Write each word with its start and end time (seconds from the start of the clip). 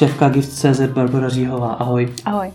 šéfka 0.00 0.28
Gift.cz 0.28 0.80
Barbara 0.80 1.28
Říhová. 1.28 1.72
Ahoj. 1.72 2.08
Ahoj. 2.24 2.52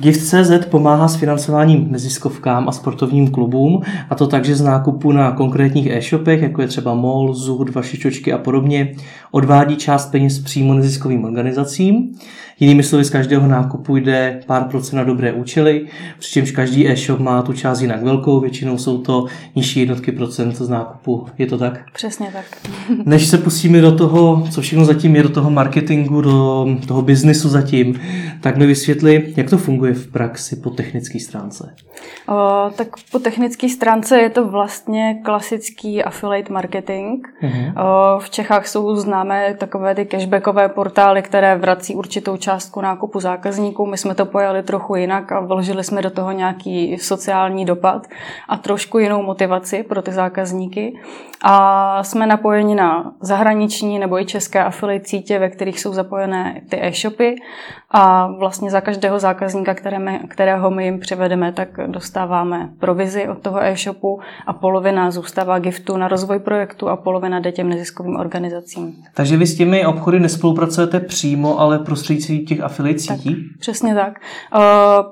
Gift.cz 0.00 0.66
pomáhá 0.70 1.08
s 1.08 1.16
financováním 1.16 1.92
neziskovkám 1.92 2.68
a 2.68 2.72
sportovním 2.72 3.30
klubům, 3.30 3.82
a 4.10 4.14
to 4.14 4.26
takže 4.26 4.56
z 4.56 4.60
nákupu 4.60 5.12
na 5.12 5.30
konkrétních 5.30 5.86
e-shopech, 5.86 6.42
jako 6.42 6.62
je 6.62 6.68
třeba 6.68 6.94
MOL, 6.94 7.34
ZUD, 7.34 7.74
Vašičočky 7.74 8.32
a 8.32 8.38
podobně, 8.38 8.94
odvádí 9.30 9.76
část 9.76 10.06
peněz 10.06 10.38
přímo 10.38 10.74
neziskovým 10.74 11.24
organizacím. 11.24 12.12
Jinými 12.60 12.82
slovy, 12.82 13.04
z 13.04 13.10
každého 13.10 13.48
nákupu 13.48 13.96
jde 13.96 14.40
pár 14.46 14.64
procent 14.64 14.96
na 14.96 15.04
dobré 15.04 15.32
účely, 15.32 15.86
přičemž 16.18 16.50
každý 16.50 16.88
e-shop 16.88 17.20
má 17.20 17.42
tu 17.42 17.52
část 17.52 17.80
jinak 17.80 18.02
velkou, 18.02 18.40
většinou 18.40 18.78
jsou 18.78 18.98
to 18.98 19.26
nižší 19.56 19.80
jednotky 19.80 20.12
procent 20.12 20.56
z 20.56 20.68
nákupu. 20.68 21.26
Je 21.38 21.46
to 21.46 21.58
tak? 21.58 21.84
Přesně 21.94 22.26
tak. 22.32 22.44
Než 23.04 23.26
se 23.26 23.38
pustíme 23.38 23.80
do 23.80 23.92
toho, 23.92 24.46
co 24.50 24.60
všechno 24.60 24.84
zatím 24.84 25.16
je, 25.16 25.22
do 25.22 25.28
toho 25.28 25.50
marketingu, 25.50 26.20
do 26.20 26.66
toho 26.86 27.02
biznisu 27.02 27.48
zatím, 27.48 28.00
tak 28.40 28.56
mi 28.56 28.66
vysvětli, 28.66 29.32
jak 29.36 29.50
to 29.50 29.58
funguje 29.58 29.87
v 29.94 30.12
praxi 30.12 30.56
po 30.56 30.70
technické 30.70 31.20
stránce. 31.20 31.74
O, 32.28 32.70
tak 32.76 32.88
po 33.12 33.18
technické 33.18 33.68
stránce 33.68 34.18
je 34.20 34.30
to 34.30 34.48
vlastně 34.48 35.20
klasický 35.24 36.04
affiliate 36.04 36.52
marketing. 36.52 37.26
Uh-huh. 37.42 37.72
O, 38.16 38.18
v 38.18 38.30
Čechách 38.30 38.66
jsou 38.66 38.96
známé 38.96 39.54
takové 39.54 39.94
ty 39.94 40.06
cashbackové 40.06 40.68
portály, 40.68 41.22
které 41.22 41.56
vrací 41.56 41.94
určitou 41.94 42.36
částku 42.36 42.80
nákupu 42.80 43.20
zákazníků. 43.20 43.86
My 43.86 43.98
jsme 43.98 44.14
to 44.14 44.26
pojali 44.26 44.62
trochu 44.62 44.94
jinak 44.96 45.32
a 45.32 45.40
vložili 45.40 45.84
jsme 45.84 46.02
do 46.02 46.10
toho 46.10 46.32
nějaký 46.32 46.98
sociální 46.98 47.64
dopad 47.64 48.06
a 48.48 48.56
trošku 48.56 48.98
jinou 48.98 49.22
motivaci 49.22 49.82
pro 49.82 50.02
ty 50.02 50.12
zákazníky. 50.12 50.98
A 51.42 52.04
jsme 52.04 52.26
napojeni 52.26 52.74
na 52.74 53.12
zahraniční 53.20 53.98
nebo 53.98 54.20
i 54.20 54.24
české 54.24 54.64
affiliate 54.64 55.08
sítě, 55.08 55.38
ve 55.38 55.48
kterých 55.48 55.80
jsou 55.80 55.92
zapojené 55.92 56.60
ty 56.68 56.78
e-shopy 56.82 57.36
a 57.90 58.26
vlastně 58.26 58.70
za 58.70 58.80
každého 58.80 59.18
zákazníka, 59.18 59.74
které 59.78 59.98
my, 59.98 60.20
kterého 60.28 60.70
my 60.70 60.84
jim 60.84 61.00
přivedeme, 61.00 61.52
tak 61.52 61.68
dostáváme 61.86 62.70
provizi 62.78 63.28
od 63.28 63.38
toho 63.38 63.62
e-shopu 63.62 64.20
a 64.46 64.52
polovina 64.52 65.10
zůstává 65.10 65.58
giftu 65.58 65.96
na 65.96 66.08
rozvoj 66.08 66.38
projektu 66.38 66.88
a 66.88 66.96
polovina 66.96 67.40
jde 67.40 67.52
těm 67.52 67.68
neziskovým 67.68 68.16
organizacím. 68.16 68.94
Takže 69.14 69.36
vy 69.36 69.46
s 69.46 69.56
těmi 69.56 69.86
obchody 69.86 70.20
nespolupracujete 70.20 71.00
přímo, 71.00 71.60
ale 71.60 71.78
prostřednictvím 71.78 72.46
těch 72.46 72.60
affiliate 72.60 72.98
sítí? 72.98 73.34
Tak, 73.34 73.60
přesně 73.60 73.94
tak. 73.94 74.20
Uh, 74.54 74.60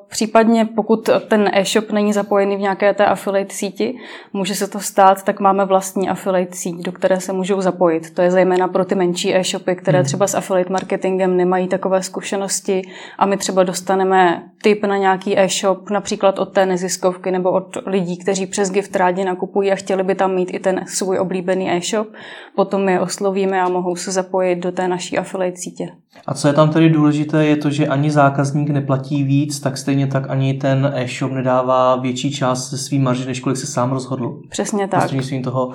případně 0.08 0.64
pokud 0.64 1.10
ten 1.28 1.50
e-shop 1.52 1.90
není 1.90 2.12
zapojený 2.12 2.56
v 2.56 2.60
nějaké 2.60 2.94
té 2.94 3.06
affiliate 3.06 3.54
síti, 3.54 3.94
může 4.32 4.54
se 4.54 4.68
to 4.68 4.80
stát, 4.80 5.22
tak 5.22 5.40
máme 5.40 5.64
vlastní 5.64 6.08
affiliate 6.08 6.56
síť, 6.56 6.84
do 6.84 6.92
které 6.92 7.20
se 7.20 7.32
můžou 7.32 7.60
zapojit. 7.60 8.14
To 8.14 8.22
je 8.22 8.30
zejména 8.30 8.68
pro 8.68 8.84
ty 8.84 8.94
menší 8.94 9.34
e-shopy, 9.36 9.76
které 9.76 9.98
hmm. 9.98 10.04
třeba 10.06 10.26
s 10.26 10.34
affiliate 10.34 10.72
marketingem 10.72 11.36
nemají 11.36 11.68
takové 11.68 12.02
zkušenosti 12.02 12.82
a 13.18 13.26
my 13.26 13.36
třeba 13.36 13.62
dostaneme 13.62 14.42
tip 14.66 14.84
na 14.84 14.96
nějaký 14.96 15.38
e-shop, 15.38 15.90
například 15.90 16.38
od 16.38 16.52
té 16.52 16.66
neziskovky 16.66 17.30
nebo 17.30 17.52
od 17.52 17.76
lidí, 17.86 18.16
kteří 18.16 18.46
přes 18.46 18.70
gift 18.70 18.96
rádi 18.96 19.24
nakupují 19.24 19.72
a 19.72 19.74
chtěli 19.74 20.02
by 20.02 20.14
tam 20.14 20.34
mít 20.34 20.54
i 20.54 20.58
ten 20.58 20.80
svůj 20.86 21.18
oblíbený 21.18 21.70
e-shop. 21.70 22.08
Potom 22.56 22.88
je 22.88 23.00
oslovíme 23.00 23.62
a 23.62 23.68
mohou 23.68 23.96
se 23.96 24.12
zapojit 24.12 24.56
do 24.56 24.72
té 24.72 24.88
naší 24.88 25.18
affiliate 25.18 25.56
sítě. 25.56 25.88
A 26.26 26.34
co 26.34 26.48
je 26.48 26.54
tam 26.54 26.70
tedy 26.70 26.90
důležité, 26.90 27.46
je 27.46 27.56
to, 27.56 27.70
že 27.70 27.86
ani 27.86 28.10
zákazník 28.10 28.70
neplatí 28.70 29.24
víc, 29.24 29.60
tak 29.60 29.78
stejně 29.78 30.06
tak 30.06 30.30
ani 30.30 30.54
ten 30.54 30.92
e-shop 30.94 31.32
nedává 31.32 31.96
větší 31.96 32.32
část 32.32 32.70
ze 32.70 32.78
svým 32.78 33.02
marži, 33.02 33.26
než 33.26 33.40
kolik 33.40 33.56
se 33.56 33.66
sám 33.66 33.92
rozhodl. 33.92 34.40
Přesně 34.48 34.88
tak. 34.88 35.00
Prostřednictvím 35.00 35.42
toho 35.42 35.66
uh, 35.66 35.74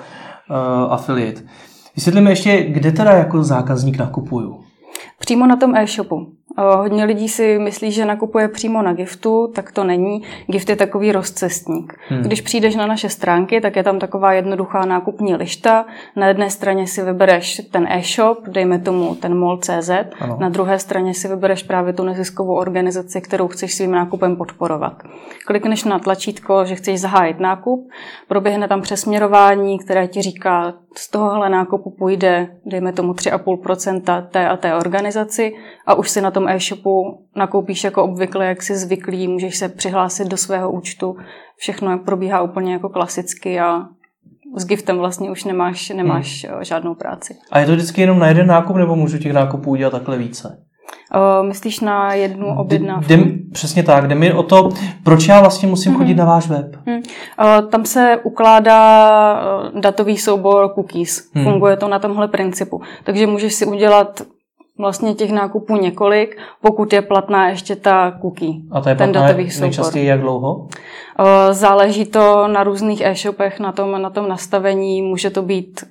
affiliate. 0.92 1.40
Vysvětlíme 1.96 2.30
ještě, 2.30 2.62
kde 2.62 2.92
teda 2.92 3.10
jako 3.10 3.42
zákazník 3.42 3.98
nakupuju. 3.98 4.60
Přímo 5.18 5.46
na 5.46 5.56
tom 5.56 5.76
e-shopu. 5.76 6.26
Hodně 6.58 7.04
lidí 7.04 7.28
si 7.28 7.58
myslí, 7.58 7.92
že 7.92 8.04
nakupuje 8.04 8.48
přímo 8.48 8.82
na 8.82 8.92
Giftu, 8.92 9.52
tak 9.54 9.72
to 9.72 9.84
není. 9.84 10.22
Gift 10.46 10.68
je 10.68 10.76
takový 10.76 11.12
rozcestník. 11.12 11.94
Hmm. 12.08 12.22
Když 12.22 12.40
přijdeš 12.40 12.76
na 12.76 12.86
naše 12.86 13.08
stránky, 13.08 13.60
tak 13.60 13.76
je 13.76 13.82
tam 13.82 13.98
taková 13.98 14.32
jednoduchá 14.32 14.84
nákupní 14.84 15.34
lišta. 15.34 15.86
Na 16.16 16.28
jedné 16.28 16.50
straně 16.50 16.86
si 16.86 17.02
vybereš 17.02 17.62
ten 17.70 17.86
e-shop, 17.90 18.38
dejme 18.48 18.78
tomu 18.78 19.14
ten 19.14 19.38
mall.cz, 19.38 19.90
ano. 20.20 20.36
na 20.40 20.48
druhé 20.48 20.78
straně 20.78 21.14
si 21.14 21.28
vybereš 21.28 21.62
právě 21.62 21.92
tu 21.92 22.04
neziskovou 22.04 22.54
organizaci, 22.54 23.20
kterou 23.20 23.48
chceš 23.48 23.74
svým 23.74 23.90
nákupem 23.90 24.36
podporovat. 24.36 25.02
Klikneš 25.46 25.84
na 25.84 25.98
tlačítko, 25.98 26.64
že 26.64 26.74
chceš 26.74 27.00
zahájit 27.00 27.40
nákup, 27.40 27.88
proběhne 28.28 28.68
tam 28.68 28.82
přesměrování, 28.82 29.78
které 29.78 30.08
ti 30.08 30.22
říká, 30.22 30.74
z 30.96 31.10
tohohle 31.10 31.48
nákupu 31.48 31.90
půjde, 31.90 32.48
dejme 32.66 32.92
tomu 32.92 33.12
3,5% 33.12 34.26
té 34.26 34.48
a 34.48 34.56
té 34.56 34.74
organizaci 34.74 35.54
a 35.86 35.94
už 35.94 36.10
si 36.10 36.20
na 36.20 36.30
tom 36.30 36.41
e-shopu 36.48 37.26
nakoupíš 37.36 37.84
jako 37.84 38.04
obvykle, 38.04 38.46
jak 38.46 38.62
jsi 38.62 38.76
zvyklý, 38.76 39.28
můžeš 39.28 39.56
se 39.56 39.68
přihlásit 39.68 40.28
do 40.28 40.36
svého 40.36 40.72
účtu, 40.72 41.16
všechno 41.56 41.98
probíhá 41.98 42.42
úplně 42.42 42.72
jako 42.72 42.88
klasicky 42.88 43.60
a 43.60 43.86
s 44.56 44.66
giftem 44.66 44.98
vlastně 44.98 45.30
už 45.30 45.44
nemáš, 45.44 45.88
nemáš 45.88 46.46
hmm. 46.48 46.64
žádnou 46.64 46.94
práci. 46.94 47.36
A 47.50 47.58
je 47.58 47.66
to 47.66 47.72
vždycky 47.72 48.00
jenom 48.00 48.18
na 48.18 48.28
jeden 48.28 48.46
nákup, 48.46 48.76
nebo 48.76 48.96
můžu 48.96 49.18
těch 49.18 49.32
nákupů 49.32 49.70
udělat 49.70 49.90
takhle 49.90 50.18
více? 50.18 50.58
Uh, 51.14 51.46
myslíš 51.46 51.80
na 51.80 52.14
jednu 52.14 52.58
objednávku? 52.58 53.08
Jde, 53.08 53.18
přesně 53.52 53.82
tak. 53.82 54.08
Jde 54.08 54.14
mi 54.14 54.32
o 54.32 54.42
to, 54.42 54.68
proč 55.04 55.28
já 55.28 55.40
vlastně 55.40 55.68
musím 55.68 55.92
mm-hmm. 55.92 55.98
chodit 55.98 56.14
na 56.14 56.24
váš 56.24 56.48
web. 56.48 56.76
Mm. 56.86 56.94
Uh, 56.94 57.02
tam 57.70 57.84
se 57.84 58.18
ukládá 58.22 58.80
datový 59.80 60.18
soubor 60.18 60.74
cookies. 60.74 61.30
Mm. 61.34 61.44
Funguje 61.44 61.76
to 61.76 61.88
na 61.88 61.98
tomhle 61.98 62.28
principu. 62.28 62.82
Takže 63.04 63.26
můžeš 63.26 63.54
si 63.54 63.66
udělat 63.66 64.22
vlastně 64.78 65.14
těch 65.14 65.32
nákupů 65.32 65.76
několik, 65.76 66.36
pokud 66.60 66.92
je 66.92 67.02
platná 67.02 67.48
ještě 67.48 67.76
ta 67.76 68.18
cookie. 68.20 68.52
A 68.70 68.80
to 68.80 68.88
je 68.88 68.94
ten 68.94 69.12
datový 69.12 69.50
soubor. 69.50 69.62
nejčastěji 69.62 70.06
jak 70.06 70.20
dlouho? 70.20 70.68
Záleží 71.50 72.04
to 72.04 72.48
na 72.48 72.64
různých 72.64 73.00
e-shopech, 73.00 73.60
na 73.60 73.72
tom, 73.72 74.02
na 74.02 74.10
tom 74.10 74.28
nastavení. 74.28 75.02
Může 75.02 75.30
to 75.30 75.42
být 75.42 75.84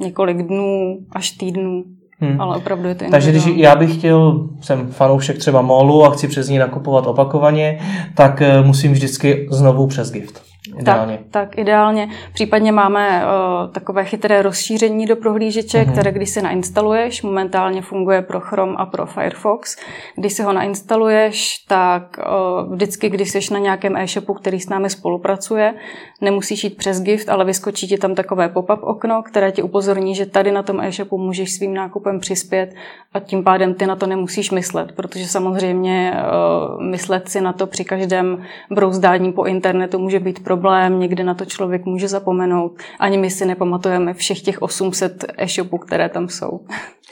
několik 0.00 0.42
dnů 0.42 0.98
až 1.12 1.30
týdnů. 1.30 1.84
Hmm. 2.18 2.40
Ale 2.40 2.56
opravdu 2.56 2.88
je 2.88 2.94
to 2.94 3.04
Takže 3.10 3.30
když 3.30 3.46
já 3.46 3.76
bych 3.76 3.98
chtěl, 3.98 4.48
jsem 4.60 4.86
fanoušek 4.86 5.38
třeba 5.38 5.62
molu 5.62 6.04
a 6.04 6.10
chci 6.10 6.28
přes 6.28 6.48
ní 6.48 6.58
nakupovat 6.58 7.06
opakovaně, 7.06 7.80
tak 8.14 8.42
eh, 8.42 8.62
musím 8.62 8.92
vždycky 8.92 9.48
znovu 9.50 9.86
přes 9.86 10.12
gift. 10.12 10.43
Ideálně. 10.78 11.18
Tak, 11.18 11.26
tak 11.30 11.58
ideálně. 11.58 12.08
Případně 12.32 12.72
máme 12.72 13.22
uh, 13.24 13.72
takové 13.72 14.04
chytré 14.04 14.42
rozšíření 14.42 15.06
do 15.06 15.16
prohlížeče, 15.16 15.78
mm-hmm. 15.78 15.92
které 15.92 16.12
když 16.12 16.30
si 16.30 16.42
nainstaluješ, 16.42 17.22
momentálně 17.22 17.82
funguje 17.82 18.22
pro 18.22 18.40
Chrome 18.40 18.74
a 18.76 18.86
pro 18.86 19.06
Firefox. 19.06 19.76
Když 20.16 20.32
si 20.32 20.42
ho 20.42 20.52
nainstaluješ, 20.52 21.58
tak 21.68 22.18
uh, 22.18 22.74
vždycky, 22.74 23.08
když 23.08 23.30
jsi 23.30 23.52
na 23.52 23.58
nějakém 23.58 23.96
e-shopu, 23.96 24.34
který 24.34 24.60
s 24.60 24.68
námi 24.68 24.90
spolupracuje, 24.90 25.74
nemusíš 26.20 26.64
jít 26.64 26.76
přes 26.76 27.02
gift, 27.02 27.28
ale 27.28 27.44
vyskočí 27.44 27.88
ti 27.88 27.98
tam 27.98 28.14
takové 28.14 28.48
pop-up 28.48 28.82
okno, 28.82 29.22
které 29.22 29.52
ti 29.52 29.62
upozorní, 29.62 30.14
že 30.14 30.26
tady 30.26 30.52
na 30.52 30.62
tom 30.62 30.80
e-shopu 30.80 31.18
můžeš 31.18 31.52
svým 31.52 31.74
nákupem 31.74 32.20
přispět 32.20 32.74
a 33.12 33.20
tím 33.20 33.44
pádem 33.44 33.74
ty 33.74 33.86
na 33.86 33.96
to 33.96 34.06
nemusíš 34.06 34.50
myslet, 34.50 34.92
protože 34.92 35.26
samozřejmě 35.26 36.14
uh, 36.14 36.82
myslet 36.82 37.28
si 37.28 37.40
na 37.40 37.52
to 37.52 37.66
při 37.66 37.84
každém 37.84 38.42
brouzdání 38.70 39.32
po 39.32 39.44
internetu 39.44 39.98
může 39.98 40.20
být 40.20 40.44
problém 40.44 40.63
problém, 40.64 41.00
někdy 41.00 41.24
na 41.24 41.34
to 41.34 41.44
člověk 41.44 41.84
může 41.84 42.08
zapomenout. 42.08 42.72
Ani 43.00 43.18
my 43.18 43.30
si 43.30 43.46
nepamatujeme 43.46 44.14
všech 44.14 44.40
těch 44.40 44.62
800 44.62 45.24
e-shopů, 45.38 45.78
které 45.78 46.08
tam 46.08 46.28
jsou. 46.28 46.60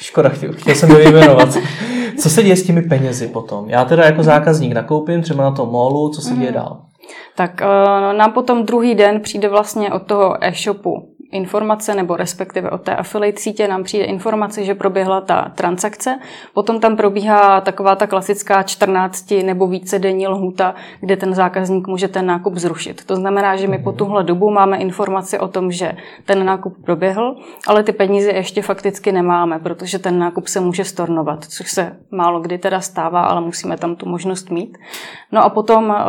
Škoda, 0.00 0.28
chtěl, 0.28 0.52
chtěl 0.52 0.74
jsem 0.74 0.94
vyjmenovat. 0.94 1.48
Co 2.18 2.30
se 2.30 2.42
děje 2.42 2.56
s 2.56 2.62
těmi 2.62 2.82
penězi 2.82 3.28
potom? 3.28 3.68
Já 3.68 3.84
teda 3.84 4.04
jako 4.04 4.22
zákazník 4.22 4.72
nakoupím 4.72 5.22
třeba 5.22 5.44
na 5.44 5.50
tom 5.50 5.68
molu, 5.68 6.08
co 6.08 6.20
se 6.20 6.34
děje 6.34 6.50
mhm. 6.50 6.54
dál? 6.54 6.80
Tak 7.36 7.60
uh, 7.60 8.18
nám 8.18 8.32
potom 8.32 8.66
druhý 8.66 8.94
den 8.94 9.20
přijde 9.20 9.48
vlastně 9.48 9.92
od 9.92 10.02
toho 10.02 10.44
e-shopu 10.44 11.11
informace, 11.32 11.94
nebo 11.94 12.16
respektive 12.16 12.70
od 12.70 12.82
té 12.82 12.96
affiliate 12.96 13.40
sítě 13.40 13.68
nám 13.68 13.84
přijde 13.84 14.04
informace, 14.04 14.64
že 14.64 14.74
proběhla 14.74 15.20
ta 15.20 15.52
transakce. 15.54 16.18
Potom 16.54 16.80
tam 16.80 16.96
probíhá 16.96 17.60
taková 17.60 17.96
ta 17.96 18.06
klasická 18.06 18.62
14 18.62 19.30
nebo 19.30 19.66
více 19.66 19.98
denní 19.98 20.28
lhuta, 20.28 20.74
kde 21.00 21.16
ten 21.16 21.34
zákazník 21.34 21.86
může 21.86 22.08
ten 22.08 22.26
nákup 22.26 22.56
zrušit. 22.56 23.04
To 23.04 23.16
znamená, 23.16 23.56
že 23.56 23.68
my 23.68 23.78
po 23.78 23.92
tuhle 23.92 24.24
dobu 24.24 24.50
máme 24.50 24.76
informaci 24.76 25.38
o 25.38 25.48
tom, 25.48 25.72
že 25.72 25.92
ten 26.24 26.44
nákup 26.46 26.84
proběhl, 26.84 27.36
ale 27.66 27.82
ty 27.82 27.92
peníze 27.92 28.30
ještě 28.30 28.62
fakticky 28.62 29.12
nemáme, 29.12 29.58
protože 29.58 29.98
ten 29.98 30.18
nákup 30.18 30.48
se 30.48 30.60
může 30.60 30.84
stornovat, 30.84 31.44
což 31.44 31.70
se 31.70 31.96
málo 32.10 32.40
kdy 32.40 32.58
teda 32.58 32.80
stává, 32.80 33.22
ale 33.22 33.40
musíme 33.40 33.76
tam 33.76 33.96
tu 33.96 34.08
možnost 34.08 34.50
mít. 34.50 34.78
No 35.32 35.44
a 35.44 35.48
potom, 35.48 35.94
eh, 35.98 36.04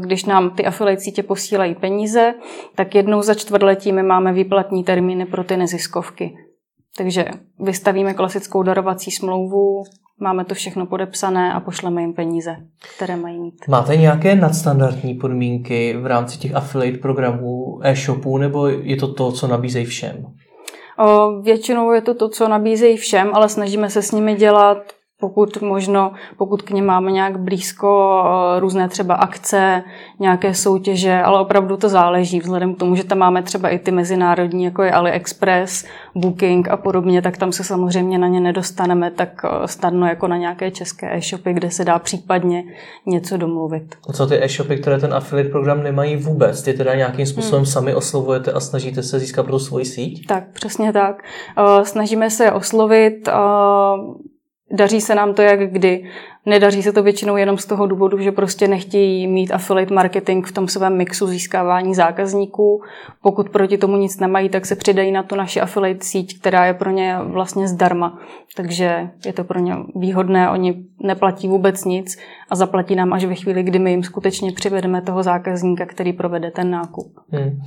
když 0.00 0.24
nám 0.24 0.50
ty 0.50 0.66
affiliate 0.66 1.02
sítě 1.02 1.22
posílají 1.22 1.74
peníze, 1.74 2.34
tak 2.74 2.94
jednou 2.94 3.22
za 3.22 3.34
čtvrtletí 3.34 3.92
my 3.92 4.02
máme 4.02 4.32
výplatní 4.52 4.84
termíny 4.84 5.26
pro 5.26 5.44
ty 5.44 5.56
neziskovky. 5.56 6.34
Takže 6.96 7.24
vystavíme 7.60 8.14
klasickou 8.14 8.62
darovací 8.62 9.10
smlouvu, 9.10 9.82
máme 10.20 10.44
to 10.44 10.54
všechno 10.54 10.86
podepsané 10.86 11.52
a 11.52 11.60
pošleme 11.60 12.00
jim 12.00 12.14
peníze, 12.14 12.56
které 12.96 13.16
mají 13.16 13.40
mít. 13.40 13.54
Máte 13.68 13.96
nějaké 13.96 14.34
nadstandardní 14.34 15.14
podmínky 15.14 15.96
v 15.96 16.06
rámci 16.06 16.38
těch 16.38 16.54
affiliate 16.54 16.98
programů 16.98 17.80
e-shopů, 17.82 18.38
nebo 18.38 18.66
je 18.66 18.96
to 18.96 19.14
to, 19.14 19.32
co 19.32 19.46
nabízejí 19.46 19.84
všem? 19.86 20.26
Většinou 21.42 21.92
je 21.92 22.00
to 22.00 22.14
to, 22.14 22.28
co 22.28 22.48
nabízejí 22.48 22.96
všem, 22.96 23.30
ale 23.34 23.48
snažíme 23.48 23.90
se 23.90 24.02
s 24.02 24.12
nimi 24.12 24.34
dělat 24.34 24.91
pokud 25.22 25.62
možno, 25.62 26.12
pokud 26.36 26.62
k 26.62 26.70
ně 26.70 26.82
máme 26.82 27.12
nějak 27.12 27.38
blízko 27.38 28.22
eh, 28.24 28.60
různé 28.60 28.88
třeba 28.88 29.14
akce, 29.14 29.82
nějaké 30.18 30.54
soutěže, 30.54 31.22
ale 31.22 31.40
opravdu 31.40 31.76
to 31.76 31.88
záleží 31.88 32.40
vzhledem 32.40 32.74
k 32.74 32.78
tomu, 32.78 32.96
že 32.96 33.04
tam 33.04 33.18
máme 33.18 33.42
třeba 33.42 33.68
i 33.68 33.78
ty 33.78 33.90
mezinárodní, 33.90 34.64
jako 34.64 34.82
je 34.82 34.92
AliExpress, 34.92 35.84
Booking 36.14 36.68
a 36.68 36.76
podobně, 36.76 37.22
tak 37.22 37.36
tam 37.36 37.52
se 37.52 37.64
samozřejmě 37.64 38.18
na 38.18 38.28
ně 38.28 38.40
nedostaneme 38.40 39.10
tak 39.10 39.42
eh, 39.44 39.68
snadno 39.68 40.06
jako 40.06 40.28
na 40.28 40.36
nějaké 40.36 40.70
české 40.70 41.16
e-shopy, 41.16 41.52
kde 41.52 41.70
se 41.70 41.84
dá 41.84 41.98
případně 41.98 42.64
něco 43.06 43.36
domluvit. 43.36 43.94
A 44.08 44.12
co 44.12 44.26
ty 44.26 44.44
e-shopy, 44.44 44.76
které 44.76 44.98
ten 44.98 45.14
affiliate 45.14 45.50
program 45.50 45.82
nemají 45.82 46.16
vůbec? 46.16 46.62
Ty 46.62 46.74
teda 46.74 46.94
nějakým 46.94 47.26
způsobem 47.26 47.62
hmm. 47.62 47.66
sami 47.66 47.94
oslovujete 47.94 48.52
a 48.52 48.60
snažíte 48.60 49.02
se 49.02 49.18
získat 49.18 49.46
pro 49.46 49.58
svoji 49.58 49.84
síť? 49.84 50.26
Tak, 50.26 50.44
přesně 50.52 50.92
tak. 50.92 51.22
Eh, 51.58 51.84
snažíme 51.84 52.30
se 52.30 52.52
oslovit 52.52 53.28
Daří 54.72 55.00
se 55.00 55.14
nám 55.14 55.34
to 55.34 55.42
jak 55.42 55.72
kdy. 55.72 56.04
Nedaří 56.46 56.82
se 56.82 56.92
to 56.92 57.02
většinou 57.02 57.36
jenom 57.36 57.58
z 57.58 57.66
toho 57.66 57.86
důvodu, 57.86 58.18
že 58.18 58.32
prostě 58.32 58.68
nechtějí 58.68 59.26
mít 59.26 59.52
affiliate 59.52 59.94
marketing 59.94 60.46
v 60.46 60.52
tom 60.52 60.68
svém 60.68 60.96
mixu 60.96 61.26
získávání 61.26 61.94
zákazníků. 61.94 62.82
Pokud 63.22 63.48
proti 63.48 63.78
tomu 63.78 63.96
nic 63.96 64.20
nemají, 64.20 64.48
tak 64.48 64.66
se 64.66 64.76
přidají 64.76 65.12
na 65.12 65.22
tu 65.22 65.36
naši 65.36 65.60
affiliate 65.60 66.04
síť, 66.04 66.40
která 66.40 66.66
je 66.66 66.74
pro 66.74 66.90
ně 66.90 67.16
vlastně 67.22 67.68
zdarma. 67.68 68.18
Takže 68.56 69.10
je 69.26 69.32
to 69.32 69.44
pro 69.44 69.58
ně 69.58 69.76
výhodné, 69.96 70.50
oni 70.50 70.84
neplatí 71.00 71.48
vůbec 71.48 71.84
nic 71.84 72.18
a 72.50 72.56
zaplatí 72.56 72.94
nám 72.94 73.12
až 73.12 73.24
ve 73.24 73.34
chvíli, 73.34 73.62
kdy 73.62 73.78
my 73.78 73.90
jim 73.90 74.02
skutečně 74.02 74.52
přivedeme 74.52 75.02
toho 75.02 75.22
zákazníka, 75.22 75.86
který 75.86 76.12
provede 76.12 76.50
ten 76.50 76.70
nákup. 76.70 77.06
Hmm. 77.30 77.60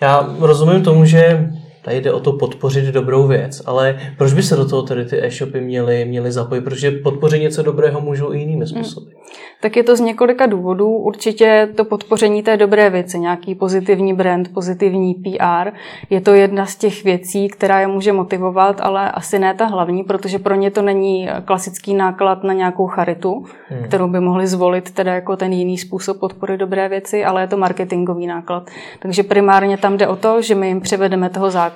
Já 0.00 0.34
rozumím 0.38 0.82
tomu, 0.82 1.04
že 1.04 1.50
Tady 1.86 2.00
jde 2.00 2.12
o 2.12 2.20
to 2.20 2.32
podpořit 2.32 2.84
dobrou 2.84 3.26
věc, 3.26 3.62
ale 3.66 3.98
proč 4.18 4.32
by 4.32 4.42
se 4.42 4.56
do 4.56 4.68
toho 4.68 4.82
tedy 4.82 5.04
ty 5.04 5.24
e-shopy 5.24 5.60
měly, 5.60 6.04
měly 6.04 6.32
zapojit? 6.32 6.60
Protože 6.60 6.90
podpořit 6.90 7.38
něco 7.38 7.62
dobrého 7.62 8.00
můžou 8.00 8.32
i 8.32 8.38
jinými 8.38 8.64
hmm. 8.64 8.66
způsoby. 8.66 9.06
Hmm. 9.06 9.22
Tak 9.60 9.76
je 9.76 9.82
to 9.82 9.96
z 9.96 10.00
několika 10.00 10.46
důvodů. 10.46 10.88
Určitě 10.88 11.68
to 11.76 11.84
podpoření 11.84 12.42
té 12.42 12.56
dobré 12.56 12.90
věci, 12.90 13.18
nějaký 13.18 13.54
pozitivní 13.54 14.14
brand, 14.14 14.54
pozitivní 14.54 15.14
PR, 15.14 15.70
je 16.10 16.20
to 16.20 16.34
jedna 16.34 16.66
z 16.66 16.76
těch 16.76 17.04
věcí, 17.04 17.48
která 17.48 17.80
je 17.80 17.86
může 17.86 18.12
motivovat, 18.12 18.80
ale 18.80 19.10
asi 19.10 19.38
ne 19.38 19.54
ta 19.54 19.66
hlavní, 19.66 20.04
protože 20.04 20.38
pro 20.38 20.54
ně 20.54 20.70
to 20.70 20.82
není 20.82 21.28
klasický 21.44 21.94
náklad 21.94 22.44
na 22.44 22.52
nějakou 22.52 22.86
charitu, 22.86 23.44
hmm. 23.68 23.82
kterou 23.84 24.08
by 24.08 24.20
mohli 24.20 24.46
zvolit 24.46 24.90
teda 24.90 25.14
jako 25.14 25.36
ten 25.36 25.52
jiný 25.52 25.78
způsob 25.78 26.20
podpory 26.20 26.56
dobré 26.56 26.88
věci, 26.88 27.24
ale 27.24 27.40
je 27.40 27.46
to 27.46 27.56
marketingový 27.56 28.26
náklad. 28.26 28.70
Takže 28.98 29.22
primárně 29.22 29.76
tam 29.78 29.96
jde 29.96 30.08
o 30.08 30.16
to, 30.16 30.42
že 30.42 30.54
my 30.54 30.68
jim 30.68 30.80
přivedeme 30.80 31.30
toho 31.30 31.50
zákazníka. 31.50 31.75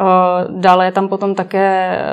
Eh, 0.00 0.46
dále 0.50 0.86
je 0.86 0.92
tam 0.92 1.08
potom 1.08 1.34
také 1.34 1.98
eh, 1.98 2.04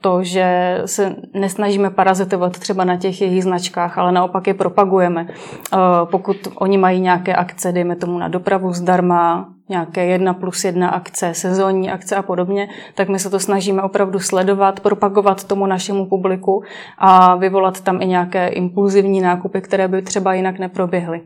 to, 0.00 0.22
že 0.22 0.78
se 0.84 1.16
nesnažíme 1.34 1.90
parazitovat 1.90 2.58
třeba 2.58 2.84
na 2.84 2.96
těch 2.96 3.20
jejich 3.20 3.42
značkách, 3.42 3.98
ale 3.98 4.12
naopak 4.12 4.46
je 4.46 4.54
propagujeme. 4.54 5.26
Eh, 5.28 5.76
pokud 6.04 6.36
oni 6.54 6.78
mají 6.78 7.00
nějaké 7.00 7.34
akce, 7.34 7.72
dejme 7.72 7.96
tomu 7.96 8.18
na 8.18 8.28
dopravu 8.28 8.72
zdarma, 8.72 9.48
nějaké 9.68 10.06
jedna 10.06 10.34
plus 10.34 10.64
jedna 10.64 10.88
akce, 10.88 11.34
sezónní 11.34 11.90
akce 11.90 12.16
a 12.16 12.22
podobně, 12.22 12.68
tak 12.94 13.08
my 13.08 13.18
se 13.18 13.30
to 13.30 13.40
snažíme 13.40 13.82
opravdu 13.82 14.18
sledovat, 14.18 14.80
propagovat 14.80 15.44
tomu 15.44 15.66
našemu 15.66 16.06
publiku 16.06 16.62
a 16.98 17.36
vyvolat 17.36 17.80
tam 17.80 18.02
i 18.02 18.06
nějaké 18.06 18.48
impulzivní 18.48 19.20
nákupy, 19.20 19.60
které 19.60 19.88
by 19.88 20.02
třeba 20.02 20.34
jinak 20.34 20.58
neproběhly. 20.58 21.20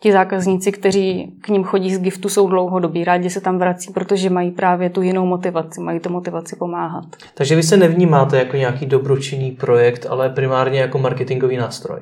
Ti 0.00 0.12
zákazníci, 0.12 0.72
kteří 0.72 1.32
k 1.40 1.48
ním 1.48 1.64
chodí 1.64 1.94
z 1.94 1.98
giftu, 1.98 2.28
jsou 2.28 2.48
dlouhodobí, 2.48 3.04
rádi 3.04 3.30
se 3.30 3.40
tam 3.40 3.58
vrací, 3.58 3.92
protože 3.92 4.30
mají 4.30 4.50
právě 4.50 4.90
tu 4.90 5.02
jinou 5.02 5.26
motivaci, 5.26 5.80
mají 5.80 6.00
tu 6.00 6.10
motivaci 6.10 6.56
pomáhat. 6.56 7.04
Takže 7.34 7.56
vy 7.56 7.62
se 7.62 7.76
nevnímáte 7.76 8.38
jako 8.38 8.56
nějaký 8.56 8.86
dobročinný 8.86 9.50
projekt, 9.50 10.06
ale 10.08 10.30
primárně 10.30 10.80
jako 10.80 10.98
marketingový 10.98 11.56
nástroj. 11.56 12.00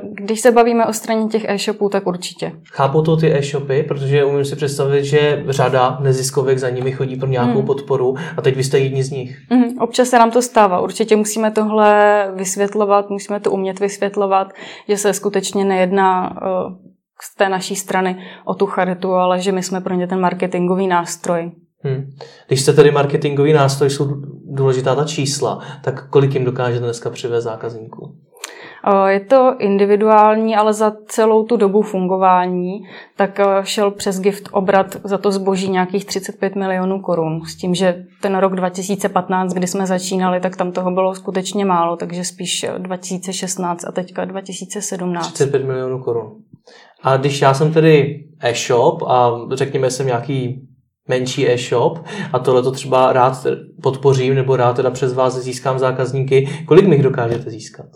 Když 0.00 0.40
se 0.40 0.52
bavíme 0.52 0.86
o 0.86 0.92
straně 0.92 1.28
těch 1.28 1.44
e-shopů, 1.48 1.88
tak 1.88 2.06
určitě. 2.06 2.52
Chápu 2.72 3.02
to 3.02 3.16
ty 3.16 3.38
e-shopy, 3.38 3.82
protože 3.82 4.24
umím 4.24 4.44
si 4.44 4.56
představit, 4.56 5.04
že 5.04 5.44
řada 5.48 5.98
neziskovek 6.00 6.58
za 6.58 6.70
nimi 6.70 6.92
chodí 6.92 7.16
pro 7.16 7.28
nějakou 7.28 7.58
hmm. 7.58 7.66
podporu 7.66 8.14
a 8.36 8.42
teď 8.42 8.56
vy 8.56 8.64
jste 8.64 8.78
jedni 8.78 9.04
z 9.04 9.10
nich. 9.10 9.38
Hmm. 9.50 9.78
Občas 9.80 10.08
se 10.08 10.18
nám 10.18 10.30
to 10.30 10.42
stává. 10.42 10.80
Určitě 10.80 11.16
musíme 11.16 11.50
tohle 11.50 12.32
vysvětlovat, 12.34 13.10
musíme 13.10 13.40
to 13.40 13.50
umět 13.50 13.80
vysvětlovat, 13.80 14.52
že 14.88 14.96
se 14.96 15.12
skutečně 15.12 15.64
nejedná 15.64 16.36
z 17.22 17.36
té 17.36 17.48
naší 17.48 17.76
strany 17.76 18.16
o 18.44 18.54
tu 18.54 18.66
charitu, 18.66 19.12
ale 19.12 19.40
že 19.40 19.52
my 19.52 19.62
jsme 19.62 19.80
pro 19.80 19.94
ně 19.94 20.06
ten 20.06 20.20
marketingový 20.20 20.86
nástroj. 20.86 21.52
Hmm. 21.80 22.10
Když 22.46 22.62
jste 22.62 22.72
tedy 22.72 22.90
marketingový 22.90 23.52
nástroj, 23.52 23.90
jsou 23.90 24.06
důležitá 24.44 24.94
ta 24.94 25.04
čísla, 25.04 25.60
tak 25.84 26.10
kolik 26.10 26.34
jim 26.34 26.44
dokážete 26.44 26.84
dneska 26.84 27.10
přivést 27.10 27.44
zákazníků? 27.44 28.14
Je 29.06 29.20
to 29.20 29.54
individuální, 29.58 30.56
ale 30.56 30.72
za 30.72 30.92
celou 31.06 31.44
tu 31.44 31.56
dobu 31.56 31.82
fungování 31.82 32.80
tak 33.16 33.40
šel 33.62 33.90
přes 33.90 34.20
gift 34.20 34.48
obrat 34.52 34.96
za 35.04 35.18
to 35.18 35.32
zboží 35.32 35.70
nějakých 35.70 36.04
35 36.04 36.56
milionů 36.56 37.00
korun. 37.00 37.40
S 37.46 37.56
tím, 37.56 37.74
že 37.74 38.04
ten 38.22 38.36
rok 38.36 38.54
2015, 38.54 39.52
kdy 39.52 39.66
jsme 39.66 39.86
začínali, 39.86 40.40
tak 40.40 40.56
tam 40.56 40.72
toho 40.72 40.90
bylo 40.90 41.14
skutečně 41.14 41.64
málo, 41.64 41.96
takže 41.96 42.24
spíš 42.24 42.66
2016 42.78 43.84
a 43.84 43.92
teďka 43.92 44.24
2017. 44.24 45.32
35 45.32 45.66
milionů 45.66 46.02
korun. 46.02 46.32
A 47.02 47.16
když 47.16 47.40
já 47.40 47.54
jsem 47.54 47.72
tedy 47.72 48.24
e-shop 48.40 49.02
a 49.02 49.32
řekněme 49.52 49.90
jsem 49.90 50.06
nějaký 50.06 50.68
menší 51.08 51.50
e-shop 51.50 51.98
a 52.32 52.38
tohle 52.38 52.62
to 52.62 52.70
třeba 52.72 53.12
rád 53.12 53.46
podpořím 53.82 54.34
nebo 54.34 54.56
rád 54.56 54.76
teda 54.76 54.90
přes 54.90 55.14
vás 55.14 55.38
získám 55.38 55.78
zákazníky, 55.78 56.48
kolik 56.66 56.86
mi 56.86 56.94
jich 56.94 57.02
dokážete 57.02 57.50
získat? 57.50 57.86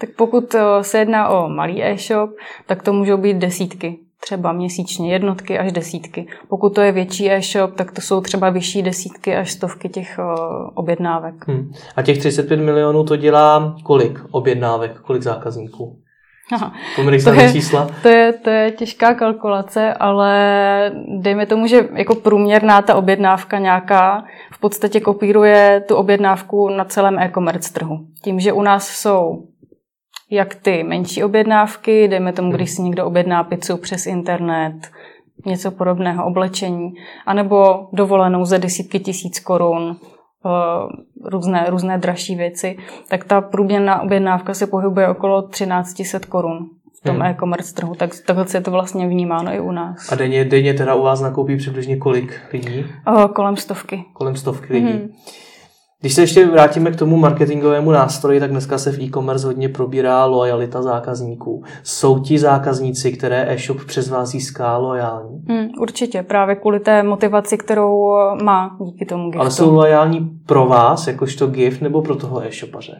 Tak 0.00 0.10
pokud 0.16 0.54
eh, 0.54 0.84
se 0.84 0.98
jedná 0.98 1.28
o 1.28 1.48
malý 1.48 1.84
e-shop, 1.84 2.30
tak 2.66 2.82
to 2.82 2.92
můžou 2.92 3.16
být 3.16 3.36
desítky 3.36 3.98
třeba 4.20 4.52
měsíčně, 4.52 5.12
jednotky 5.12 5.58
až 5.58 5.72
desítky. 5.72 6.26
Pokud 6.48 6.74
to 6.74 6.80
je 6.80 6.92
větší 6.92 7.30
e-shop, 7.30 7.74
tak 7.74 7.92
to 7.92 8.00
jsou 8.00 8.20
třeba 8.20 8.50
vyšší 8.50 8.82
desítky 8.82 9.36
až 9.36 9.50
stovky 9.50 9.88
těch 9.88 10.18
uh, 10.18 10.70
objednávek. 10.74 11.48
Hmm. 11.48 11.72
A 11.96 12.02
těch 12.02 12.18
35 12.18 12.56
milionů 12.56 13.04
to 13.04 13.16
dělá 13.16 13.76
kolik 13.82 14.20
objednávek, 14.30 15.00
kolik 15.00 15.22
zákazníků? 15.22 15.98
Aha, 16.52 16.72
to, 17.24 17.32
je, 17.32 17.52
čísla. 17.52 17.88
To, 18.02 18.08
je, 18.08 18.32
to 18.32 18.50
je 18.50 18.70
těžká 18.70 19.14
kalkulace, 19.14 19.94
ale 19.94 20.32
dejme 21.20 21.46
tomu, 21.46 21.66
že 21.66 21.88
jako 21.94 22.14
průměrná 22.14 22.82
ta 22.82 22.94
objednávka 22.94 23.58
nějaká 23.58 24.24
v 24.52 24.60
podstatě 24.60 25.00
kopíruje 25.00 25.84
tu 25.88 25.96
objednávku 25.96 26.68
na 26.68 26.84
celém 26.84 27.18
e-commerce 27.18 27.72
trhu. 27.72 27.98
Tím, 28.22 28.40
že 28.40 28.52
u 28.52 28.62
nás 28.62 28.88
jsou 28.88 29.42
jak 30.30 30.54
ty 30.54 30.82
menší 30.82 31.24
objednávky, 31.24 32.08
dejme 32.08 32.32
tomu, 32.32 32.52
když 32.52 32.70
si 32.70 32.82
někdo 32.82 33.06
objedná 33.06 33.44
pizzu 33.44 33.76
přes 33.76 34.06
internet, 34.06 34.90
něco 35.46 35.70
podobného, 35.70 36.26
oblečení, 36.26 36.94
anebo 37.26 37.88
dovolenou 37.92 38.44
za 38.44 38.58
desítky 38.58 39.00
tisíc 39.00 39.40
korun, 39.40 39.96
eh, 40.46 40.48
různé, 41.24 41.66
různé 41.68 41.98
dražší 41.98 42.34
věci, 42.34 42.76
tak 43.08 43.24
ta 43.24 43.40
průměrná 43.40 44.02
objednávka 44.02 44.54
se 44.54 44.66
pohybuje 44.66 45.08
okolo 45.08 45.42
1300 45.42 46.26
korun 46.28 46.70
v 47.00 47.06
tom 47.06 47.16
hmm. 47.16 47.24
e-commerce 47.24 47.74
trhu, 47.74 47.94
tak 47.94 48.10
takhle 48.26 48.46
je 48.54 48.60
to 48.60 48.70
vlastně 48.70 49.08
vnímáno 49.08 49.54
i 49.54 49.60
u 49.60 49.72
nás. 49.72 50.12
A 50.12 50.14
denně, 50.14 50.44
denně 50.44 50.74
teda 50.74 50.94
u 50.94 51.02
vás 51.02 51.20
nakoupí 51.20 51.56
přibližně 51.56 51.96
kolik 51.96 52.40
lidí? 52.52 52.86
O, 53.06 53.28
kolem 53.28 53.56
stovky. 53.56 54.04
Kolem 54.12 54.36
stovky 54.36 54.72
lidí. 54.72 54.92
Hmm. 54.92 55.12
Když 56.00 56.14
se 56.14 56.20
ještě 56.20 56.46
vrátíme 56.46 56.90
k 56.90 56.96
tomu 56.96 57.16
marketingovému 57.16 57.90
nástroji, 57.90 58.40
tak 58.40 58.50
dneska 58.50 58.78
se 58.78 58.92
v 58.92 59.00
e-commerce 59.00 59.46
hodně 59.46 59.68
probírá 59.68 60.24
lojalita 60.24 60.82
zákazníků. 60.82 61.64
Jsou 61.82 62.18
ti 62.18 62.38
zákazníci, 62.38 63.12
které 63.12 63.46
e-shop 63.48 63.84
přes 63.84 64.08
vás 64.08 64.28
získá 64.28 64.76
lojální? 64.76 65.44
Hmm, 65.48 65.68
určitě, 65.80 66.22
právě 66.22 66.56
kvůli 66.56 66.80
té 66.80 67.02
motivaci, 67.02 67.58
kterou 67.58 68.16
má 68.42 68.76
díky 68.84 69.06
tomu 69.06 69.30
giftu. 69.30 69.40
Ale 69.40 69.50
jsou 69.50 69.74
lojální 69.74 70.30
pro 70.46 70.66
vás, 70.66 71.06
jakožto 71.06 71.46
gift, 71.46 71.82
nebo 71.82 72.02
pro 72.02 72.16
toho 72.16 72.42
e-shopaře? 72.46 72.98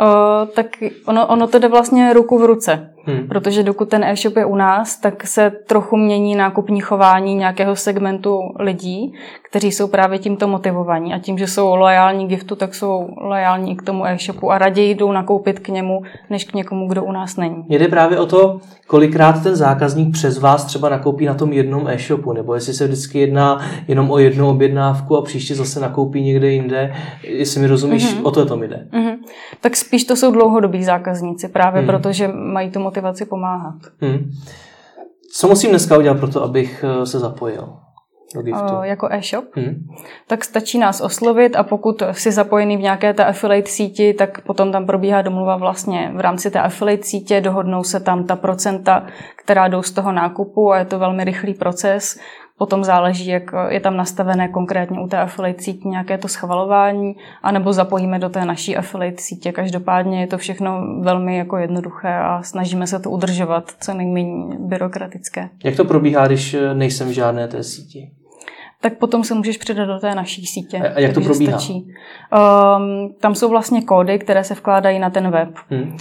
Uh, 0.00 0.48
tak 0.54 0.66
ono, 1.06 1.26
ono 1.26 1.46
to 1.46 1.58
jde 1.58 1.68
vlastně 1.68 2.12
ruku 2.12 2.38
v 2.38 2.44
ruce. 2.44 2.90
Hmm. 3.04 3.28
Protože 3.28 3.62
dokud 3.62 3.88
ten 3.88 4.04
e-shop 4.04 4.36
je 4.36 4.44
u 4.44 4.56
nás, 4.56 4.96
tak 4.96 5.26
se 5.26 5.50
trochu 5.66 5.96
mění 5.96 6.34
nákupní 6.34 6.80
chování 6.80 7.34
nějakého 7.34 7.76
segmentu 7.76 8.40
lidí, 8.58 9.14
kteří 9.50 9.72
jsou 9.72 9.88
právě 9.88 10.18
tímto 10.18 10.48
motivovaní. 10.48 11.14
A 11.14 11.18
tím, 11.18 11.38
že 11.38 11.46
jsou 11.46 11.74
loajální 11.74 12.26
giftu, 12.26 12.56
tak 12.56 12.74
jsou 12.74 13.08
loajální 13.20 13.76
k 13.76 13.82
tomu 13.82 14.06
e-shopu 14.06 14.50
a 14.50 14.58
raději 14.58 14.94
jdou 14.94 15.12
nakoupit 15.12 15.58
k 15.58 15.68
němu, 15.68 16.02
než 16.30 16.44
k 16.44 16.54
někomu, 16.54 16.88
kdo 16.88 17.04
u 17.04 17.12
nás 17.12 17.36
není. 17.36 17.64
Jde 17.68 17.88
právě 17.88 18.18
o 18.18 18.26
to, 18.26 18.60
kolikrát 18.86 19.42
ten 19.42 19.56
zákazník 19.56 20.12
přes 20.12 20.38
vás 20.38 20.64
třeba 20.64 20.88
nakoupí 20.88 21.26
na 21.26 21.34
tom 21.34 21.52
jednom 21.52 21.88
e-shopu, 21.88 22.32
nebo 22.32 22.54
jestli 22.54 22.74
se 22.74 22.86
vždycky 22.86 23.18
jedná 23.18 23.60
jenom 23.88 24.10
o 24.10 24.18
jednu 24.18 24.48
objednávku 24.48 25.16
a 25.16 25.22
příště 25.22 25.54
zase 25.54 25.80
nakoupí 25.80 26.22
někde 26.22 26.50
jinde. 26.50 26.94
Jestli 27.22 27.60
mi 27.60 27.66
rozumíš, 27.66 28.14
mm-hmm. 28.14 28.26
o 28.26 28.30
to 28.30 28.46
tom 28.46 28.62
jde. 28.62 28.86
Mm-hmm. 28.92 29.16
Tak 29.60 29.76
spíš 29.76 30.04
to 30.04 30.16
jsou 30.16 30.30
dlouhodobí 30.30 30.84
zákazníci, 30.84 31.48
právě 31.48 31.80
mm. 31.80 31.86
protože 31.86 32.28
mají 32.28 32.70
tu 32.70 32.80
motivaci 32.88 33.26
pomáhat. 33.26 33.74
Hmm. 34.00 34.30
Co 35.32 35.48
musím 35.48 35.70
dneska 35.70 35.98
udělat 35.98 36.18
pro 36.18 36.28
to, 36.28 36.42
abych 36.42 36.84
eh, 36.84 37.06
se 37.06 37.18
zapojil? 37.18 37.68
jako 38.84 39.08
e-shop, 39.10 39.44
hmm. 39.56 39.86
tak 40.26 40.44
stačí 40.44 40.78
nás 40.78 41.00
oslovit 41.00 41.56
a 41.56 41.62
pokud 41.62 42.02
si 42.12 42.32
zapojený 42.32 42.76
v 42.76 42.80
nějaké 42.80 43.14
té 43.14 43.24
affiliate 43.24 43.70
síti, 43.70 44.14
tak 44.14 44.40
potom 44.40 44.72
tam 44.72 44.86
probíhá 44.86 45.22
domluva 45.22 45.56
vlastně 45.56 46.12
v 46.16 46.20
rámci 46.20 46.50
té 46.50 46.60
affiliate 46.60 47.02
sítě, 47.02 47.40
dohodnou 47.40 47.84
se 47.84 48.00
tam 48.00 48.24
ta 48.24 48.36
procenta, 48.36 49.06
která 49.36 49.68
jdou 49.68 49.82
z 49.82 49.90
toho 49.90 50.12
nákupu 50.12 50.72
a 50.72 50.78
je 50.78 50.84
to 50.84 50.98
velmi 50.98 51.24
rychlý 51.24 51.54
proces, 51.54 52.18
Potom 52.58 52.84
záleží, 52.84 53.26
jak 53.26 53.42
je 53.68 53.80
tam 53.80 53.96
nastavené 53.96 54.48
konkrétně 54.48 55.00
u 55.00 55.08
té 55.08 55.18
affiliate 55.18 55.62
sítě 55.62 55.88
nějaké 55.88 56.18
to 56.18 56.28
schvalování, 56.28 57.16
anebo 57.42 57.72
zapojíme 57.72 58.18
do 58.18 58.28
té 58.28 58.44
naší 58.44 58.76
affiliate 58.76 59.22
sítě. 59.22 59.52
Každopádně 59.52 60.20
je 60.20 60.26
to 60.26 60.38
všechno 60.38 61.00
velmi 61.00 61.36
jako 61.36 61.56
jednoduché 61.56 62.14
a 62.14 62.42
snažíme 62.42 62.86
se 62.86 62.98
to 62.98 63.10
udržovat 63.10 63.72
co 63.80 63.94
nejméně 63.94 64.56
byrokratické. 64.58 65.48
Jak 65.64 65.76
to 65.76 65.84
probíhá, 65.84 66.26
když 66.26 66.56
nejsem 66.74 67.08
v 67.08 67.12
žádné 67.12 67.48
té 67.48 67.62
síti? 67.62 68.10
tak 68.80 68.98
potom 68.98 69.24
se 69.24 69.34
můžeš 69.34 69.56
přidat 69.56 69.84
do 69.84 69.98
té 69.98 70.14
naší 70.14 70.46
sítě. 70.46 70.78
A 70.78 71.00
jak 71.00 71.14
to 71.14 71.20
probíhá? 71.20 71.58
Stačí. 71.58 71.72
Um, 71.74 73.14
tam 73.20 73.34
jsou 73.34 73.48
vlastně 73.48 73.82
kódy, 73.82 74.18
které 74.18 74.44
se 74.44 74.54
vkládají 74.54 74.98
na 74.98 75.10
ten 75.10 75.30
web. 75.30 75.48
Hmm. 75.70 75.96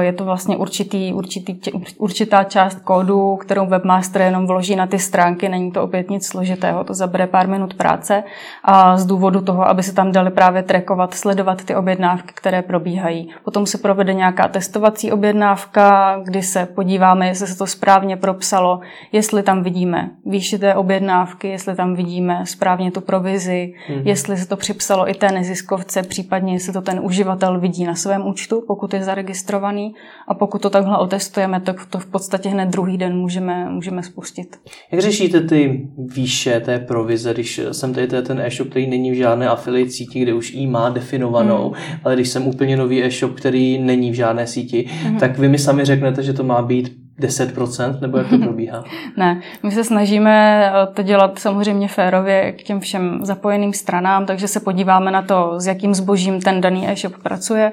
Je 0.00 0.12
to 0.12 0.24
vlastně 0.24 0.56
určitý, 0.56 1.12
určitý, 1.12 1.60
určitá 1.98 2.44
část 2.44 2.80
kódu, 2.80 3.36
kterou 3.36 3.66
webmaster 3.66 4.22
jenom 4.22 4.46
vloží 4.46 4.76
na 4.76 4.86
ty 4.86 4.98
stránky, 4.98 5.48
není 5.48 5.72
to 5.72 5.82
opět 5.82 6.10
nic 6.10 6.26
složitého, 6.26 6.84
to 6.84 6.94
zabere 6.94 7.26
pár 7.26 7.48
minut 7.48 7.74
práce 7.74 8.24
a 8.64 8.96
z 8.96 9.06
důvodu 9.06 9.40
toho, 9.40 9.68
aby 9.68 9.82
se 9.82 9.94
tam 9.94 10.12
dali 10.12 10.30
právě 10.30 10.62
trackovat, 10.62 11.14
sledovat 11.14 11.64
ty 11.64 11.74
objednávky, 11.74 12.32
které 12.34 12.62
probíhají. 12.62 13.30
Potom 13.44 13.66
se 13.66 13.78
provede 13.78 14.14
nějaká 14.14 14.48
testovací 14.48 15.12
objednávka, 15.12 16.18
kdy 16.24 16.42
se 16.42 16.66
podíváme, 16.66 17.26
jestli 17.26 17.46
se 17.46 17.58
to 17.58 17.66
správně 17.66 18.16
propsalo, 18.16 18.80
jestli 19.12 19.42
tam 19.42 19.62
vidíme 19.62 20.10
výši 20.26 20.58
té 20.58 20.74
objednávky, 20.74 21.48
jestli 21.48 21.74
tam 21.74 21.94
vidíme 21.94 22.46
správně 22.46 22.90
tu 22.90 23.00
provizi, 23.00 23.74
mm-hmm. 23.88 24.02
jestli 24.04 24.36
se 24.36 24.48
to 24.48 24.56
připsalo 24.56 25.10
i 25.10 25.14
té 25.14 25.32
neziskovce, 25.32 26.02
případně 26.02 26.52
jestli 26.52 26.72
to 26.72 26.82
ten 26.82 27.00
uživatel 27.02 27.60
vidí 27.60 27.84
na 27.84 27.94
svém 27.94 28.26
účtu, 28.26 28.64
pokud 28.66 28.94
je 28.94 29.04
zaregistrovaný 29.04 29.71
testovaný 29.72 29.94
a 30.28 30.34
pokud 30.34 30.62
to 30.62 30.70
takhle 30.70 30.98
otestujeme, 30.98 31.60
tak 31.60 31.86
to 31.86 31.98
v 31.98 32.06
podstatě 32.06 32.48
hned 32.48 32.68
druhý 32.68 32.98
den 32.98 33.16
můžeme, 33.16 33.70
můžeme 33.70 34.02
spustit. 34.02 34.56
Jak 34.92 35.00
řešíte 35.00 35.40
ty 35.40 35.88
výše 35.98 36.60
té 36.60 36.78
provize, 36.78 37.32
když 37.32 37.60
jsem 37.72 37.94
tady 37.94 38.06
ten 38.06 38.40
e-shop, 38.40 38.68
který 38.68 38.86
není 38.86 39.10
v 39.10 39.14
žádné 39.14 39.48
affiliate 39.48 39.90
síti, 39.90 40.20
kde 40.20 40.34
už 40.34 40.52
jí 40.52 40.66
má 40.66 40.88
definovanou, 40.90 41.72
hmm. 41.74 41.98
ale 42.04 42.14
když 42.14 42.28
jsem 42.28 42.46
úplně 42.46 42.76
nový 42.76 43.04
e-shop, 43.04 43.34
který 43.34 43.78
není 43.78 44.10
v 44.10 44.14
žádné 44.14 44.46
síti, 44.46 44.88
hmm. 45.02 45.18
tak 45.18 45.38
vy 45.38 45.48
mi 45.48 45.58
sami 45.58 45.84
řeknete, 45.84 46.22
že 46.22 46.32
to 46.32 46.44
má 46.44 46.62
být 46.62 47.02
10%, 47.20 48.00
nebo 48.00 48.18
jak 48.18 48.28
to 48.28 48.38
probíhá? 48.42 48.84
ne, 49.16 49.40
my 49.62 49.70
se 49.70 49.84
snažíme 49.84 50.72
to 50.94 51.02
dělat 51.02 51.38
samozřejmě 51.38 51.88
férově 51.88 52.52
k 52.52 52.62
těm 52.62 52.80
všem 52.80 53.18
zapojeným 53.22 53.72
stranám, 53.72 54.26
takže 54.26 54.48
se 54.48 54.60
podíváme 54.60 55.10
na 55.10 55.22
to, 55.22 55.60
s 55.60 55.66
jakým 55.66 55.94
zbožím 55.94 56.40
ten 56.40 56.60
daný 56.60 56.88
e-shop 56.88 57.12
pracuje, 57.22 57.72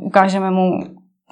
ukážeme 0.00 0.50
mu 0.50 0.80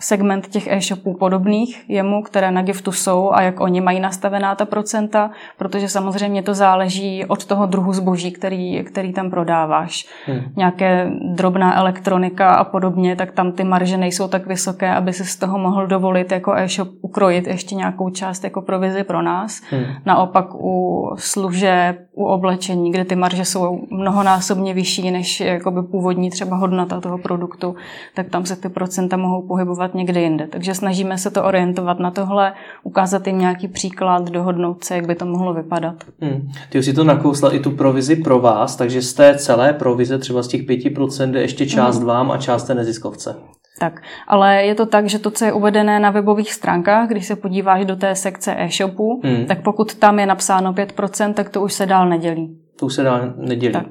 segment 0.00 0.48
těch 0.48 0.66
e-shopů 0.66 1.14
podobných 1.14 1.84
jemu, 1.88 2.22
které 2.22 2.50
na 2.50 2.62
giftu 2.62 2.92
jsou 2.92 3.30
a 3.32 3.42
jak 3.42 3.60
oni 3.60 3.80
mají 3.80 4.00
nastavená 4.00 4.54
ta 4.54 4.64
procenta, 4.64 5.30
protože 5.58 5.88
samozřejmě 5.88 6.42
to 6.42 6.54
záleží 6.54 7.24
od 7.24 7.44
toho 7.44 7.66
druhu 7.66 7.92
zboží, 7.92 8.32
který, 8.32 8.84
který 8.84 9.12
tam 9.12 9.30
prodáváš. 9.30 10.06
Hmm. 10.26 10.40
Nějaké 10.56 11.10
drobná 11.34 11.78
elektronika 11.78 12.50
a 12.50 12.64
podobně, 12.64 13.16
tak 13.16 13.32
tam 13.32 13.52
ty 13.52 13.64
marže 13.64 13.96
nejsou 13.96 14.28
tak 14.28 14.46
vysoké, 14.46 14.94
aby 14.94 15.12
si 15.12 15.24
z 15.24 15.36
toho 15.36 15.58
mohl 15.58 15.86
dovolit 15.86 16.32
jako 16.32 16.54
e-shop 16.54 16.88
ukrojit 17.00 17.46
ještě 17.46 17.74
nějakou 17.74 18.10
část 18.10 18.44
jako 18.44 18.62
provizi 18.62 19.04
pro 19.04 19.22
nás. 19.22 19.62
Hmm. 19.70 19.84
Naopak 20.06 20.54
u 20.54 21.10
služeb, 21.18 21.96
u 22.14 22.24
oblečení, 22.24 22.90
kde 22.90 23.04
ty 23.04 23.16
marže 23.16 23.44
jsou 23.44 23.80
mnohonásobně 23.90 24.74
vyšší 24.74 25.10
než 25.10 25.40
jakoby 25.40 25.82
původní 25.82 26.30
třeba 26.30 26.56
hodnota 26.56 27.00
toho 27.00 27.18
produktu, 27.18 27.74
tak 28.14 28.28
tam 28.28 28.46
se 28.46 28.56
ty 28.56 28.68
procenta 28.68 29.16
mohou 29.16 29.46
pohybovat 29.46 29.89
dělat 29.90 29.94
někde 29.94 30.20
jinde. 30.20 30.46
Takže 30.46 30.74
snažíme 30.74 31.18
se 31.18 31.30
to 31.30 31.44
orientovat 31.44 31.98
na 31.98 32.10
tohle, 32.10 32.52
ukázat 32.84 33.26
jim 33.26 33.38
nějaký 33.38 33.68
příklad, 33.68 34.30
dohodnout 34.30 34.84
se, 34.84 34.96
jak 34.96 35.06
by 35.06 35.14
to 35.14 35.26
mohlo 35.26 35.54
vypadat. 35.54 36.04
Hmm. 36.20 36.48
Ty 36.70 36.78
už 36.78 36.84
si 36.84 36.92
to 36.92 37.04
nakousla 37.04 37.54
i 37.54 37.58
tu 37.58 37.70
provizi 37.70 38.16
pro 38.16 38.40
vás, 38.40 38.76
takže 38.76 39.02
z 39.02 39.14
té 39.14 39.38
celé 39.38 39.72
provize, 39.72 40.18
třeba 40.18 40.42
z 40.42 40.48
těch 40.48 40.62
5% 40.62 41.34
je 41.34 41.40
ještě 41.40 41.66
část 41.66 41.98
hmm. 41.98 42.06
vám 42.06 42.30
a 42.30 42.38
část 42.38 42.64
té 42.64 42.74
neziskovce. 42.74 43.36
Tak, 43.80 44.02
ale 44.28 44.64
je 44.64 44.74
to 44.74 44.86
tak, 44.86 45.08
že 45.08 45.18
to, 45.18 45.30
co 45.30 45.44
je 45.44 45.52
uvedené 45.52 46.00
na 46.00 46.10
webových 46.10 46.52
stránkách, 46.52 47.08
když 47.08 47.26
se 47.26 47.36
podíváš 47.36 47.84
do 47.84 47.96
té 47.96 48.14
sekce 48.14 48.54
e-shopu, 48.58 49.20
hmm. 49.24 49.46
tak 49.46 49.62
pokud 49.62 49.94
tam 49.94 50.18
je 50.18 50.26
napsáno 50.26 50.72
5%, 50.72 51.34
tak 51.34 51.48
to 51.48 51.62
už 51.62 51.72
se 51.72 51.86
dál 51.86 52.08
nedělí. 52.08 52.58
To 52.76 52.86
už 52.86 52.94
se 52.94 53.02
dál 53.02 53.32
nedělí. 53.36 53.72
Tak. 53.72 53.86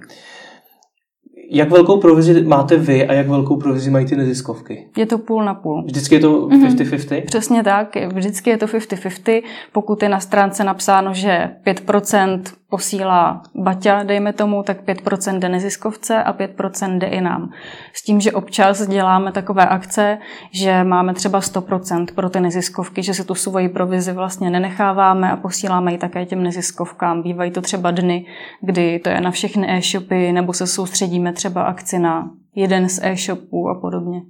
Jak 1.51 1.69
velkou 1.69 1.97
provizi 1.97 2.43
máte 2.43 2.77
vy 2.77 3.07
a 3.07 3.13
jak 3.13 3.27
velkou 3.27 3.57
provizi 3.57 3.91
mají 3.91 4.05
ty 4.05 4.15
neziskovky? 4.15 4.87
Je 4.97 5.05
to 5.05 5.17
půl 5.17 5.43
na 5.43 5.53
půl. 5.53 5.83
Vždycky 5.83 6.15
je 6.15 6.21
to 6.21 6.47
50-50? 6.47 6.49
Mm-hmm. 6.49 7.25
Přesně 7.25 7.63
tak, 7.63 7.95
vždycky 8.13 8.49
je 8.49 8.57
to 8.57 8.65
50-50. 8.65 9.41
Pokud 9.71 10.03
je 10.03 10.09
na 10.09 10.19
stránce 10.19 10.63
napsáno, 10.63 11.13
že 11.13 11.49
5% 11.65 12.41
posílá 12.69 13.41
Baťa, 13.55 14.03
dejme 14.03 14.33
tomu, 14.33 14.63
tak 14.63 14.83
5% 14.83 15.39
jde 15.39 15.49
neziskovce 15.49 16.23
a 16.23 16.33
5% 16.33 16.97
jde 16.97 17.07
i 17.07 17.21
nám. 17.21 17.49
S 17.93 18.03
tím, 18.03 18.21
že 18.21 18.31
občas 18.31 18.87
děláme 18.87 19.31
takové 19.31 19.67
akce, 19.67 20.17
že 20.53 20.83
máme 20.83 21.13
třeba 21.13 21.39
100% 21.39 22.05
pro 22.15 22.29
ty 22.29 22.39
neziskovky, 22.39 23.03
že 23.03 23.13
si 23.13 23.25
tu 23.25 23.35
svoji 23.35 23.69
provizi 23.69 24.11
vlastně 24.11 24.49
nenecháváme 24.49 25.31
a 25.31 25.37
posíláme 25.37 25.91
ji 25.91 25.97
také 25.97 26.25
těm 26.25 26.43
neziskovkám. 26.43 27.21
Bývají 27.21 27.51
to 27.51 27.61
třeba 27.61 27.91
dny, 27.91 28.25
kdy 28.61 28.99
to 28.99 29.09
je 29.09 29.21
na 29.21 29.31
všechny 29.31 29.77
e-shopy, 29.77 30.31
nebo 30.31 30.53
se 30.53 30.67
soustředíme 30.67 31.33
třeba 31.33 31.61
akci 31.63 31.99
na 31.99 32.31
jeden 32.55 32.89
z 32.89 32.99
e-shopů 33.03 33.69
a 33.69 33.79
podobně. 33.81 34.21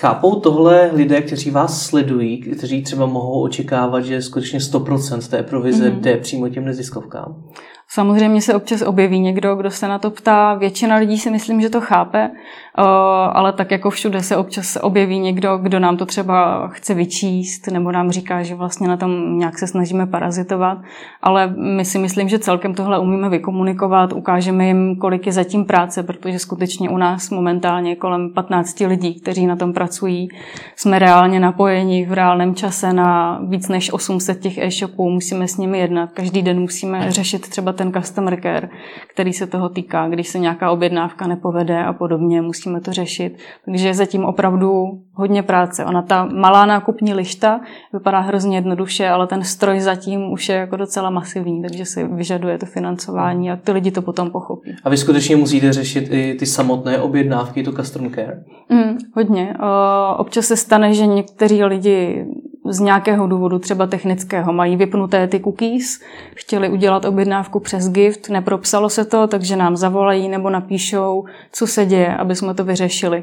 Chápou 0.00 0.40
tohle 0.40 0.90
lidé, 0.92 1.22
kteří 1.22 1.50
vás 1.50 1.86
sledují, 1.86 2.40
kteří 2.40 2.82
třeba 2.82 3.06
mohou 3.06 3.42
očekávat, 3.42 4.00
že 4.00 4.22
skutečně 4.22 4.58
100% 4.58 5.30
té 5.30 5.42
provize 5.42 5.90
mm-hmm. 5.90 6.00
jde 6.00 6.16
přímo 6.16 6.48
těm 6.48 6.64
neziskovkám? 6.64 7.44
Samozřejmě 7.88 8.42
se 8.42 8.54
občas 8.54 8.82
objeví 8.82 9.20
někdo, 9.20 9.56
kdo 9.56 9.70
se 9.70 9.88
na 9.88 9.98
to 9.98 10.10
ptá. 10.10 10.54
Většina 10.54 10.96
lidí 10.96 11.18
si 11.18 11.30
myslím, 11.30 11.60
že 11.60 11.70
to 11.70 11.80
chápe, 11.80 12.30
ale 12.74 13.52
tak 13.52 13.70
jako 13.70 13.90
všude 13.90 14.22
se 14.22 14.36
občas 14.36 14.78
objeví 14.82 15.18
někdo, 15.18 15.58
kdo 15.58 15.78
nám 15.78 15.96
to 15.96 16.06
třeba 16.06 16.68
chce 16.68 16.94
vyčíst 16.94 17.66
nebo 17.66 17.92
nám 17.92 18.10
říká, 18.10 18.42
že 18.42 18.54
vlastně 18.54 18.88
na 18.88 18.96
tom 18.96 19.38
nějak 19.38 19.58
se 19.58 19.66
snažíme 19.66 20.06
parazitovat, 20.06 20.78
ale 21.22 21.54
my 21.56 21.84
si 21.84 21.98
myslím, 21.98 22.28
že 22.28 22.38
celkem 22.38 22.74
tohle 22.74 22.98
umíme 22.98 23.28
vykomunikovat, 23.28 24.12
ukážeme 24.12 24.66
jim, 24.66 24.96
kolik 24.96 25.26
je 25.26 25.32
zatím 25.32 25.64
práce, 25.64 26.02
protože 26.02 26.38
skutečně 26.38 26.90
u 26.90 26.96
nás 26.96 27.30
momentálně 27.30 27.96
kolem 27.96 28.30
15 28.34 28.80
lidí, 28.80 29.20
kteří 29.20 29.46
na 29.46 29.56
tom 29.56 29.72
pracují, 29.72 30.28
jsme 30.76 30.98
reálně 30.98 31.40
napojeni 31.40 32.06
v 32.06 32.12
reálném 32.12 32.54
čase 32.54 32.92
na 32.92 33.40
víc 33.48 33.68
než 33.68 33.92
800 33.92 34.40
těch 34.40 34.58
e-shopů, 34.58 35.10
musíme 35.10 35.48
s 35.48 35.56
nimi 35.56 35.78
jednat, 35.78 36.10
každý 36.12 36.42
den 36.42 36.60
musíme 36.60 37.12
řešit 37.12 37.48
třeba 37.48 37.72
ten 37.72 37.92
customer 37.92 38.40
care, 38.42 38.68
který 39.14 39.32
se 39.32 39.46
toho 39.46 39.68
týká, 39.68 40.08
když 40.08 40.28
se 40.28 40.38
nějaká 40.38 40.70
objednávka 40.70 41.26
nepovede 41.26 41.84
a 41.84 41.92
podobně, 41.92 42.42
musíme 42.42 42.59
musíme 42.60 42.80
to 42.80 42.92
řešit. 42.92 43.38
Takže 43.64 43.88
je 43.88 43.94
zatím 43.94 44.24
opravdu 44.24 45.00
hodně 45.12 45.42
práce. 45.42 45.84
Ona 45.84 46.02
ta 46.02 46.24
malá 46.24 46.66
nákupní 46.66 47.14
lišta 47.14 47.60
vypadá 47.92 48.20
hrozně 48.20 48.56
jednoduše, 48.56 49.08
ale 49.08 49.26
ten 49.26 49.44
stroj 49.44 49.80
zatím 49.80 50.32
už 50.32 50.48
je 50.48 50.56
jako 50.56 50.76
docela 50.76 51.10
masivní, 51.10 51.62
takže 51.62 51.84
si 51.84 52.04
vyžaduje 52.04 52.58
to 52.58 52.66
financování 52.66 53.50
a 53.50 53.56
ty 53.56 53.72
lidi 53.72 53.90
to 53.90 54.02
potom 54.02 54.30
pochopí. 54.30 54.70
A 54.84 54.90
vy 54.90 54.96
skutečně 54.96 55.36
musíte 55.36 55.72
řešit 55.72 56.08
i 56.10 56.34
ty 56.34 56.46
samotné 56.46 56.98
objednávky, 56.98 57.62
to 57.62 57.72
customer 57.72 58.10
care? 58.10 58.44
Mm, 58.68 58.98
hodně. 59.14 59.54
Občas 60.16 60.46
se 60.46 60.56
stane, 60.56 60.94
že 60.94 61.06
někteří 61.06 61.64
lidi 61.64 62.26
z 62.70 62.80
nějakého 62.80 63.26
důvodu, 63.26 63.58
třeba 63.58 63.86
technického, 63.86 64.52
mají 64.52 64.76
vypnuté 64.76 65.26
ty 65.26 65.40
cookies, 65.40 66.00
chtěli 66.34 66.68
udělat 66.68 67.04
objednávku 67.04 67.60
přes 67.60 67.88
gift, 67.88 68.28
nepropsalo 68.28 68.88
se 68.88 69.04
to, 69.04 69.26
takže 69.26 69.56
nám 69.56 69.76
zavolají 69.76 70.28
nebo 70.28 70.50
napíšou, 70.50 71.24
co 71.52 71.66
se 71.66 71.86
děje, 71.86 72.16
aby 72.16 72.36
jsme 72.36 72.54
to 72.54 72.64
vyřešili. 72.64 73.22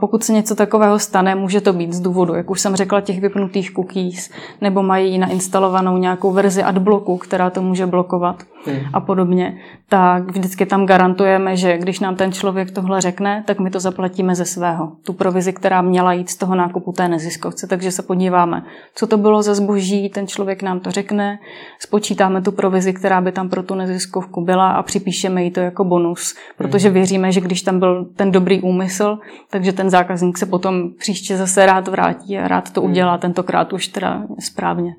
Pokud 0.00 0.24
se 0.24 0.32
něco 0.32 0.54
takového 0.54 0.98
stane, 0.98 1.34
může 1.34 1.60
to 1.60 1.72
být 1.72 1.92
z 1.92 2.00
důvodu, 2.00 2.34
jak 2.34 2.50
už 2.50 2.60
jsem 2.60 2.76
řekla, 2.76 3.00
těch 3.00 3.20
vypnutých 3.20 3.72
cookies, 3.72 4.30
nebo 4.60 4.82
mají 4.82 5.18
nainstalovanou 5.18 5.96
nějakou 5.96 6.32
verzi 6.32 6.62
adblocku, 6.62 7.16
která 7.16 7.50
to 7.50 7.62
může 7.62 7.86
blokovat 7.86 8.42
hmm. 8.66 8.80
a 8.92 9.00
podobně, 9.00 9.58
tak 9.88 10.30
vždycky 10.30 10.66
tam 10.66 10.86
garantujeme, 10.86 11.56
že 11.56 11.78
když 11.78 12.00
nám 12.00 12.16
ten 12.16 12.32
člověk 12.32 12.70
tohle 12.70 13.00
řekne, 13.00 13.44
tak 13.46 13.60
my 13.60 13.70
to 13.70 13.80
zaplatíme 13.80 14.34
ze 14.34 14.44
svého. 14.44 14.92
Tu 15.04 15.12
provizi, 15.12 15.52
která 15.52 15.82
měla 15.82 16.12
jít 16.12 16.30
z 16.30 16.36
toho 16.36 16.54
nákupu 16.54 16.92
té 16.92 17.08
neziskovce. 17.08 17.66
Takže 17.66 17.90
se 17.90 18.02
podíváme, 18.02 18.62
co 18.94 19.06
to 19.06 19.16
bylo 19.16 19.42
za 19.42 19.54
zboží, 19.54 20.08
ten 20.08 20.26
člověk 20.26 20.62
nám 20.62 20.80
to 20.80 20.90
řekne, 20.90 21.38
spočítáme 21.78 22.42
tu 22.42 22.52
provizi, 22.52 22.92
která 22.92 23.20
by 23.20 23.32
tam 23.32 23.48
pro 23.48 23.62
tu 23.62 23.74
neziskovku 23.74 24.44
byla 24.44 24.70
a 24.70 24.82
připíšeme 24.82 25.44
jí 25.44 25.50
to 25.50 25.60
jako 25.60 25.84
bonus, 25.84 26.34
protože 26.56 26.88
hmm. 26.88 26.94
věříme, 26.94 27.32
že 27.32 27.40
když 27.40 27.62
tam 27.62 27.78
byl 27.78 28.04
ten 28.16 28.32
dobrý 28.32 28.60
úmysl, 28.60 29.18
takže 29.50 29.72
ten 29.72 29.90
zákazník 29.90 30.38
se 30.38 30.46
potom 30.46 30.90
příště 30.98 31.36
zase 31.36 31.66
rád 31.66 31.88
vrátí 31.88 32.38
a 32.38 32.48
rád 32.48 32.70
to 32.70 32.80
hmm. 32.80 32.90
udělá, 32.90 33.18
tentokrát 33.18 33.72
už 33.72 33.88
teda 33.88 34.22
správně. 34.38 34.94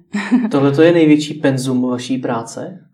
Tohle 0.51 0.71
to 0.71 0.81
je 0.81 0.91
největší 0.91 1.33
penzum 1.33 1.89
vaší 1.89 2.17
práce? 2.17 2.84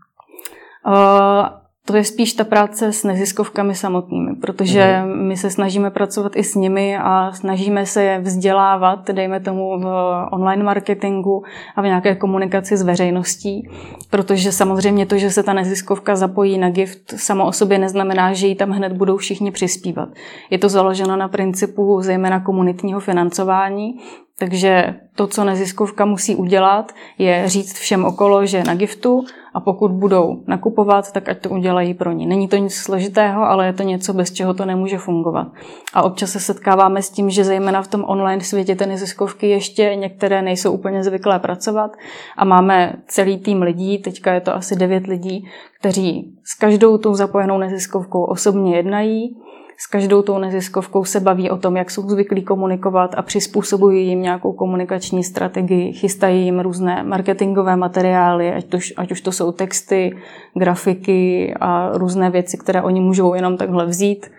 To 1.86 1.96
je 1.96 2.04
spíš 2.04 2.34
ta 2.34 2.44
práce 2.44 2.94
s 2.94 3.04
neziskovkami 3.04 3.76
samotnými, 3.76 4.36
protože 4.36 5.02
mhm. 5.02 5.28
my 5.28 5.38
se 5.38 5.50
snažíme 5.50 5.92
pracovat 5.92 6.36
i 6.36 6.44
s 6.44 6.56
nimi 6.56 6.98
a 6.98 7.32
snažíme 7.32 7.86
se 7.86 8.04
je 8.04 8.20
vzdělávat, 8.20 9.12
dejme 9.12 9.40
tomu 9.40 9.80
v 9.80 9.86
online 10.32 10.64
marketingu 10.64 11.44
a 11.76 11.82
v 11.82 11.86
nějaké 11.86 12.16
komunikaci 12.16 12.78
s 12.78 12.82
veřejností, 12.82 13.70
protože 14.10 14.52
samozřejmě 14.52 15.06
to, 15.06 15.18
že 15.18 15.32
se 15.32 15.44
ta 15.44 15.54
neziskovka 15.54 16.16
zapojí 16.16 16.58
na 16.58 16.70
gift, 16.70 17.14
samo 17.16 17.48
o 17.48 17.52
sobě 17.52 17.78
neznamená, 17.78 18.34
že 18.34 18.48
jí 18.48 18.56
tam 18.56 18.70
hned 18.70 18.94
budou 18.94 19.18
všichni 19.18 19.52
přispívat. 19.52 20.10
Je 20.50 20.58
to 20.58 20.70
založeno 20.70 21.16
na 21.16 21.28
principu 21.28 22.02
zejména 22.02 22.40
komunitního 22.40 23.00
financování, 23.00 24.00
takže 24.40 24.96
to, 25.16 25.28
co 25.28 25.44
neziskovka 25.44 26.06
musí 26.06 26.36
udělat, 26.36 26.92
je 27.18 27.44
říct 27.46 27.74
všem 27.80 28.06
okolo, 28.06 28.46
že 28.46 28.58
je 28.58 28.64
na 28.64 28.76
giftu 28.76 29.26
a 29.54 29.60
pokud 29.60 29.92
budou 29.92 30.44
nakupovat, 30.48 31.12
tak 31.12 31.30
ať 31.30 31.42
to 31.42 31.50
udělají 31.50 31.94
pro 31.94 32.12
ní. 32.12 32.28
Není 32.28 32.48
to 32.48 32.56
nic 32.56 32.76
složitého, 32.76 33.44
ale 33.44 33.66
je 33.66 33.74
to 33.74 33.84
něco, 33.84 34.14
bez 34.14 34.32
čeho 34.32 34.54
to 34.54 34.66
nemůže 34.66 34.98
fungovat. 34.98 35.48
A 35.94 36.04
občas 36.04 36.30
se 36.30 36.40
setkáváme 36.40 37.02
s 37.02 37.10
tím, 37.10 37.30
že 37.30 37.44
zejména 37.44 37.82
v 37.82 37.88
tom 37.88 38.04
online 38.08 38.44
světě 38.44 38.76
ty 38.76 38.86
neziskovky 38.86 39.50
ještě 39.50 39.96
některé 39.96 40.42
nejsou 40.42 40.72
úplně 40.72 41.04
zvyklé 41.04 41.40
pracovat 41.40 41.92
a 42.38 42.46
máme 42.46 42.94
celý 43.08 43.38
tým 43.38 43.62
lidí, 43.62 43.98
teďka 43.98 44.34
je 44.34 44.42
to 44.42 44.56
asi 44.56 44.76
devět 44.76 45.08
lidí, 45.08 45.48
kteří 45.80 46.38
s 46.44 46.54
každou 46.54 46.98
tou 46.98 47.14
zapojenou 47.14 47.58
neziskovkou 47.58 48.24
osobně 48.24 48.76
jednají, 48.76 49.38
s 49.84 49.88
každou 49.88 50.22
tou 50.22 50.38
neziskovkou 50.38 51.06
se 51.06 51.20
baví 51.20 51.50
o 51.50 51.58
tom, 51.58 51.78
jak 51.78 51.92
jsou 51.92 52.10
zvyklí 52.10 52.44
komunikovat 52.44 53.16
a 53.18 53.22
přizpůsobují 53.22 54.08
jim 54.08 54.22
nějakou 54.22 54.54
komunikační 54.54 55.24
strategii, 55.24 55.94
chystají 55.94 56.46
jim 56.46 56.60
různé 56.60 57.04
marketingové 57.04 57.76
materiály, 57.76 58.54
ať, 58.54 58.66
to, 58.66 58.78
ať 58.98 59.12
už 59.12 59.22
to 59.22 59.32
jsou 59.32 59.52
texty, 59.52 60.18
grafiky 60.54 61.54
a 61.60 61.98
různé 61.98 62.30
věci, 62.30 62.58
které 62.58 62.82
oni 62.82 63.02
můžou 63.02 63.34
jenom 63.34 63.58
takhle 63.58 63.86
vzít 63.86 64.32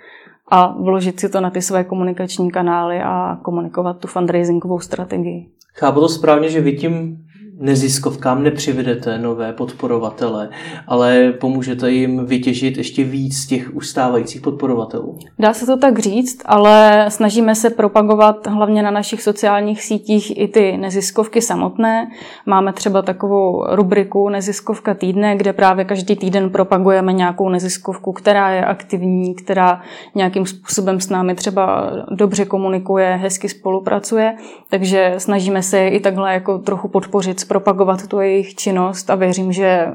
a 0.51 0.75
vložit 0.83 1.21
si 1.21 1.29
to 1.29 1.41
na 1.41 1.51
ty 1.51 1.63
své 1.63 1.85
komunikační 1.85 2.51
kanály 2.51 3.01
a 3.03 3.39
komunikovat 3.43 3.99
tu 3.99 4.09
fundraisingovou 4.09 4.81
strategii. 4.81 5.51
Chápu 5.75 6.01
to 6.01 6.09
správně, 6.09 6.49
že 6.49 6.61
vy 6.61 6.73
tím 6.73 7.22
neziskovkám 7.63 8.43
nepřivedete 8.43 9.19
nové 9.19 9.53
podporovatele, 9.53 10.49
ale 10.87 11.33
pomůžete 11.33 11.91
jim 11.91 12.27
vytěžit 12.27 12.77
ještě 12.77 13.05
víc 13.05 13.37
z 13.37 13.47
těch 13.47 13.75
ustávajících 13.75 14.41
podporovatelů. 14.41 15.19
Dá 15.39 15.55
se 15.55 15.67
to 15.67 15.77
tak 15.77 15.99
říct, 15.99 16.43
ale 16.45 17.05
snažíme 17.09 17.55
se 17.55 17.71
propagovat 17.71 18.47
hlavně 18.47 18.83
na 18.83 18.91
našich 18.91 19.23
sociálních 19.23 19.83
sítích 19.83 20.39
i 20.39 20.49
ty 20.49 20.77
neziskovky 20.77 21.43
samotné. 21.43 22.11
Máme 22.47 22.73
třeba 22.73 23.03
takovou 23.03 23.65
rubriku 23.71 24.29
Neziskovka 24.29 24.95
týdne, 24.95 25.37
kde 25.37 25.53
právě 25.53 25.85
každý 25.85 26.17
týden 26.17 26.51
propagujeme 26.51 27.13
nějakou 27.13 27.49
neziskovku, 27.49 28.13
která 28.13 28.51
je 28.51 28.65
aktivní, 28.65 29.35
která 29.35 29.83
nějakým 30.15 30.47
způsobem 30.47 31.01
s 31.01 31.09
námi 31.09 31.35
třeba 31.35 31.91
dobře 32.11 32.45
komunikuje, 32.45 33.19
hezky 33.23 33.49
spolupracuje, 33.49 34.37
takže 34.71 35.15
snažíme 35.19 35.63
se 35.63 35.89
i 35.89 36.01
takhle 36.01 36.35
jako 36.35 36.59
trochu 36.59 36.89
podpořit 36.89 37.41
propagovat 37.53 38.07
tu 38.07 38.21
jejich 38.21 38.55
činnost 38.55 39.11
a 39.11 39.15
věřím, 39.15 39.53
že 39.53 39.87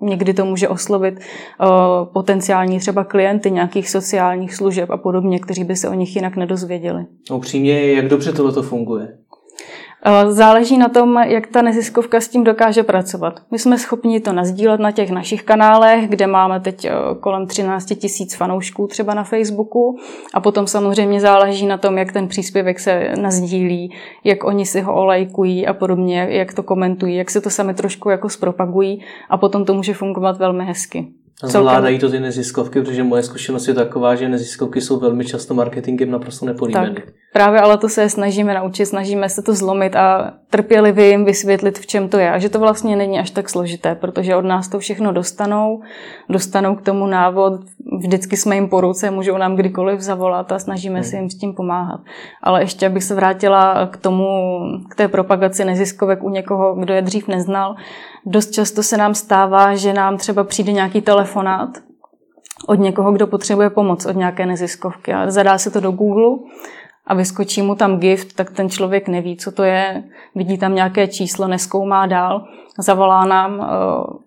někdy 0.00 0.34
to 0.34 0.44
může 0.44 0.68
oslovit 0.68 1.14
uh, 1.14 1.66
potenciální 2.12 2.78
třeba 2.78 3.04
klienty 3.04 3.50
nějakých 3.50 3.90
sociálních 3.90 4.54
služeb 4.54 4.90
a 4.90 4.96
podobně, 4.96 5.38
kteří 5.38 5.64
by 5.64 5.76
se 5.76 5.88
o 5.88 5.94
nich 5.94 6.16
jinak 6.16 6.36
nedozvěděli. 6.36 7.04
Upřímně, 7.32 7.92
jak 7.92 8.08
dobře 8.08 8.32
tohle 8.32 8.62
funguje? 8.62 9.18
Záleží 10.28 10.78
na 10.78 10.88
tom, 10.88 11.16
jak 11.16 11.46
ta 11.46 11.62
neziskovka 11.62 12.20
s 12.20 12.28
tím 12.28 12.44
dokáže 12.44 12.82
pracovat. 12.82 13.40
My 13.50 13.58
jsme 13.58 13.78
schopni 13.78 14.20
to 14.20 14.32
nazdílet 14.32 14.80
na 14.80 14.90
těch 14.90 15.10
našich 15.10 15.42
kanálech, 15.42 16.08
kde 16.08 16.26
máme 16.26 16.60
teď 16.60 16.84
eh, 16.84 16.90
kolem 17.20 17.46
13 17.46 17.84
tisíc 17.84 18.34
fanoušků 18.34 18.86
třeba 18.86 19.14
na 19.14 19.24
Facebooku 19.24 19.98
a 20.34 20.40
potom 20.40 20.66
samozřejmě 20.66 21.20
záleží 21.20 21.66
na 21.66 21.78
tom, 21.78 21.98
jak 21.98 22.12
ten 22.12 22.28
příspěvek 22.28 22.80
se 22.80 23.12
nazdílí, 23.20 23.92
jak 24.24 24.44
oni 24.44 24.66
si 24.66 24.80
ho 24.80 24.94
olejkují 24.94 25.66
a 25.66 25.74
podobně, 25.74 26.26
jak 26.30 26.54
to 26.54 26.62
komentují, 26.62 27.16
jak 27.16 27.30
se 27.30 27.40
to 27.40 27.50
sami 27.50 27.74
trošku 27.74 28.10
jako 28.10 28.28
zpropagují 28.28 29.04
a 29.30 29.36
potom 29.36 29.64
to 29.64 29.74
může 29.74 29.94
fungovat 29.94 30.38
velmi 30.38 30.64
hezky. 30.64 31.23
Zvládají 31.42 31.98
to 31.98 32.10
ty 32.10 32.20
neziskovky, 32.20 32.80
protože 32.80 33.02
moje 33.02 33.22
zkušenost 33.22 33.68
je 33.68 33.74
taková, 33.74 34.14
že 34.14 34.28
neziskovky 34.28 34.80
jsou 34.80 35.00
velmi 35.00 35.24
často 35.24 35.54
marketingem 35.54 36.10
naprosto 36.10 36.46
nepodíbeny. 36.46 36.94
Tak, 36.94 37.04
právě 37.32 37.60
ale 37.60 37.78
to 37.78 37.88
se 37.88 38.08
snažíme 38.08 38.54
naučit, 38.54 38.86
snažíme 38.86 39.28
se 39.28 39.42
to 39.42 39.54
zlomit 39.54 39.96
a 39.96 40.34
trpělivě 40.50 41.08
jim 41.08 41.24
vysvětlit, 41.24 41.78
v 41.78 41.86
čem 41.86 42.08
to 42.08 42.18
je. 42.18 42.30
A 42.30 42.38
že 42.38 42.48
to 42.48 42.58
vlastně 42.58 42.96
není 42.96 43.18
až 43.18 43.30
tak 43.30 43.50
složité, 43.50 43.94
protože 43.94 44.36
od 44.36 44.44
nás 44.44 44.68
to 44.68 44.78
všechno 44.78 45.12
dostanou, 45.12 45.80
dostanou 46.28 46.76
k 46.76 46.82
tomu 46.82 47.06
návod, 47.06 47.52
vždycky 47.98 48.36
jsme 48.36 48.54
jim 48.54 48.68
po 48.68 48.80
ruce, 48.80 49.10
můžou 49.10 49.38
nám 49.38 49.56
kdykoliv 49.56 50.00
zavolat 50.00 50.52
a 50.52 50.58
snažíme 50.58 50.94
hmm. 50.94 51.04
si 51.04 51.16
jim 51.16 51.30
s 51.30 51.38
tím 51.38 51.54
pomáhat. 51.54 52.00
Ale 52.42 52.62
ještě, 52.62 52.86
abych 52.86 53.04
se 53.04 53.14
vrátila 53.14 53.86
k 53.86 53.96
tomu, 53.96 54.26
k 54.90 54.94
té 54.94 55.08
propagaci 55.08 55.64
neziskovek 55.64 56.22
u 56.22 56.30
někoho, 56.30 56.74
kdo 56.74 56.94
je 56.94 57.02
dřív 57.02 57.28
neznal, 57.28 57.76
dost 58.26 58.50
často 58.50 58.82
se 58.82 58.96
nám 58.96 59.14
stává, 59.14 59.74
že 59.74 59.92
nám 59.92 60.16
třeba 60.16 60.44
přijde 60.44 60.72
nějaký 60.72 61.00
telefonát 61.24 61.78
od 62.68 62.74
někoho, 62.74 63.12
kdo 63.12 63.26
potřebuje 63.26 63.70
pomoc, 63.70 64.06
od 64.06 64.16
nějaké 64.16 64.46
neziskovky. 64.46 65.12
A 65.12 65.30
zadá 65.30 65.58
se 65.58 65.70
to 65.70 65.80
do 65.80 65.90
Google 65.90 66.38
a 67.06 67.14
vyskočí 67.14 67.62
mu 67.62 67.74
tam 67.74 67.98
gift, 67.98 68.36
tak 68.36 68.50
ten 68.50 68.68
člověk 68.68 69.08
neví, 69.08 69.36
co 69.36 69.52
to 69.52 69.62
je, 69.62 70.04
vidí 70.34 70.58
tam 70.58 70.74
nějaké 70.74 71.08
číslo, 71.08 71.48
neskoumá 71.48 72.06
dál, 72.06 72.44
zavolá 72.78 73.24
nám. 73.24 73.60
Eh, 73.60 73.66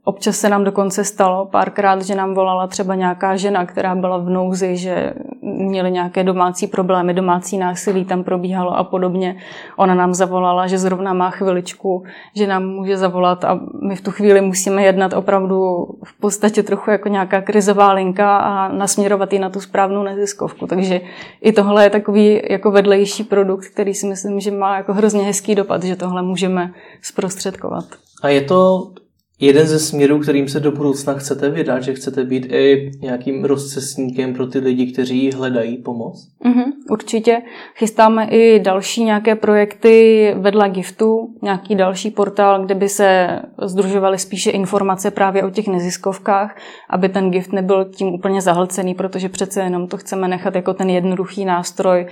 občas 0.04 0.38
se 0.38 0.50
nám 0.50 0.64
dokonce 0.64 1.04
stalo 1.04 1.46
párkrát, 1.46 2.02
že 2.02 2.16
nám 2.16 2.34
volala 2.34 2.68
třeba 2.68 2.96
nějaká 2.96 3.36
žena, 3.36 3.66
která 3.66 3.96
byla 3.96 4.18
v 4.18 4.30
nouzi, 4.30 4.78
že 4.78 5.14
měli 5.42 5.92
nějaké 5.92 6.24
domácí 6.24 6.68
problémy, 6.68 7.14
domácí 7.14 7.58
násilí 7.58 8.06
tam 8.06 8.24
probíhalo 8.24 8.78
a 8.78 8.84
podobně. 8.84 9.36
Ona 9.78 9.96
nám 9.96 10.14
zavolala, 10.14 10.68
že 10.68 10.78
zrovna 10.78 11.14
má 11.14 11.30
chviličku, 11.30 12.04
že 12.36 12.48
nám 12.48 12.64
může 12.66 12.98
zavolat 12.98 13.46
a 13.46 13.60
my 13.82 13.96
v 13.96 14.02
tu 14.02 14.12
chvíli 14.12 14.42
musíme 14.42 14.84
jednat 14.84 15.14
opravdu 15.14 15.88
v 16.04 16.20
podstatě 16.20 16.64
trochu 16.64 16.92
jako 16.92 17.10
nějaká 17.10 17.42
krizová 17.42 17.94
linka 17.94 18.38
a 18.38 18.68
nasměrovat 18.68 19.34
ji 19.34 19.40
na 19.40 19.50
tu 19.50 19.60
správnou 19.60 20.04
neziskovku. 20.04 20.68
Takže 20.68 21.02
i 21.42 21.52
tohle 21.52 21.84
je 21.84 21.90
takový 21.90 22.42
jako 22.50 22.72
vedlejší 22.72 23.24
produkt, 23.24 23.68
který 23.68 23.94
si 23.94 24.08
myslím, 24.08 24.40
že 24.40 24.52
má 24.52 24.78
jako 24.78 24.94
hrozně 24.94 25.24
hezký 25.24 25.56
dopad, 25.56 25.84
že 25.84 25.96
tohle 25.96 26.22
můžeme 26.22 26.74
zprostředkovat. 27.02 28.07
A 28.22 28.30
je 28.30 28.42
to 28.42 28.92
jeden 29.40 29.68
ze 29.68 29.80
směrů, 29.80 30.20
kterým 30.20 30.48
se 30.48 30.60
do 30.60 30.72
budoucna 30.72 31.14
chcete 31.14 31.50
vydat, 31.50 31.84
že 31.84 31.94
chcete 31.94 32.24
být 32.24 32.46
i 32.52 32.92
nějakým 33.02 33.46
rozcestníkem 33.46 34.34
pro 34.34 34.48
ty 34.48 34.60
lidi, 34.60 34.94
kteří 34.94 35.32
hledají 35.32 35.78
pomoc? 35.78 36.28
Mm-hmm, 36.46 36.72
určitě. 36.90 37.42
Chystáme 37.76 38.28
i 38.30 38.60
další 38.60 39.04
nějaké 39.04 39.36
projekty 39.36 40.34
vedle 40.38 40.70
Giftu, 40.70 41.28
nějaký 41.42 41.76
další 41.76 42.12
portál, 42.12 42.66
kde 42.66 42.76
by 42.76 42.90
se 42.90 43.40
združovaly 43.62 44.18
spíše 44.18 44.52
informace 44.52 45.12
právě 45.12 45.44
o 45.44 45.50
těch 45.50 45.68
neziskovkách, 45.68 46.58
aby 46.90 47.10
ten 47.10 47.32
Gift 47.32 47.54
nebyl 47.54 47.86
tím 47.86 48.08
úplně 48.08 48.42
zahlcený, 48.42 48.96
protože 48.96 49.30
přece 49.30 49.62
jenom 49.62 49.88
to 49.88 49.98
chceme 49.98 50.28
nechat 50.28 50.56
jako 50.56 50.74
ten 50.74 50.90
jednoduchý 50.90 51.46
nástroj, 51.46 52.08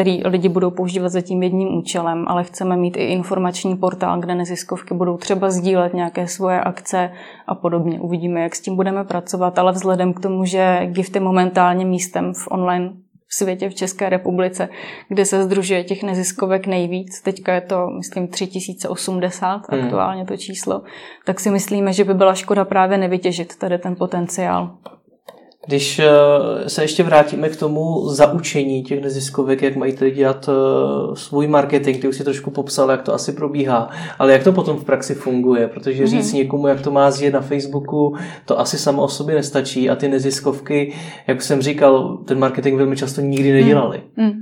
který 0.00 0.22
lidi 0.24 0.48
budou 0.48 0.70
používat 0.70 1.08
za 1.08 1.20
tím 1.20 1.42
jedním 1.42 1.76
účelem, 1.76 2.24
ale 2.28 2.44
chceme 2.44 2.76
mít 2.76 2.96
i 2.96 3.04
informační 3.04 3.76
portál, 3.76 4.20
kde 4.20 4.34
neziskovky 4.34 4.94
budou 4.94 5.16
třeba 5.16 5.50
sdílet 5.50 5.94
nějaké 5.94 6.26
svoje 6.26 6.60
akce 6.60 7.10
a 7.46 7.54
podobně. 7.54 8.00
Uvidíme, 8.00 8.40
jak 8.40 8.56
s 8.56 8.60
tím 8.60 8.76
budeme 8.76 9.04
pracovat, 9.04 9.58
ale 9.58 9.72
vzhledem 9.72 10.14
k 10.14 10.20
tomu, 10.20 10.44
že 10.44 10.80
GIFT 10.86 11.14
je 11.14 11.20
momentálně 11.20 11.84
místem 11.84 12.34
v 12.34 12.48
online 12.50 12.92
v 13.26 13.34
světě 13.34 13.68
v 13.68 13.74
České 13.74 14.08
republice, 14.08 14.68
kde 15.08 15.24
se 15.24 15.42
združuje 15.42 15.84
těch 15.84 16.02
neziskovek 16.02 16.66
nejvíc. 16.66 17.20
Teďka 17.20 17.54
je 17.54 17.60
to, 17.60 17.86
myslím, 17.96 18.28
3080 18.28 19.46
hmm. 19.46 19.84
aktuálně 19.84 20.24
to 20.24 20.36
číslo. 20.36 20.82
Tak 21.24 21.40
si 21.40 21.50
myslíme, 21.50 21.92
že 21.92 22.04
by 22.04 22.14
byla 22.14 22.34
škoda 22.34 22.64
právě 22.64 22.98
nevytěžit 22.98 23.56
tady 23.56 23.78
ten 23.78 23.96
potenciál. 23.96 24.70
Když 25.66 25.98
eh, 25.98 26.08
se 26.68 26.82
ještě 26.82 27.02
vrátíme 27.02 27.48
k 27.48 27.56
tomu 27.56 28.08
zaučení 28.08 28.82
těch 28.82 29.02
neziskovek, 29.02 29.62
jak 29.62 29.76
mají 29.76 29.92
tedy 29.92 30.10
dělat 30.10 30.48
eh, 30.48 31.16
svůj 31.16 31.46
marketing, 31.46 32.00
ty 32.00 32.08
už 32.08 32.16
si 32.16 32.24
trošku 32.24 32.50
popsal, 32.50 32.90
jak 32.90 33.02
to 33.02 33.14
asi 33.14 33.32
probíhá, 33.32 33.88
ale 34.18 34.32
jak 34.32 34.44
to 34.44 34.52
potom 34.52 34.76
v 34.76 34.84
praxi 34.84 35.14
funguje, 35.14 35.68
protože 35.68 36.06
říct 36.06 36.32
mm-hmm. 36.32 36.36
někomu, 36.36 36.66
jak 36.66 36.80
to 36.80 36.90
má 36.90 37.10
zjet 37.10 37.34
na 37.34 37.40
Facebooku, 37.40 38.16
to 38.44 38.60
asi 38.60 38.78
samo 38.78 39.02
o 39.02 39.08
sobě 39.08 39.34
nestačí 39.34 39.90
a 39.90 39.96
ty 39.96 40.08
neziskovky, 40.08 40.94
jak 41.26 41.42
jsem 41.42 41.62
říkal, 41.62 42.16
ten 42.16 42.38
marketing 42.38 42.76
velmi 42.76 42.96
často 42.96 43.20
nikdy 43.20 43.52
nedělali. 43.52 44.02
Mm. 44.16 44.24
Mm. 44.24 44.32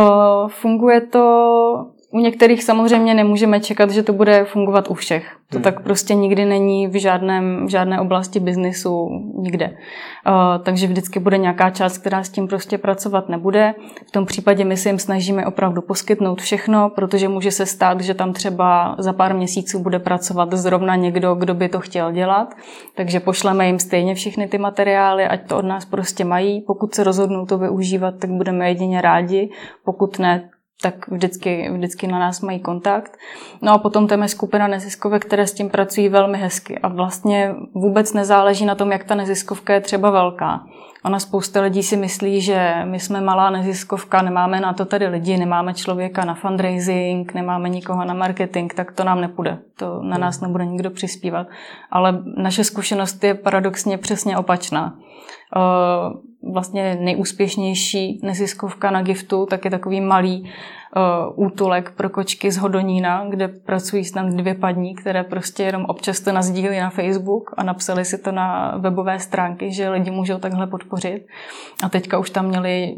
O, 0.00 0.48
funguje 0.48 1.00
to 1.00 1.93
u 2.14 2.18
některých 2.18 2.64
samozřejmě 2.64 3.14
nemůžeme 3.14 3.60
čekat, 3.60 3.90
že 3.90 4.02
to 4.02 4.12
bude 4.12 4.44
fungovat 4.44 4.90
u 4.90 4.94
všech. 4.94 5.36
To 5.50 5.56
hmm. 5.56 5.62
tak 5.62 5.82
prostě 5.82 6.14
nikdy 6.14 6.44
není 6.44 6.86
v, 6.86 7.00
žádném, 7.00 7.66
v 7.66 7.68
žádné 7.68 8.00
oblasti 8.00 8.40
biznisu 8.40 9.08
nikde. 9.38 9.66
Uh, 9.66 10.64
takže 10.64 10.86
vždycky 10.86 11.20
bude 11.20 11.38
nějaká 11.38 11.70
část, 11.70 11.98
která 11.98 12.22
s 12.22 12.28
tím 12.28 12.48
prostě 12.48 12.78
pracovat 12.78 13.28
nebude. 13.28 13.74
V 14.08 14.10
tom 14.10 14.26
případě 14.26 14.64
my 14.64 14.76
si 14.76 14.88
jim 14.88 14.98
snažíme 14.98 15.46
opravdu 15.46 15.82
poskytnout 15.82 16.40
všechno, 16.42 16.90
protože 16.90 17.28
může 17.28 17.50
se 17.50 17.66
stát, 17.66 18.00
že 18.00 18.14
tam 18.14 18.32
třeba 18.32 18.94
za 18.98 19.12
pár 19.12 19.34
měsíců 19.34 19.78
bude 19.78 19.98
pracovat 19.98 20.52
zrovna 20.52 20.96
někdo, 20.96 21.34
kdo 21.34 21.54
by 21.54 21.68
to 21.68 21.80
chtěl 21.80 22.12
dělat. 22.12 22.54
Takže 22.96 23.20
pošleme 23.20 23.66
jim 23.66 23.78
stejně 23.78 24.14
všechny 24.14 24.48
ty 24.48 24.58
materiály, 24.58 25.24
ať 25.24 25.48
to 25.48 25.56
od 25.56 25.64
nás 25.64 25.84
prostě 25.84 26.24
mají. 26.24 26.60
Pokud 26.60 26.94
se 26.94 27.04
rozhodnou 27.04 27.46
to 27.46 27.58
využívat, 27.58 28.14
tak 28.20 28.30
budeme 28.30 28.68
jedině 28.68 29.00
rádi. 29.00 29.50
Pokud 29.84 30.18
ne, 30.18 30.50
tak 30.84 31.08
vždycky, 31.08 31.70
vždycky 31.72 32.06
na 32.06 32.18
nás 32.18 32.40
mají 32.40 32.60
kontakt. 32.60 33.16
No 33.62 33.72
a 33.72 33.78
potom 33.78 34.06
tam 34.06 34.22
je 34.22 34.28
skupina 34.28 34.68
neziskovek, 34.68 35.24
které 35.24 35.46
s 35.46 35.52
tím 35.52 35.70
pracují 35.70 36.08
velmi 36.08 36.38
hezky 36.38 36.78
a 36.78 36.88
vlastně 36.88 37.54
vůbec 37.74 38.12
nezáleží 38.12 38.64
na 38.64 38.74
tom, 38.74 38.92
jak 38.92 39.04
ta 39.04 39.14
neziskovka 39.14 39.74
je 39.74 39.80
třeba 39.80 40.10
velká. 40.10 40.60
Ona 41.04 41.18
spousta 41.18 41.60
lidí 41.60 41.82
si 41.82 41.96
myslí, 41.96 42.40
že 42.40 42.74
my 42.84 43.00
jsme 43.00 43.20
malá 43.20 43.50
neziskovka, 43.50 44.22
nemáme 44.22 44.60
na 44.60 44.72
to 44.72 44.84
tady 44.84 45.06
lidi, 45.06 45.36
nemáme 45.36 45.74
člověka 45.74 46.24
na 46.24 46.34
fundraising, 46.34 47.34
nemáme 47.34 47.68
nikoho 47.68 48.04
na 48.04 48.14
marketing, 48.14 48.72
tak 48.74 48.92
to 48.92 49.04
nám 49.04 49.20
nepůjde. 49.20 49.58
To 49.76 50.02
na 50.02 50.18
nás 50.18 50.40
nebude 50.40 50.66
nikdo 50.66 50.90
přispívat. 50.90 51.46
Ale 51.90 52.22
naše 52.36 52.64
zkušenost 52.64 53.24
je 53.24 53.34
paradoxně 53.34 53.98
přesně 53.98 54.36
opačná 54.36 54.94
vlastně 56.52 56.96
nejúspěšnější 57.00 58.20
neziskovka 58.22 58.90
na 58.90 59.02
giftu, 59.02 59.46
tak 59.46 59.64
je 59.64 59.70
takový 59.70 60.00
malý 60.00 60.42
uh, 60.42 61.46
útulek 61.46 61.90
pro 61.90 62.10
kočky 62.10 62.50
z 62.50 62.56
Hodonína, 62.56 63.26
kde 63.28 63.48
pracují 63.48 64.04
snad 64.04 64.26
dvě 64.26 64.54
padní, 64.54 64.94
které 64.94 65.24
prostě 65.24 65.62
jenom 65.62 65.84
občas 65.84 66.20
to 66.20 66.32
nazdílí 66.32 66.78
na 66.78 66.90
Facebook 66.90 67.54
a 67.56 67.62
napsali 67.62 68.04
si 68.04 68.18
to 68.18 68.32
na 68.32 68.76
webové 68.76 69.18
stránky, 69.18 69.72
že 69.72 69.90
lidi 69.90 70.10
můžou 70.10 70.38
takhle 70.38 70.66
podpořit. 70.66 71.26
A 71.84 71.88
teďka 71.88 72.18
už 72.18 72.30
tam 72.30 72.46
měli 72.46 72.96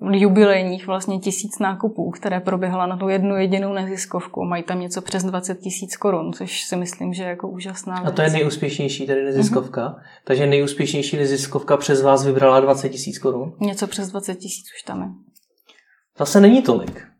jubilejních 0.00 0.86
vlastně 0.86 1.18
tisíc 1.18 1.58
nákupů, 1.58 2.10
které 2.10 2.40
proběhla 2.40 2.86
na 2.86 2.96
tu 2.96 3.08
jednu 3.08 3.36
jedinou 3.36 3.72
neziskovku. 3.72 4.44
Mají 4.44 4.62
tam 4.62 4.80
něco 4.80 5.02
přes 5.02 5.24
20 5.24 5.58
tisíc 5.58 5.96
korun, 5.96 6.32
což 6.32 6.62
si 6.62 6.76
myslím, 6.76 7.14
že 7.14 7.22
je 7.22 7.28
jako 7.28 7.48
úžasná 7.48 7.94
věc. 7.94 8.08
A 8.08 8.10
to 8.10 8.22
je 8.22 8.30
nejúspěšnější 8.30 9.06
tady 9.06 9.24
neziskovka? 9.24 9.88
Mm-hmm. 9.88 10.22
Takže 10.24 10.46
nejúspěšnější 10.46 11.16
neziskovka 11.16 11.76
přes 11.76 12.02
vás 12.02 12.26
vybrala 12.26 12.60
20 12.60 12.88
tisíc 12.88 13.18
korun? 13.18 13.56
Něco 13.60 13.86
přes 13.86 14.08
20 14.10 14.34
tisíc 14.34 14.64
už 14.76 14.82
tam 14.82 15.02
je. 15.02 15.08
Zase 16.18 16.40
není 16.40 16.62
tolik. 16.62 17.13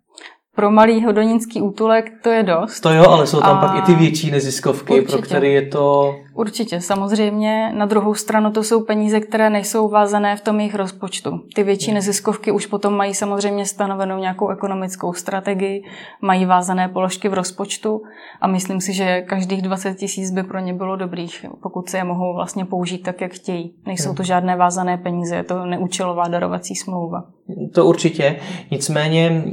Pro 0.54 0.70
malý 0.70 1.04
hodonínský 1.04 1.62
útulek 1.62 2.12
to 2.22 2.30
je 2.30 2.42
dost. 2.42 2.80
To 2.80 2.90
jo, 2.90 3.04
ale 3.08 3.26
jsou 3.26 3.40
tam 3.40 3.56
a... 3.56 3.60
pak 3.60 3.78
i 3.78 3.82
ty 3.82 3.94
větší 3.94 4.30
neziskovky, 4.30 4.92
Určitě. 4.92 5.12
pro 5.12 5.22
které 5.22 5.48
je 5.48 5.62
to 5.66 6.14
Určitě, 6.34 6.80
samozřejmě. 6.80 7.72
Na 7.72 7.86
druhou 7.86 8.14
stranu 8.14 8.50
to 8.50 8.62
jsou 8.62 8.84
peníze, 8.84 9.20
které 9.20 9.50
nejsou 9.50 9.88
vázané 9.88 10.36
v 10.36 10.40
tom 10.40 10.60
jejich 10.60 10.74
rozpočtu. 10.74 11.40
Ty 11.54 11.62
větší 11.62 11.86
hmm. 11.86 11.94
neziskovky 11.94 12.52
už 12.52 12.66
potom 12.66 12.94
mají 12.94 13.14
samozřejmě 13.14 13.66
stanovenou 13.66 14.18
nějakou 14.18 14.48
ekonomickou 14.48 15.12
strategii, 15.12 15.82
mají 16.20 16.44
vázané 16.44 16.88
položky 16.88 17.28
v 17.28 17.34
rozpočtu 17.34 18.02
a 18.40 18.46
myslím 18.46 18.80
si, 18.80 18.92
že 18.92 19.22
každých 19.22 19.62
20 19.62 19.94
tisíc 19.94 20.30
by 20.30 20.42
pro 20.42 20.58
ně 20.58 20.74
bylo 20.74 20.96
dobrých, 20.96 21.46
pokud 21.62 21.88
se 21.88 21.96
je 21.96 22.04
mohou 22.04 22.34
vlastně 22.34 22.64
použít 22.64 22.98
tak, 22.98 23.20
jak 23.20 23.32
chtějí. 23.32 23.74
Nejsou 23.86 24.08
hmm. 24.08 24.16
to 24.16 24.22
žádné 24.22 24.56
vázané 24.56 24.98
peníze, 24.98 25.36
je 25.36 25.44
to 25.44 25.66
neúčelová 25.66 26.28
darovací 26.28 26.74
smlouva. 26.74 27.24
To 27.72 27.86
určitě. 27.86 28.36
Nicméně 28.70 29.44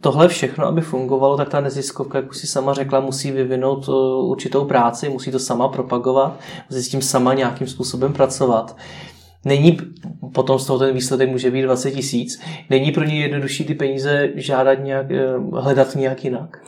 tohle 0.00 0.28
všechno, 0.28 0.66
aby 0.66 0.80
fungovalo, 0.80 1.36
tak 1.36 1.48
ta 1.48 1.60
neziskovka, 1.60 2.18
jak 2.18 2.30
už 2.30 2.36
si 2.36 2.46
sama 2.46 2.74
řekla, 2.74 3.00
musí 3.00 3.30
vyvinout 3.30 3.88
určitou 4.20 4.64
práci, 4.64 5.08
musí 5.08 5.30
to 5.30 5.38
sama 5.38 5.68
propagovat 5.68 6.40
musí 6.70 6.82
s 6.82 6.88
tím 6.88 7.02
sama 7.02 7.34
nějakým 7.34 7.66
způsobem 7.66 8.12
pracovat. 8.12 8.76
Není, 9.44 9.78
potom 10.34 10.58
z 10.58 10.66
toho 10.66 10.78
ten 10.78 10.94
výsledek 10.94 11.30
může 11.30 11.50
být 11.50 11.62
20 11.62 11.90
tisíc, 11.90 12.40
není 12.70 12.92
pro 12.92 13.04
ně 13.04 13.20
jednodušší 13.20 13.64
ty 13.64 13.74
peníze 13.74 14.30
žádat 14.34 14.74
nějak, 14.74 15.10
eh, 15.10 15.26
hledat 15.52 15.94
nějak 15.94 16.24
jinak. 16.24 16.58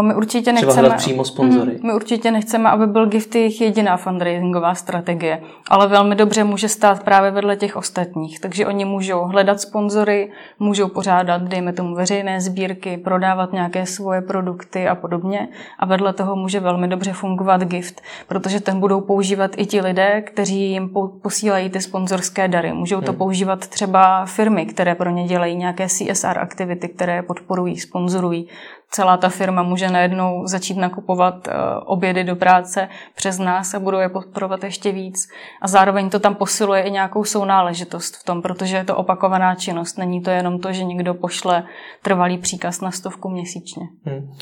My 0.00 0.14
určitě 0.14 0.52
nechceme, 0.52 0.72
Třeba 0.72 0.96
přímo 0.96 1.24
sponzory. 1.24 1.72
Mhm, 1.72 1.86
my 1.86 1.94
určitě 1.94 2.30
nechceme, 2.30 2.70
aby 2.70 2.86
byl 2.86 3.06
gift 3.06 3.34
jejich 3.34 3.60
jediná 3.60 3.96
fundraisingová 3.96 4.74
strategie, 4.74 5.42
ale 5.70 5.88
velmi 5.88 6.14
dobře 6.14 6.44
může 6.44 6.68
stát 6.68 7.02
právě 7.02 7.30
vedle 7.30 7.56
těch 7.56 7.76
ostatních. 7.76 8.40
Takže 8.40 8.66
oni 8.66 8.84
můžou 8.84 9.24
hledat 9.24 9.60
sponzory, 9.60 10.30
můžou 10.58 10.88
pořádat, 10.88 11.42
dejme 11.42 11.72
tomu, 11.72 11.94
veřejné 11.94 12.40
sbírky, 12.40 12.96
prodávat 12.96 13.52
nějaké 13.52 13.86
svoje 13.86 14.20
produkty 14.22 14.88
a 14.88 14.94
podobně. 14.94 15.48
A 15.78 15.86
vedle 15.86 16.12
toho 16.12 16.36
může 16.36 16.60
velmi 16.60 16.88
dobře 16.88 17.12
fungovat 17.12 17.64
gift, 17.64 18.00
protože 18.28 18.60
ten 18.60 18.80
budou 18.80 19.00
používat 19.00 19.50
i 19.56 19.66
ti 19.66 19.80
lidé, 19.80 20.22
kteří 20.22 20.70
jim 20.70 20.90
posílají 21.22 21.70
ty 21.70 21.80
sponzorské 21.80 22.48
dary. 22.48 22.72
Můžou 22.72 23.00
to 23.00 23.10
hmm. 23.10 23.18
používat 23.18 23.66
třeba 23.66 24.26
firmy, 24.26 24.66
které 24.66 24.94
pro 24.94 25.10
ně 25.10 25.24
dělají 25.24 25.56
nějaké 25.56 25.88
CSR 25.88 26.38
aktivity, 26.38 26.88
které 26.88 27.22
podporují, 27.22 27.78
sponzorují 27.78 28.48
celá 28.90 29.16
ta 29.16 29.28
firma 29.28 29.62
může 29.62 29.88
najednou 29.88 30.46
začít 30.46 30.76
nakupovat 30.76 31.48
eh, 31.48 31.52
obědy 31.84 32.24
do 32.24 32.36
práce 32.36 32.88
přes 33.16 33.38
nás 33.38 33.74
a 33.74 33.78
budou 33.78 33.98
je 33.98 34.08
podporovat 34.08 34.64
ještě 34.64 34.92
víc. 34.92 35.28
A 35.62 35.68
zároveň 35.68 36.10
to 36.10 36.18
tam 36.18 36.34
posiluje 36.34 36.82
i 36.82 36.90
nějakou 36.90 37.24
sounáležitost 37.24 38.16
v 38.16 38.24
tom, 38.24 38.42
protože 38.42 38.76
je 38.76 38.84
to 38.84 38.96
opakovaná 38.96 39.54
činnost. 39.54 39.98
Není 39.98 40.22
to 40.22 40.30
jenom 40.30 40.58
to, 40.58 40.72
že 40.72 40.84
někdo 40.84 41.14
pošle 41.14 41.64
trvalý 42.02 42.38
příkaz 42.38 42.80
na 42.80 42.90
stovku 42.90 43.28
měsíčně. 43.28 43.82
Hmm. 44.04 44.32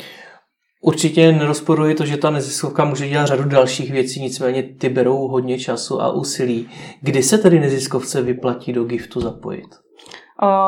Určitě 0.81 1.31
nerozporuji 1.31 1.95
to, 1.95 2.05
že 2.05 2.17
ta 2.17 2.29
neziskovka 2.29 2.85
může 2.85 3.09
dělat 3.09 3.25
řadu 3.25 3.43
dalších 3.43 3.91
věcí, 3.91 4.21
nicméně 4.21 4.63
ty 4.63 4.89
berou 4.89 5.27
hodně 5.27 5.59
času 5.59 6.01
a 6.01 6.11
úsilí. 6.11 6.69
Kdy 7.01 7.23
se 7.23 7.37
tedy 7.37 7.59
neziskovce 7.59 8.21
vyplatí 8.21 8.73
do 8.73 8.83
giftu 8.83 9.21
zapojit? 9.21 9.84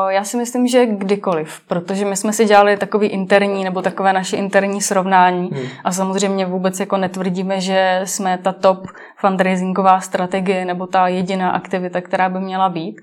Já 0.08 0.24
si 0.24 0.36
myslím, 0.36 0.66
že 0.66 0.86
kdykoliv, 0.86 1.60
protože 1.68 2.04
my 2.04 2.16
jsme 2.16 2.32
si 2.32 2.44
dělali 2.44 2.76
takový 2.76 3.08
interní 3.08 3.64
nebo 3.64 3.82
takové 3.82 4.12
naše 4.12 4.36
interní 4.36 4.80
srovnání 4.80 5.48
hmm. 5.48 5.68
a 5.84 5.92
samozřejmě 5.92 6.46
vůbec 6.46 6.80
jako 6.80 6.96
netvrdíme, 6.96 7.60
že 7.60 8.00
jsme 8.04 8.38
ta 8.38 8.52
top 8.52 8.86
fundraisingová 9.16 10.00
strategie 10.00 10.64
nebo 10.64 10.86
ta 10.86 11.08
jediná 11.08 11.50
aktivita, 11.50 12.00
která 12.00 12.28
by 12.28 12.40
měla 12.40 12.68
být. 12.68 13.00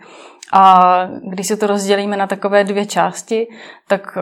A 0.54 1.08
když 1.32 1.48
si 1.48 1.58
to 1.58 1.68
rozdělíme 1.68 2.18
na 2.18 2.28
takové 2.28 2.64
dvě 2.64 2.86
části, 2.86 3.48
tak 3.88 4.18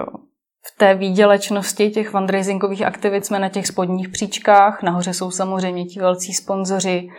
v 0.65 0.77
té 0.77 0.95
výdělečnosti 0.95 1.89
těch 1.89 2.09
fundraisingových 2.09 2.81
aktivit 2.81 3.25
jsme 3.25 3.39
na 3.39 3.49
těch 3.49 3.67
spodních 3.67 4.09
příčkách, 4.09 4.83
nahoře 4.83 5.13
jsou 5.13 5.31
samozřejmě 5.31 5.85
ti 5.85 5.99
velcí 5.99 6.33
sponzoři, 6.33 7.09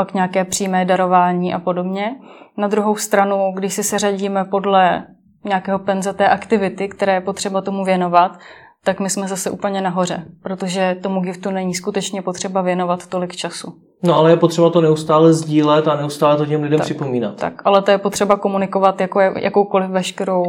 pak 0.00 0.14
nějaké 0.14 0.44
přímé 0.44 0.84
darování 0.84 1.54
a 1.54 1.58
podobně. 1.58 2.16
Na 2.56 2.68
druhou 2.68 2.96
stranu, 2.96 3.52
když 3.54 3.74
si 3.74 3.82
seřadíme 3.84 4.44
podle 4.44 5.06
nějakého 5.44 5.78
penze 5.78 6.12
té 6.12 6.28
aktivity, 6.28 6.88
které 6.88 7.14
je 7.14 7.20
potřeba 7.20 7.60
tomu 7.60 7.84
věnovat, 7.84 8.38
tak 8.84 9.00
my 9.00 9.10
jsme 9.10 9.28
zase 9.28 9.50
úplně 9.50 9.80
nahoře, 9.80 10.24
protože 10.42 10.96
tomu 11.02 11.20
giftu 11.20 11.50
není 11.50 11.74
skutečně 11.74 12.22
potřeba 12.22 12.62
věnovat 12.62 13.06
tolik 13.06 13.36
času. 13.36 13.72
No 14.02 14.16
ale 14.16 14.30
je 14.30 14.36
potřeba 14.36 14.70
to 14.70 14.80
neustále 14.80 15.32
sdílet 15.32 15.88
a 15.88 15.96
neustále 15.96 16.36
to 16.36 16.46
těm 16.46 16.62
lidem 16.62 16.78
tak, 16.78 16.84
připomínat. 16.84 17.36
Tak, 17.36 17.62
ale 17.64 17.82
to 17.82 17.90
je 17.90 17.98
potřeba 17.98 18.36
komunikovat 18.36 19.00
jako 19.00 19.20
jakoukoliv 19.20 19.90
veškerou 19.90 20.44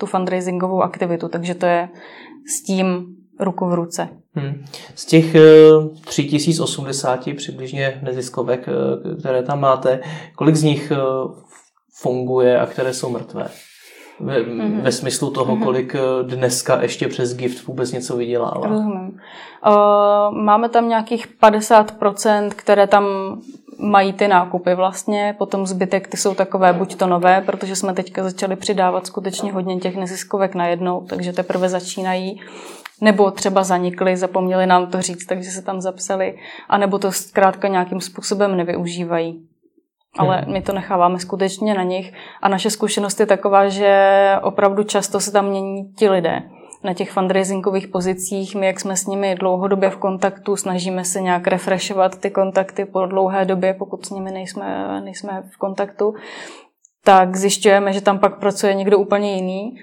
tu 0.00 0.06
fundraisingovou 0.06 0.82
aktivitu, 0.82 1.28
takže 1.28 1.54
to 1.54 1.66
je 1.66 1.88
s 2.46 2.62
tím 2.62 3.06
ruku 3.40 3.66
v 3.66 3.74
ruce. 3.74 4.08
Hmm. 4.34 4.64
Z 4.94 5.04
těch 5.04 5.36
3080 6.04 7.28
eh, 7.28 7.34
přibližně 7.34 8.00
neziskovek, 8.02 8.68
eh, 8.68 9.16
které 9.20 9.42
tam 9.42 9.60
máte, 9.60 10.00
kolik 10.36 10.56
z 10.56 10.62
nich 10.62 10.90
eh, 10.90 10.96
funguje 12.00 12.60
a 12.60 12.66
které 12.66 12.94
jsou 12.94 13.10
mrtvé? 13.10 13.48
Ve, 14.20 14.40
mm-hmm. 14.40 14.80
ve 14.80 14.92
smyslu 14.92 15.30
toho, 15.30 15.56
mm-hmm. 15.56 15.64
kolik 15.64 15.96
dneska 16.22 16.82
ještě 16.82 17.08
přes 17.08 17.36
gift 17.36 17.66
vůbec 17.66 17.92
něco 17.92 18.16
vydělává. 18.16 18.68
Rozumím. 18.68 19.20
Uh, 19.66 20.36
máme 20.38 20.68
tam 20.68 20.88
nějakých 20.88 21.28
50%, 21.42 22.50
které 22.50 22.86
tam 22.86 23.06
mají 23.78 24.12
ty 24.12 24.28
nákupy 24.28 24.74
vlastně, 24.74 25.34
potom 25.38 25.66
zbytek 25.66 26.08
ty 26.08 26.16
jsou 26.16 26.34
takové 26.34 26.72
buď 26.72 26.96
to 26.96 27.06
nové, 27.06 27.40
protože 27.40 27.76
jsme 27.76 27.94
teďka 27.94 28.22
začali 28.22 28.56
přidávat 28.56 29.06
skutečně 29.06 29.52
hodně 29.52 29.76
těch 29.76 29.96
neziskovek 29.96 30.54
najednou, 30.54 31.06
takže 31.08 31.32
teprve 31.32 31.68
začínají 31.68 32.40
nebo 33.00 33.30
třeba 33.30 33.64
zanikli, 33.64 34.16
zapomněli 34.16 34.66
nám 34.66 34.86
to 34.86 35.02
říct, 35.02 35.26
takže 35.26 35.50
se 35.50 35.62
tam 35.62 35.80
zapsali, 35.80 36.38
anebo 36.68 36.98
to 36.98 37.12
zkrátka 37.12 37.68
nějakým 37.68 38.00
způsobem 38.00 38.56
nevyužívají. 38.56 39.48
Ale 40.18 40.36
hmm. 40.36 40.52
my 40.52 40.62
to 40.62 40.72
necháváme 40.72 41.18
skutečně 41.18 41.74
na 41.74 41.82
nich 41.82 42.12
a 42.42 42.48
naše 42.48 42.70
zkušenost 42.70 43.20
je 43.20 43.26
taková, 43.26 43.68
že 43.68 44.32
opravdu 44.42 44.84
často 44.84 45.20
se 45.20 45.32
tam 45.32 45.48
mění 45.48 45.92
ti 45.92 46.08
lidé 46.08 46.42
na 46.84 46.94
těch 46.94 47.10
fundraisingových 47.10 47.88
pozicích. 47.88 48.54
My, 48.54 48.66
jak 48.66 48.80
jsme 48.80 48.96
s 48.96 49.06
nimi 49.06 49.34
dlouhodobě 49.34 49.90
v 49.90 49.96
kontaktu, 49.96 50.56
snažíme 50.56 51.04
se 51.04 51.20
nějak 51.20 51.46
refreshovat 51.46 52.20
ty 52.20 52.30
kontakty 52.30 52.84
po 52.84 53.06
dlouhé 53.06 53.44
době, 53.44 53.74
pokud 53.74 54.06
s 54.06 54.10
nimi 54.10 54.30
nejsme, 54.30 55.00
nejsme 55.04 55.42
v 55.50 55.56
kontaktu, 55.56 56.14
tak 57.04 57.36
zjišťujeme, 57.36 57.92
že 57.92 58.00
tam 58.00 58.18
pak 58.18 58.40
pracuje 58.40 58.74
někdo 58.74 58.98
úplně 58.98 59.34
jiný 59.34 59.76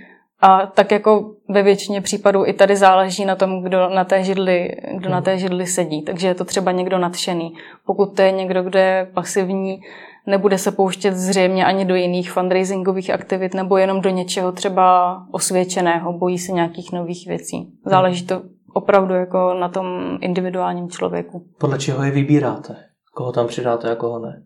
A 0.45 0.65
tak 0.65 0.91
jako 0.91 1.32
ve 1.49 1.63
většině 1.63 2.01
případů 2.01 2.45
i 2.45 2.53
tady 2.53 2.75
záleží 2.75 3.25
na 3.25 3.36
tom, 3.36 3.63
kdo 3.63 3.89
na 3.89 4.03
té 4.03 4.23
židli, 4.23 4.69
kdo 4.97 5.10
na 5.10 5.21
té 5.21 5.38
židli 5.38 5.67
sedí. 5.67 6.01
Takže 6.01 6.27
je 6.27 6.36
to 6.36 6.45
třeba 6.45 6.71
někdo 6.71 6.97
nadšený. 6.97 7.53
Pokud 7.86 8.15
to 8.15 8.21
je 8.21 8.32
někdo, 8.32 8.63
kdo 8.63 8.79
je 8.79 9.08
pasivní, 9.13 9.82
nebude 10.27 10.58
se 10.58 10.71
pouštět 10.71 11.13
zřejmě 11.13 11.65
ani 11.65 11.86
do 11.86 11.95
jiných 11.95 12.32
fundraisingových 12.32 13.10
aktivit 13.10 13.53
nebo 13.53 13.77
jenom 13.77 14.01
do 14.01 14.10
něčeho 14.10 14.51
třeba 14.51 15.17
osvědčeného, 15.32 16.13
bojí 16.13 16.39
se 16.39 16.51
nějakých 16.51 16.91
nových 16.91 17.27
věcí. 17.27 17.73
Záleží 17.86 18.25
to 18.25 18.41
opravdu 18.73 19.13
jako 19.13 19.53
na 19.53 19.69
tom 19.69 20.17
individuálním 20.21 20.89
člověku. 20.89 21.45
Podle 21.60 21.79
čeho 21.79 22.03
je 22.03 22.12
vybíráte? 22.12 22.75
Koho 23.13 23.32
tam 23.32 23.47
přidáte 23.47 23.91
a 23.91 23.95
koho 23.95 24.19
ne? 24.19 24.43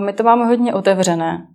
My 0.00 0.12
to 0.12 0.22
máme 0.22 0.46
hodně 0.46 0.74
otevřené. 0.74 1.46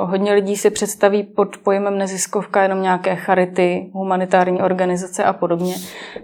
Hodně 0.00 0.32
lidí 0.32 0.56
si 0.56 0.70
představí 0.70 1.22
pod 1.22 1.56
pojmem 1.56 1.98
neziskovka 1.98 2.62
jenom 2.62 2.82
nějaké 2.82 3.16
charity, 3.16 3.90
humanitární 3.92 4.62
organizace 4.62 5.24
a 5.24 5.32
podobně. 5.32 5.74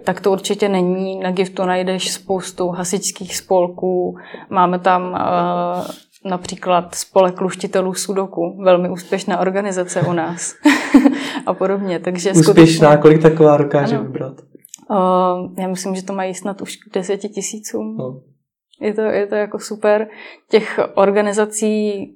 Tak 0.03 0.21
to 0.21 0.31
určitě 0.31 0.69
není. 0.69 1.19
Na 1.19 1.31
Giftu 1.31 1.65
najdeš 1.65 2.11
spoustu 2.11 2.69
hasičských 2.69 3.37
spolků. 3.37 4.17
Máme 4.49 4.79
tam 4.79 5.17
například 6.25 6.95
spolek 6.95 7.41
luštitelů 7.41 7.93
Sudoku, 7.93 8.57
velmi 8.63 8.89
úspěšná 8.89 9.39
organizace 9.39 10.01
u 10.01 10.13
nás 10.13 10.55
a 11.45 11.53
podobně. 11.53 11.99
Takže 11.99 12.31
úspěšná, 12.31 12.53
skutečně, 12.53 12.97
kolik 13.01 13.21
taková 13.21 13.57
dokáže 13.57 13.97
vybrat? 13.97 14.33
Uh, 14.89 14.97
já 15.59 15.67
myslím, 15.67 15.95
že 15.95 16.03
to 16.03 16.13
mají 16.13 16.33
snad 16.33 16.61
už 16.61 16.75
k 16.75 16.93
deseti 16.93 17.29
tisícům. 17.29 17.97
No. 17.97 18.21
Je, 18.81 18.93
to, 18.93 19.01
je 19.01 19.27
to 19.27 19.35
jako 19.35 19.59
super. 19.59 20.07
Těch 20.49 20.79
organizací 20.95 22.07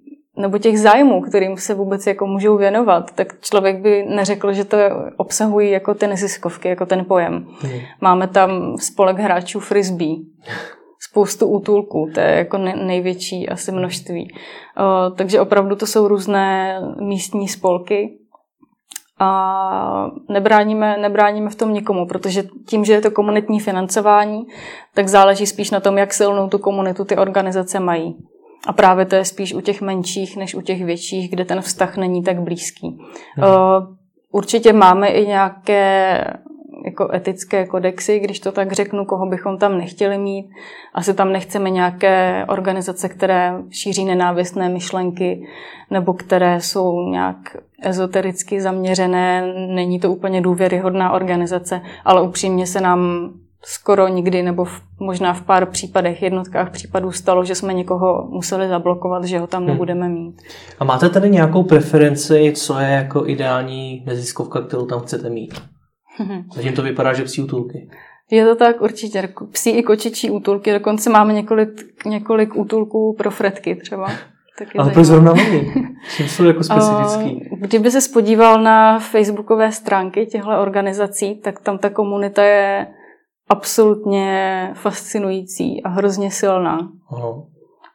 nebo 0.42 0.58
těch 0.58 0.80
zájmů, 0.80 1.22
kterým 1.22 1.58
se 1.58 1.74
vůbec 1.74 2.08
jako 2.08 2.28
můžou 2.28 2.58
věnovat, 2.58 3.12
tak 3.16 3.42
člověk 3.42 3.82
by 3.82 4.06
neřekl, 4.10 4.54
že 4.54 4.66
to 4.66 4.78
obsahují 5.18 5.72
jako 5.72 5.94
ty 5.94 6.08
neziskovky, 6.08 6.70
jako 6.70 6.86
ten 6.86 7.06
pojem. 7.06 7.48
Hmm. 7.62 7.80
Máme 8.02 8.28
tam 8.28 8.78
spolek 8.78 9.18
hráčů 9.18 9.60
frisbee, 9.60 10.16
spoustu 11.10 11.48
útulků, 11.48 12.10
to 12.14 12.20
je 12.20 12.28
jako 12.28 12.58
největší 12.58 13.50
asi 13.50 13.72
množství. 13.72 14.32
Uh, 14.32 15.16
takže 15.16 15.42
opravdu 15.42 15.76
to 15.76 15.86
jsou 15.86 16.08
různé 16.08 16.80
místní 17.00 17.48
spolky, 17.48 18.18
a 19.24 20.12
nebráníme, 20.30 20.98
nebráníme 20.98 21.50
v 21.50 21.56
tom 21.56 21.74
nikomu, 21.74 22.08
protože 22.08 22.44
tím, 22.68 22.86
že 22.86 22.94
je 22.94 23.02
to 23.02 23.12
komunitní 23.12 23.60
financování, 23.60 24.44
tak 24.94 25.08
záleží 25.08 25.46
spíš 25.46 25.72
na 25.72 25.80
tom, 25.80 25.98
jak 25.98 26.14
silnou 26.14 26.50
tu 26.50 26.58
komunitu 26.58 27.06
ty 27.06 27.18
organizace 27.18 27.80
mají. 27.80 28.16
A 28.68 28.74
právě 28.74 29.06
to 29.06 29.16
je 29.16 29.26
spíš 29.26 29.54
u 29.54 29.62
těch 29.62 29.82
menších, 29.82 30.38
než 30.38 30.56
u 30.56 30.62
těch 30.62 30.86
větších, 30.86 31.30
kde 31.30 31.46
ten 31.46 31.62
vztah 31.62 31.98
není 31.98 32.24
tak 32.24 32.42
blízký. 32.42 32.98
Hmm. 33.36 33.98
Určitě 34.32 34.74
máme 34.74 35.08
i 35.08 35.28
nějaké 35.28 36.24
jako 36.86 37.10
etické 37.14 37.66
kodexy, 37.66 38.20
když 38.20 38.40
to 38.40 38.52
tak 38.52 38.72
řeknu, 38.72 39.06
koho 39.06 39.26
bychom 39.26 39.58
tam 39.58 39.78
nechtěli 39.78 40.18
mít. 40.18 40.50
Asi 40.94 41.14
tam 41.14 41.32
nechceme 41.32 41.70
nějaké 41.70 42.46
organizace, 42.50 43.10
které 43.10 43.54
šíří 43.70 44.06
nenávistné 44.06 44.70
myšlenky 44.70 45.48
nebo 45.92 46.14
které 46.14 46.62
jsou 46.62 47.10
nějak 47.10 47.58
ezotericky 47.82 48.62
zaměřené. 48.62 49.54
Není 49.68 50.00
to 50.00 50.12
úplně 50.12 50.42
důvěryhodná 50.42 51.12
organizace, 51.12 51.82
ale 52.06 52.22
upřímně 52.22 52.68
se 52.68 52.82
nám 52.82 53.32
skoro 53.64 54.08
nikdy 54.08 54.44
nebo 54.44 54.66
v, 54.66 54.82
možná 55.00 55.34
v 55.34 55.42
pár 55.42 55.66
případech, 55.66 56.22
jednotkách 56.22 56.72
případů 56.72 57.12
stalo, 57.12 57.46
že 57.46 57.56
jsme 57.56 57.74
někoho 57.74 58.28
museli 58.30 58.68
zablokovat, 58.68 59.24
že 59.24 59.40
ho 59.40 59.48
tam 59.48 59.62
hmm. 59.62 59.72
nebudeme 59.72 60.10
mít. 60.10 60.42
A 60.80 60.84
máte 60.84 61.10
tady 61.10 61.30
nějakou 61.30 61.64
preferenci, 61.64 62.54
co 62.56 62.80
je 62.80 62.90
jako 62.90 63.28
ideální 63.28 64.04
neziskovka, 64.06 64.62
kterou 64.62 64.86
tam 64.86 65.00
chcete 65.00 65.30
mít? 65.30 65.62
Zatím 66.54 66.74
to 66.74 66.82
vypadá, 66.82 67.14
že 67.14 67.24
psí 67.24 67.42
útulky. 67.42 67.90
Je 68.32 68.46
to 68.46 68.56
tak 68.56 68.82
určitě. 68.82 69.34
Psí 69.52 69.70
i 69.70 69.84
kočičí 69.84 70.32
útulky. 70.32 70.74
Dokonce 70.74 71.10
máme 71.10 71.34
několik, 71.34 71.70
několik 72.06 72.56
útulků 72.56 73.16
pro 73.18 73.32
fretky 73.32 73.76
třeba. 73.76 74.08
Tak 74.60 74.68
Ale 74.78 74.92
proč 74.92 75.06
zrovna 75.06 75.32
oni? 75.32 75.74
Čím 76.16 76.28
jsou 76.28 76.44
jako 76.44 76.64
specifický? 76.64 77.50
Kdyby 77.58 77.92
se 77.92 78.02
spodíval 78.02 78.64
na 78.64 79.00
facebookové 79.00 79.72
stránky 79.72 80.26
těchto 80.26 80.62
organizací, 80.62 81.36
tak 81.36 81.60
tam 81.60 81.78
ta 81.78 81.90
komunita 81.90 82.44
je 82.44 82.88
absolutně 83.52 84.70
fascinující 84.74 85.84
a 85.84 85.90
hrozně 85.90 86.32
silná. 86.32 86.90
Aha. 87.12 87.44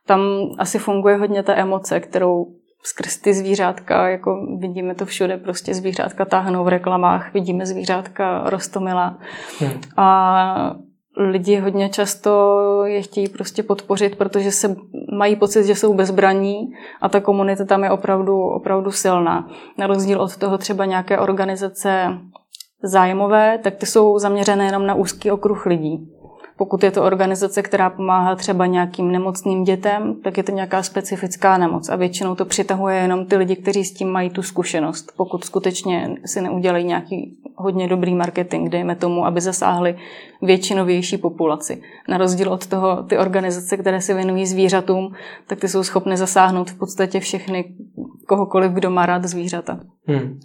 Tam 0.07 0.21
asi 0.59 0.79
funguje 0.79 1.16
hodně 1.16 1.42
ta 1.42 1.55
emoce, 1.55 2.01
kterou 2.01 2.47
skrz 2.83 3.16
ty 3.16 3.35
zvířátka, 3.35 4.09
jako 4.09 4.47
vidíme 4.59 4.95
to 4.95 5.07
všude, 5.07 5.37
prostě 5.37 5.75
zvířátka 5.75 6.25
táhnou 6.25 6.64
v 6.64 6.69
reklamách, 6.69 7.33
vidíme 7.35 7.66
zvířátka 7.66 8.51
rostomila. 8.51 9.19
Hmm. 9.59 9.71
A 9.97 10.77
lidi 11.16 11.57
hodně 11.57 11.88
často 11.88 12.61
je 12.85 13.03
chtějí 13.03 13.29
prostě 13.29 13.62
podpořit, 13.62 14.16
protože 14.16 14.53
se 14.53 14.77
mají 15.19 15.37
pocit, 15.37 15.64
že 15.64 15.75
jsou 15.75 15.95
bezbraní 15.95 16.69
a 17.01 17.09
ta 17.09 17.21
komunita 17.21 17.64
tam 17.64 17.85
je 17.85 17.90
opravdu, 17.90 18.42
opravdu 18.42 18.90
silná. 18.90 19.49
Na 19.79 19.87
rozdíl 19.87 20.21
od 20.21 20.37
toho 20.37 20.59
třeba 20.59 20.85
nějaké 20.85 21.19
organizace 21.19 22.19
zájmové, 22.83 23.59
tak 23.59 23.75
ty 23.75 23.87
jsou 23.87 24.19
zaměřené 24.19 24.67
jenom 24.67 24.87
na 24.87 24.95
úzký 24.95 25.31
okruh 25.31 25.67
lidí. 25.67 26.09
Pokud 26.59 26.83
je 26.83 26.91
to 26.91 27.03
organizace, 27.03 27.62
která 27.62 27.91
pomáhá 27.91 28.37
třeba 28.37 28.67
nějakým 28.67 29.12
nemocným 29.12 29.65
dětem, 29.65 30.15
tak 30.25 30.37
je 30.37 30.43
to 30.43 30.53
nějaká 30.53 30.83
specifická 30.83 31.59
nemoc 31.59 31.89
a 31.89 31.97
většinou 31.97 32.35
to 32.35 32.45
přitahuje 32.45 32.97
jenom 32.97 33.27
ty 33.27 33.37
lidi, 33.37 33.57
kteří 33.57 33.85
s 33.85 33.95
tím 33.95 34.09
mají 34.09 34.31
tu 34.31 34.43
zkušenost. 34.43 35.12
Pokud 35.17 35.45
skutečně 35.45 36.17
si 36.25 36.41
neudělají 36.41 36.85
nějaký 36.85 37.37
hodně 37.55 37.89
dobrý 37.89 38.15
marketing, 38.15 38.69
dejme 38.69 38.97
tomu, 38.97 39.27
aby 39.27 39.41
zasáhli 39.41 39.97
většinovější 40.43 41.19
populaci. 41.19 41.83
Na 42.09 42.19
rozdíl 42.19 42.53
od 42.53 42.67
toho, 42.67 43.03
ty 43.03 43.19
organizace, 43.19 43.77
které 43.77 44.01
se 44.01 44.15
věnují 44.15 44.47
zvířatům, 44.47 45.12
tak 45.47 45.61
ty 45.61 45.69
jsou 45.69 45.83
schopny 45.83 46.17
zasáhnout 46.17 46.71
v 46.71 46.79
podstatě 46.79 47.21
všechny, 47.21 47.75
kohokoliv, 48.27 48.73
kdo 48.73 48.91
má 48.91 49.07
rád 49.07 49.25
zvířata. 49.25 49.81
Hmm. 50.07 50.41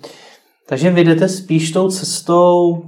Takže 0.71 0.89
vy 0.89 1.03
jdete 1.03 1.29
spíš 1.29 1.71
tou 1.71 1.89
cestou 1.89 2.81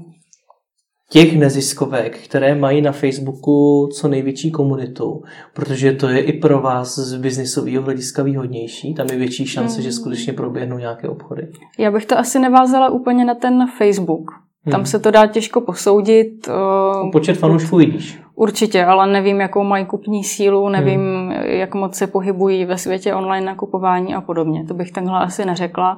těch 1.09 1.37
neziskovek, 1.37 2.17
které 2.17 2.55
mají 2.55 2.81
na 2.81 2.91
Facebooku 2.91 3.87
co 3.93 4.07
největší 4.07 4.51
komunitu, 4.51 5.23
protože 5.53 5.91
to 5.91 6.07
je 6.07 6.19
i 6.19 6.33
pro 6.33 6.61
vás 6.61 6.99
z 6.99 7.17
biznisového 7.17 7.83
hlediska 7.83 8.23
výhodnější, 8.23 8.93
tam 8.93 9.07
je 9.11 9.17
větší 9.17 9.47
šance, 9.47 9.77
mm. 9.77 9.83
že 9.83 9.91
skutečně 9.91 10.33
proběhnou 10.33 10.77
nějaké 10.77 11.09
obchody. 11.09 11.47
Já 11.79 11.91
bych 11.91 12.05
to 12.05 12.17
asi 12.17 12.39
nevázala 12.39 12.89
úplně 12.89 13.25
na 13.25 13.35
ten 13.35 13.67
Facebook. 13.77 14.31
Tam 14.71 14.79
hmm. 14.79 14.85
se 14.85 14.99
to 14.99 15.11
dá 15.11 15.27
těžko 15.27 15.61
posoudit. 15.61 16.47
Uh, 16.47 17.11
Počet 17.11 17.37
fanoušků 17.37 17.77
vidíš. 17.77 18.22
Určitě, 18.35 18.85
ale 18.85 19.07
nevím, 19.07 19.41
jakou 19.41 19.63
mají 19.63 19.85
kupní 19.85 20.23
sílu, 20.23 20.69
nevím, 20.69 20.99
hmm. 20.99 21.31
jak 21.31 21.75
moc 21.75 21.95
se 21.95 22.07
pohybují 22.07 22.65
ve 22.65 22.77
světě 22.77 23.13
online 23.13 23.45
nakupování 23.45 24.15
a 24.15 24.21
podobně. 24.21 24.65
To 24.65 24.73
bych 24.73 24.91
takhle 24.91 25.19
asi 25.19 25.45
neřekla. 25.45 25.95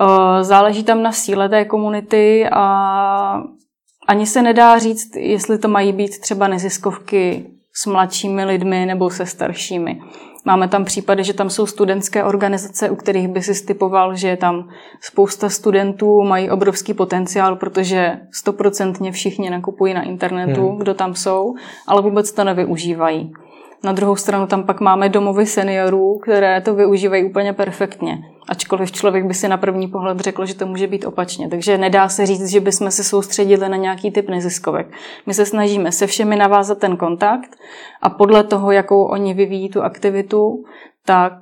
Uh, 0.00 0.06
záleží 0.40 0.84
tam 0.84 1.02
na 1.02 1.12
síle 1.12 1.48
té 1.48 1.64
komunity 1.64 2.48
a 2.52 3.42
ani 4.08 4.26
se 4.26 4.42
nedá 4.42 4.78
říct, 4.78 5.16
jestli 5.16 5.58
to 5.58 5.68
mají 5.68 5.92
být 5.92 6.20
třeba 6.20 6.48
neziskovky 6.48 7.46
s 7.76 7.86
mladšími 7.86 8.44
lidmi 8.44 8.86
nebo 8.86 9.10
se 9.10 9.26
staršími. 9.26 10.00
Máme 10.46 10.68
tam 10.68 10.84
případy, 10.84 11.24
že 11.24 11.32
tam 11.32 11.50
jsou 11.50 11.66
studentské 11.66 12.24
organizace, 12.24 12.90
u 12.90 12.96
kterých 12.96 13.28
by 13.28 13.42
si 13.42 13.54
stypoval, 13.54 14.16
že 14.16 14.28
je 14.28 14.36
tam 14.36 14.68
spousta 15.00 15.48
studentů, 15.48 16.22
mají 16.22 16.50
obrovský 16.50 16.94
potenciál, 16.94 17.56
protože 17.56 18.20
stoprocentně 18.32 19.12
všichni 19.12 19.50
nakupují 19.50 19.94
na 19.94 20.02
internetu, 20.02 20.68
hmm. 20.68 20.78
kdo 20.78 20.94
tam 20.94 21.14
jsou, 21.14 21.54
ale 21.86 22.02
vůbec 22.02 22.32
to 22.32 22.44
nevyužívají. 22.44 23.32
Na 23.82 23.92
druhou 23.92 24.16
stranu 24.16 24.46
tam 24.46 24.62
pak 24.62 24.80
máme 24.80 25.08
domovy 25.08 25.46
seniorů, 25.46 26.18
které 26.18 26.60
to 26.60 26.74
využívají 26.74 27.24
úplně 27.24 27.52
perfektně. 27.52 28.18
Ačkoliv 28.48 28.92
člověk 28.92 29.24
by 29.24 29.34
si 29.34 29.48
na 29.48 29.56
první 29.56 29.88
pohled 29.88 30.20
řekl, 30.20 30.46
že 30.46 30.54
to 30.54 30.66
může 30.66 30.86
být 30.86 31.04
opačně. 31.04 31.48
Takže 31.48 31.78
nedá 31.78 32.08
se 32.08 32.26
říct, 32.26 32.50
že 32.50 32.60
bychom 32.60 32.90
se 32.90 33.04
soustředili 33.04 33.68
na 33.68 33.76
nějaký 33.76 34.10
typ 34.10 34.28
neziskovek. 34.28 34.86
My 35.26 35.34
se 35.34 35.46
snažíme 35.46 35.92
se 35.92 36.06
všemi 36.06 36.36
navázat 36.36 36.78
ten 36.78 36.96
kontakt 36.96 37.56
a 38.02 38.10
podle 38.10 38.44
toho, 38.44 38.70
jakou 38.72 39.04
oni 39.04 39.34
vyvíjí 39.34 39.68
tu 39.70 39.82
aktivitu, 39.82 40.64
tak 41.06 41.32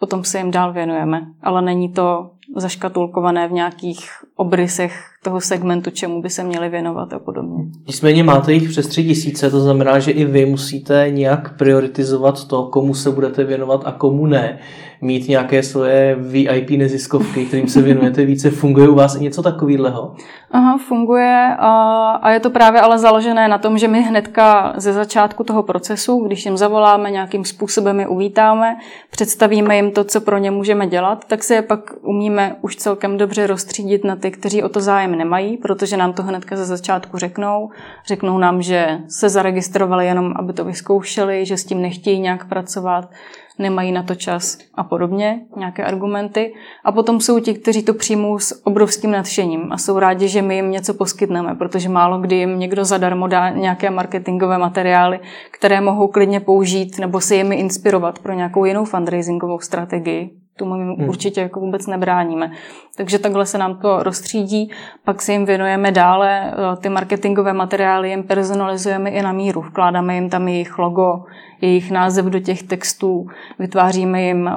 potom 0.00 0.24
se 0.24 0.38
jim 0.38 0.50
dál 0.50 0.72
věnujeme. 0.72 1.26
Ale 1.42 1.62
není 1.62 1.92
to 1.92 2.30
zaškatulkované 2.56 3.48
v 3.48 3.52
nějakých 3.52 4.10
obrysech 4.36 5.04
toho 5.24 5.40
segmentu, 5.40 5.90
čemu 5.90 6.22
by 6.22 6.30
se 6.30 6.44
měli 6.44 6.68
věnovat 6.68 7.12
a 7.12 7.18
podobně. 7.18 7.64
Nicméně 7.86 8.24
máte 8.24 8.52
jich 8.52 8.68
přes 8.68 8.86
tři 8.86 9.04
tisíce, 9.04 9.50
to 9.50 9.60
znamená, 9.60 9.98
že 9.98 10.10
i 10.10 10.24
vy 10.24 10.46
musíte 10.46 11.06
nějak 11.10 11.56
prioritizovat 11.58 12.48
to, 12.48 12.62
komu 12.62 12.94
se 12.94 13.10
budete 13.10 13.44
věnovat 13.44 13.82
a 13.84 13.92
komu 13.92 14.26
ne. 14.26 14.58
Mít 15.00 15.28
nějaké 15.28 15.62
svoje 15.62 16.16
VIP 16.18 16.70
neziskovky, 16.70 17.44
kterým 17.44 17.68
se 17.68 17.82
věnujete 17.82 18.24
více. 18.24 18.50
Funguje 18.50 18.88
u 18.88 18.94
vás 18.94 19.16
i 19.16 19.20
něco 19.20 19.42
takového? 19.42 20.14
Aha, 20.50 20.78
funguje 20.88 21.56
a, 21.58 21.70
a 22.10 22.30
je 22.30 22.40
to 22.40 22.50
právě 22.50 22.80
ale 22.80 22.98
založené 22.98 23.48
na 23.48 23.58
tom, 23.58 23.78
že 23.78 23.88
my 23.88 24.02
hnedka 24.02 24.74
ze 24.76 24.92
začátku 24.92 25.44
toho 25.44 25.62
procesu, 25.62 26.24
když 26.26 26.44
jim 26.44 26.56
zavoláme, 26.56 27.10
nějakým 27.10 27.44
způsobem 27.44 28.00
je 28.00 28.06
uvítáme, 28.06 28.76
představíme 29.10 29.76
jim 29.76 29.90
to, 29.90 30.04
co 30.04 30.20
pro 30.20 30.38
ně 30.38 30.50
můžeme 30.50 30.86
dělat, 30.86 31.24
tak 31.28 31.44
se 31.44 31.54
je 31.54 31.62
pak 31.62 31.80
umíme 32.02 32.35
už 32.60 32.76
celkem 32.76 33.18
dobře 33.18 33.46
rozstřídit 33.46 34.04
na 34.04 34.16
ty, 34.16 34.30
kteří 34.30 34.62
o 34.62 34.68
to 34.68 34.80
zájem 34.80 35.18
nemají, 35.18 35.56
protože 35.56 35.96
nám 35.96 36.12
to 36.12 36.22
hnedka 36.22 36.56
ze 36.56 36.64
začátku 36.64 37.18
řeknou. 37.18 37.70
Řeknou 38.06 38.38
nám, 38.38 38.62
že 38.62 38.98
se 39.08 39.28
zaregistrovali 39.28 40.06
jenom, 40.06 40.32
aby 40.36 40.52
to 40.52 40.64
vyzkoušeli, 40.64 41.46
že 41.46 41.56
s 41.56 41.64
tím 41.64 41.82
nechtějí 41.82 42.20
nějak 42.20 42.48
pracovat, 42.48 43.10
nemají 43.58 43.92
na 43.92 44.02
to 44.02 44.14
čas 44.14 44.58
a 44.74 44.84
podobně, 44.84 45.40
nějaké 45.56 45.84
argumenty. 45.84 46.54
A 46.84 46.92
potom 46.92 47.20
jsou 47.20 47.40
ti, 47.40 47.54
kteří 47.54 47.82
to 47.82 47.94
přijmou 47.94 48.38
s 48.38 48.66
obrovským 48.66 49.10
nadšením 49.10 49.72
a 49.72 49.78
jsou 49.78 49.98
rádi, 49.98 50.28
že 50.28 50.42
my 50.42 50.56
jim 50.56 50.70
něco 50.70 50.94
poskytneme, 50.94 51.54
protože 51.54 51.88
málo 51.88 52.18
kdy 52.18 52.36
jim 52.36 52.58
někdo 52.58 52.84
zadarmo 52.84 53.26
dá 53.26 53.50
nějaké 53.50 53.90
marketingové 53.90 54.58
materiály, 54.58 55.20
které 55.50 55.80
mohou 55.80 56.08
klidně 56.08 56.40
použít 56.40 56.98
nebo 56.98 57.20
se 57.20 57.36
jimi 57.36 57.56
inspirovat 57.56 58.18
pro 58.18 58.32
nějakou 58.32 58.64
jinou 58.64 58.84
fundraisingovou 58.84 59.60
strategii. 59.60 60.45
Tomu 60.58 60.74
my 60.74 60.84
hmm. 60.84 61.08
určitě 61.08 61.40
jako 61.40 61.60
vůbec 61.60 61.86
nebráníme. 61.86 62.50
Takže 62.96 63.18
takhle 63.18 63.46
se 63.46 63.58
nám 63.58 63.78
to 63.78 64.02
rozstřídí, 64.02 64.70
pak 65.04 65.22
si 65.22 65.32
jim 65.32 65.44
věnujeme 65.44 65.92
dále, 65.92 66.52
eh, 66.52 66.76
ty 66.76 66.88
marketingové 66.88 67.52
materiály 67.52 68.10
jim 68.10 68.22
personalizujeme 68.22 69.10
i 69.10 69.22
na 69.22 69.32
míru, 69.32 69.60
vkládáme 69.60 70.14
jim 70.14 70.30
tam 70.30 70.48
jejich 70.48 70.78
logo, 70.78 71.24
jejich 71.60 71.90
název 71.90 72.26
do 72.26 72.40
těch 72.40 72.62
textů, 72.62 73.26
vytváříme 73.58 74.22
jim 74.22 74.48
eh, 74.48 74.52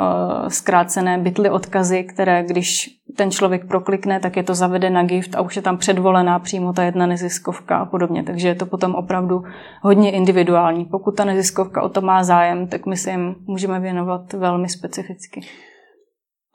zkrácené 0.49 1.17
bitly 1.17 1.49
odkazy, 1.49 2.03
které 2.03 2.43
když 2.43 2.99
ten 3.15 3.31
člověk 3.31 3.67
proklikne, 3.67 4.19
tak 4.19 4.38
je 4.38 4.43
to 4.43 4.55
zavede 4.55 4.89
na 4.89 5.03
gift 5.03 5.35
a 5.35 5.41
už 5.41 5.55
je 5.55 5.62
tam 5.62 5.77
předvolená 5.77 6.39
přímo 6.39 6.73
ta 6.73 6.83
jedna 6.83 7.05
neziskovka 7.05 7.77
a 7.77 7.85
podobně. 7.85 8.23
Takže 8.23 8.47
je 8.47 8.55
to 8.55 8.65
potom 8.65 8.95
opravdu 8.95 9.43
hodně 9.81 10.12
individuální. 10.12 10.85
Pokud 10.85 11.15
ta 11.15 11.25
neziskovka 11.25 11.81
o 11.81 11.89
to 11.89 12.01
má 12.01 12.23
zájem, 12.23 12.67
tak 12.67 12.85
my 12.85 12.97
si 12.97 13.09
jim 13.09 13.35
můžeme 13.47 13.79
věnovat 13.79 14.33
velmi 14.33 14.69
specificky. 14.69 15.41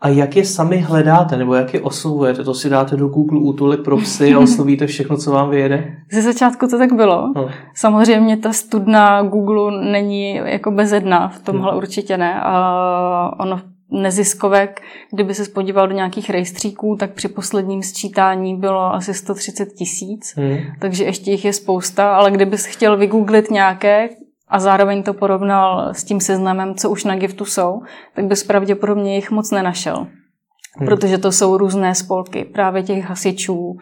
A 0.04 0.08
jak 0.08 0.36
je 0.36 0.44
sami 0.44 0.78
hledáte, 0.78 1.36
nebo 1.36 1.54
jak 1.54 1.74
je 1.74 1.80
oslovujete? 1.80 2.44
To 2.44 2.54
si 2.54 2.70
dáte 2.70 2.96
do 2.96 3.08
Google 3.08 3.40
útulek 3.40 3.80
pro 3.80 3.96
psy 3.96 4.34
a 4.34 4.38
oslovíte 4.38 4.86
všechno, 4.86 5.16
co 5.16 5.32
vám 5.32 5.50
vyjede? 5.50 5.96
Ze 6.12 6.22
začátku 6.22 6.66
to 6.66 6.78
tak 6.78 6.92
bylo. 6.92 7.32
No. 7.36 7.48
Samozřejmě 7.74 8.36
ta 8.36 8.52
studna 8.52 9.22
Google 9.22 9.90
není 9.90 10.34
jako 10.34 10.70
bezedná, 10.70 11.28
v 11.28 11.42
tomhle 11.42 11.70
hmm. 11.70 11.78
určitě 11.78 12.16
ne. 12.16 12.40
A 12.40 13.40
ono 13.40 13.60
neziskovek, 13.90 14.82
kdyby 15.12 15.34
se 15.34 15.44
spodíval 15.44 15.88
do 15.88 15.94
nějakých 15.94 16.30
rejstříků, 16.30 16.96
tak 17.00 17.10
při 17.10 17.28
posledním 17.28 17.82
sčítání 17.82 18.56
bylo 18.56 18.94
asi 18.94 19.14
130 19.14 19.72
tisíc, 19.72 20.34
hmm. 20.36 20.58
takže 20.80 21.04
ještě 21.04 21.30
jich 21.30 21.44
je 21.44 21.52
spousta, 21.52 22.16
ale 22.16 22.30
kdybys 22.30 22.66
chtěl 22.66 22.96
vygooglit 22.96 23.50
nějaké, 23.50 24.08
a 24.48 24.60
zároveň 24.60 25.02
to 25.02 25.14
porovnal 25.14 25.94
s 25.94 26.04
tím 26.04 26.20
seznamem, 26.20 26.74
co 26.74 26.90
už 26.90 27.04
na 27.04 27.16
giftu 27.16 27.44
jsou, 27.44 27.82
tak 28.14 28.24
bys 28.24 28.44
pravděpodobně 28.44 29.14
jich 29.14 29.30
moc 29.30 29.50
nenašel. 29.50 29.96
Hmm. 29.96 30.86
Protože 30.86 31.18
to 31.18 31.32
jsou 31.32 31.56
různé 31.56 31.94
spolky, 31.94 32.44
právě 32.44 32.82
těch 32.82 33.04
hasičů, 33.04 33.76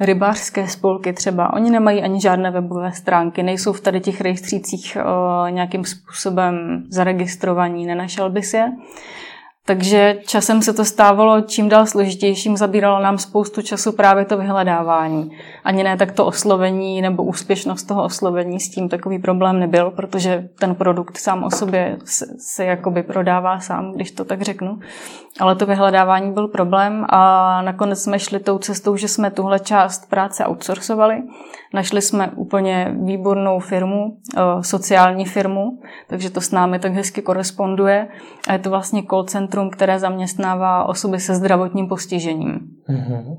rybářské 0.00 0.68
spolky 0.68 1.12
třeba. 1.12 1.52
Oni 1.52 1.70
nemají 1.70 2.02
ani 2.02 2.20
žádné 2.20 2.50
webové 2.50 2.92
stránky, 2.92 3.42
nejsou 3.42 3.72
v 3.72 3.80
tady 3.80 4.00
těch 4.00 4.20
rejstřících 4.20 4.96
o, 5.04 5.48
nějakým 5.48 5.84
způsobem 5.84 6.84
zaregistrovaní, 6.90 7.86
nenašel 7.86 8.30
bys 8.30 8.54
je. 8.54 8.72
Takže 9.68 10.18
časem 10.26 10.62
se 10.62 10.72
to 10.72 10.84
stávalo 10.84 11.40
čím 11.40 11.68
dál 11.68 11.86
složitějším, 11.86 12.56
zabíralo 12.56 13.02
nám 13.02 13.18
spoustu 13.18 13.62
času 13.62 13.92
právě 13.92 14.24
to 14.24 14.36
vyhledávání. 14.36 15.30
Ani 15.64 15.84
ne 15.84 15.96
tak 15.96 16.12
to 16.12 16.26
oslovení 16.26 17.02
nebo 17.02 17.22
úspěšnost 17.22 17.82
toho 17.82 18.04
oslovení, 18.04 18.60
s 18.60 18.70
tím 18.70 18.88
takový 18.88 19.18
problém 19.18 19.60
nebyl, 19.60 19.90
protože 19.90 20.48
ten 20.58 20.74
produkt 20.74 21.16
sám 21.16 21.44
o 21.44 21.50
sobě 21.50 21.98
se, 22.04 22.26
se 22.38 22.64
jakoby 22.64 23.02
prodává 23.02 23.60
sám, 23.60 23.92
když 23.92 24.10
to 24.10 24.24
tak 24.24 24.42
řeknu. 24.42 24.78
Ale 25.40 25.56
to 25.56 25.66
vyhledávání 25.66 26.32
byl 26.32 26.48
problém 26.48 27.06
a 27.08 27.62
nakonec 27.62 28.02
jsme 28.02 28.18
šli 28.18 28.40
tou 28.40 28.58
cestou, 28.58 28.96
že 28.96 29.08
jsme 29.08 29.30
tuhle 29.30 29.58
část 29.58 30.10
práce 30.10 30.46
outsourcovali. 30.46 31.22
Našli 31.74 32.02
jsme 32.02 32.30
úplně 32.36 32.94
výbornou 33.04 33.60
firmu, 33.60 34.16
eh, 34.36 34.40
sociální 34.60 35.24
firmu, 35.24 35.80
takže 36.08 36.30
to 36.30 36.40
s 36.40 36.50
námi 36.50 36.78
tak 36.78 36.92
hezky 36.92 37.22
koresponduje. 37.22 38.08
A 38.48 38.52
je 38.52 38.58
to 38.58 38.70
vlastně 38.70 39.02
call 39.10 39.24
centrum, 39.24 39.57
které 39.70 39.98
zaměstnává 39.98 40.84
osoby 40.84 41.20
se 41.20 41.34
zdravotním 41.34 41.88
postižením. 41.88 42.60
Mm-hmm. 42.88 43.36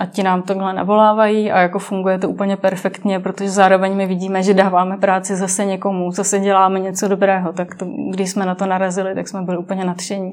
A 0.00 0.06
ti 0.06 0.22
nám 0.22 0.42
tohle 0.42 0.72
navolávají 0.72 1.52
a 1.52 1.60
jako 1.60 1.78
funguje 1.78 2.18
to 2.18 2.28
úplně 2.28 2.56
perfektně, 2.56 3.20
protože 3.20 3.50
zároveň 3.50 3.96
my 3.96 4.06
vidíme, 4.06 4.42
že 4.42 4.54
dáváme 4.54 4.96
práci 4.96 5.36
zase 5.36 5.64
někomu, 5.64 6.12
zase 6.12 6.38
děláme 6.38 6.80
něco 6.80 7.08
dobrého. 7.08 7.52
Tak 7.52 7.74
to, 7.74 7.86
když 8.10 8.30
jsme 8.30 8.46
na 8.46 8.54
to 8.54 8.66
narazili, 8.66 9.14
tak 9.14 9.28
jsme 9.28 9.42
byli 9.42 9.58
úplně 9.58 9.84
nadšení. 9.84 10.32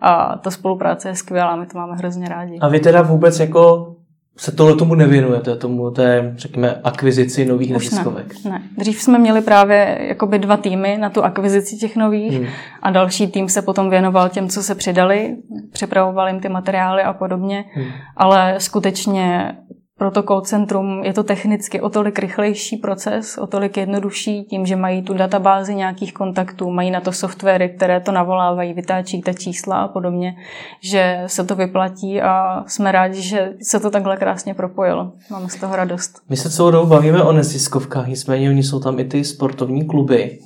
A 0.00 0.38
ta 0.38 0.50
spolupráce 0.50 1.08
je 1.08 1.14
skvělá, 1.14 1.56
my 1.56 1.66
to 1.66 1.78
máme 1.78 1.96
hrozně 1.96 2.28
rádi. 2.28 2.58
A 2.58 2.68
vy 2.68 2.80
teda 2.80 3.02
vůbec 3.02 3.40
jako 3.40 3.94
se 4.36 4.52
tohle 4.52 4.76
tomu 4.76 4.94
nevěnujete, 4.94 5.56
tomu 5.56 5.90
té, 5.90 6.34
řekněme, 6.36 6.80
akvizici 6.84 7.44
nových 7.44 7.76
Už 7.76 7.90
neziskovek? 7.90 8.34
Ne, 8.44 8.50
ne. 8.50 8.62
Dřív 8.78 9.02
jsme 9.02 9.18
měli 9.18 9.40
právě 9.40 9.98
jakoby 10.00 10.38
dva 10.38 10.56
týmy 10.56 10.96
na 11.00 11.10
tu 11.10 11.24
akvizici 11.24 11.76
těch 11.76 11.96
nových 11.96 12.38
hmm. 12.38 12.46
a 12.82 12.90
další 12.90 13.26
tým 13.26 13.48
se 13.48 13.62
potom 13.62 13.90
věnoval 13.90 14.28
těm, 14.28 14.48
co 14.48 14.62
se 14.62 14.74
přidali, 14.74 15.36
připravoval 15.72 16.28
jim 16.28 16.40
ty 16.40 16.48
materiály 16.48 17.02
a 17.02 17.12
podobně, 17.12 17.64
hmm. 17.74 17.86
ale 18.16 18.54
skutečně 18.58 19.56
protokol 19.98 20.40
centrum 20.40 21.04
je 21.04 21.12
to 21.12 21.24
technicky 21.24 21.80
o 21.80 21.88
tolik 21.88 22.18
rychlejší 22.18 22.76
proces, 22.76 23.38
o 23.38 23.46
tolik 23.46 23.76
jednodušší, 23.76 24.44
tím, 24.44 24.66
že 24.66 24.76
mají 24.76 25.02
tu 25.02 25.14
databázi 25.14 25.74
nějakých 25.74 26.14
kontaktů, 26.14 26.70
mají 26.70 26.90
na 26.90 27.00
to 27.00 27.12
softwary, 27.12 27.68
které 27.68 28.00
to 28.00 28.12
navolávají, 28.12 28.74
vytáčí 28.74 29.22
ta 29.22 29.32
čísla 29.32 29.76
a 29.76 29.88
podobně, 29.88 30.36
že 30.80 31.22
se 31.26 31.44
to 31.44 31.56
vyplatí 31.56 32.22
a 32.22 32.64
jsme 32.66 32.92
rádi, 32.92 33.22
že 33.22 33.52
se 33.62 33.80
to 33.80 33.90
takhle 33.90 34.16
krásně 34.16 34.54
propojilo. 34.54 35.12
Máme 35.30 35.48
z 35.48 35.56
toho 35.56 35.76
radost. 35.76 36.20
My 36.28 36.36
se 36.36 36.50
celou 36.50 36.70
dobu 36.70 36.86
bavíme 36.86 37.22
o 37.22 37.32
neziskovkách, 37.32 38.06
nicméně 38.06 38.50
oni 38.50 38.62
jsou 38.62 38.80
tam 38.80 38.98
i 38.98 39.04
ty 39.04 39.24
sportovní 39.24 39.86
kluby. 39.86 40.38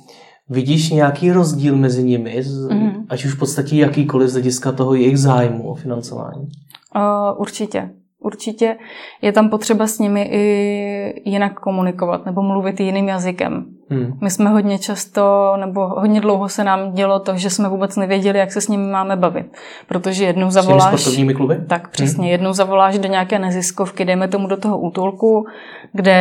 Vidíš 0.49 0.89
nějaký 0.89 1.31
rozdíl 1.31 1.75
mezi 1.75 2.03
nimi, 2.03 2.39
mm-hmm. 2.39 3.05
ať 3.09 3.25
už 3.25 3.33
v 3.33 3.39
podstatě 3.39 3.75
jakýkoliv 3.75 4.29
z 4.29 4.33
hlediska 4.33 4.71
toho 4.71 4.93
jejich 4.93 5.17
zájmu 5.17 5.69
o 5.69 5.75
financování? 5.75 6.47
Uh, 6.95 7.41
určitě. 7.41 7.89
Určitě 8.23 8.77
je 9.21 9.31
tam 9.31 9.49
potřeba 9.49 9.87
s 9.87 9.99
nimi 9.99 10.29
i 10.31 11.29
jinak 11.29 11.59
komunikovat 11.59 12.25
nebo 12.25 12.41
mluvit 12.41 12.79
jiným 12.79 13.07
jazykem. 13.07 13.65
Hmm. 13.89 14.17
My 14.21 14.29
jsme 14.29 14.49
hodně 14.49 14.79
často, 14.79 15.53
nebo 15.59 15.87
hodně 15.87 16.21
dlouho 16.21 16.49
se 16.49 16.63
nám 16.63 16.93
dělo 16.93 17.19
to, 17.19 17.37
že 17.37 17.49
jsme 17.49 17.69
vůbec 17.69 17.95
nevěděli, 17.95 18.39
jak 18.39 18.51
se 18.51 18.61
s 18.61 18.67
nimi 18.67 18.91
máme 18.91 19.15
bavit. 19.15 19.45
Protože 19.87 20.25
jednou 20.25 20.49
zavoláš... 20.49 20.93
S 20.93 21.01
sportovními 21.01 21.33
kluby? 21.33 21.61
Tak, 21.67 21.89
přesně. 21.89 22.21
Hmm. 22.21 22.31
Jednou 22.31 22.53
zavoláš 22.53 22.97
do 22.97 23.07
nějaké 23.07 23.39
neziskovky, 23.39 24.05
dejme 24.05 24.27
tomu 24.27 24.47
do 24.47 24.57
toho 24.57 24.79
útulku, 24.79 25.45
kde 25.93 26.11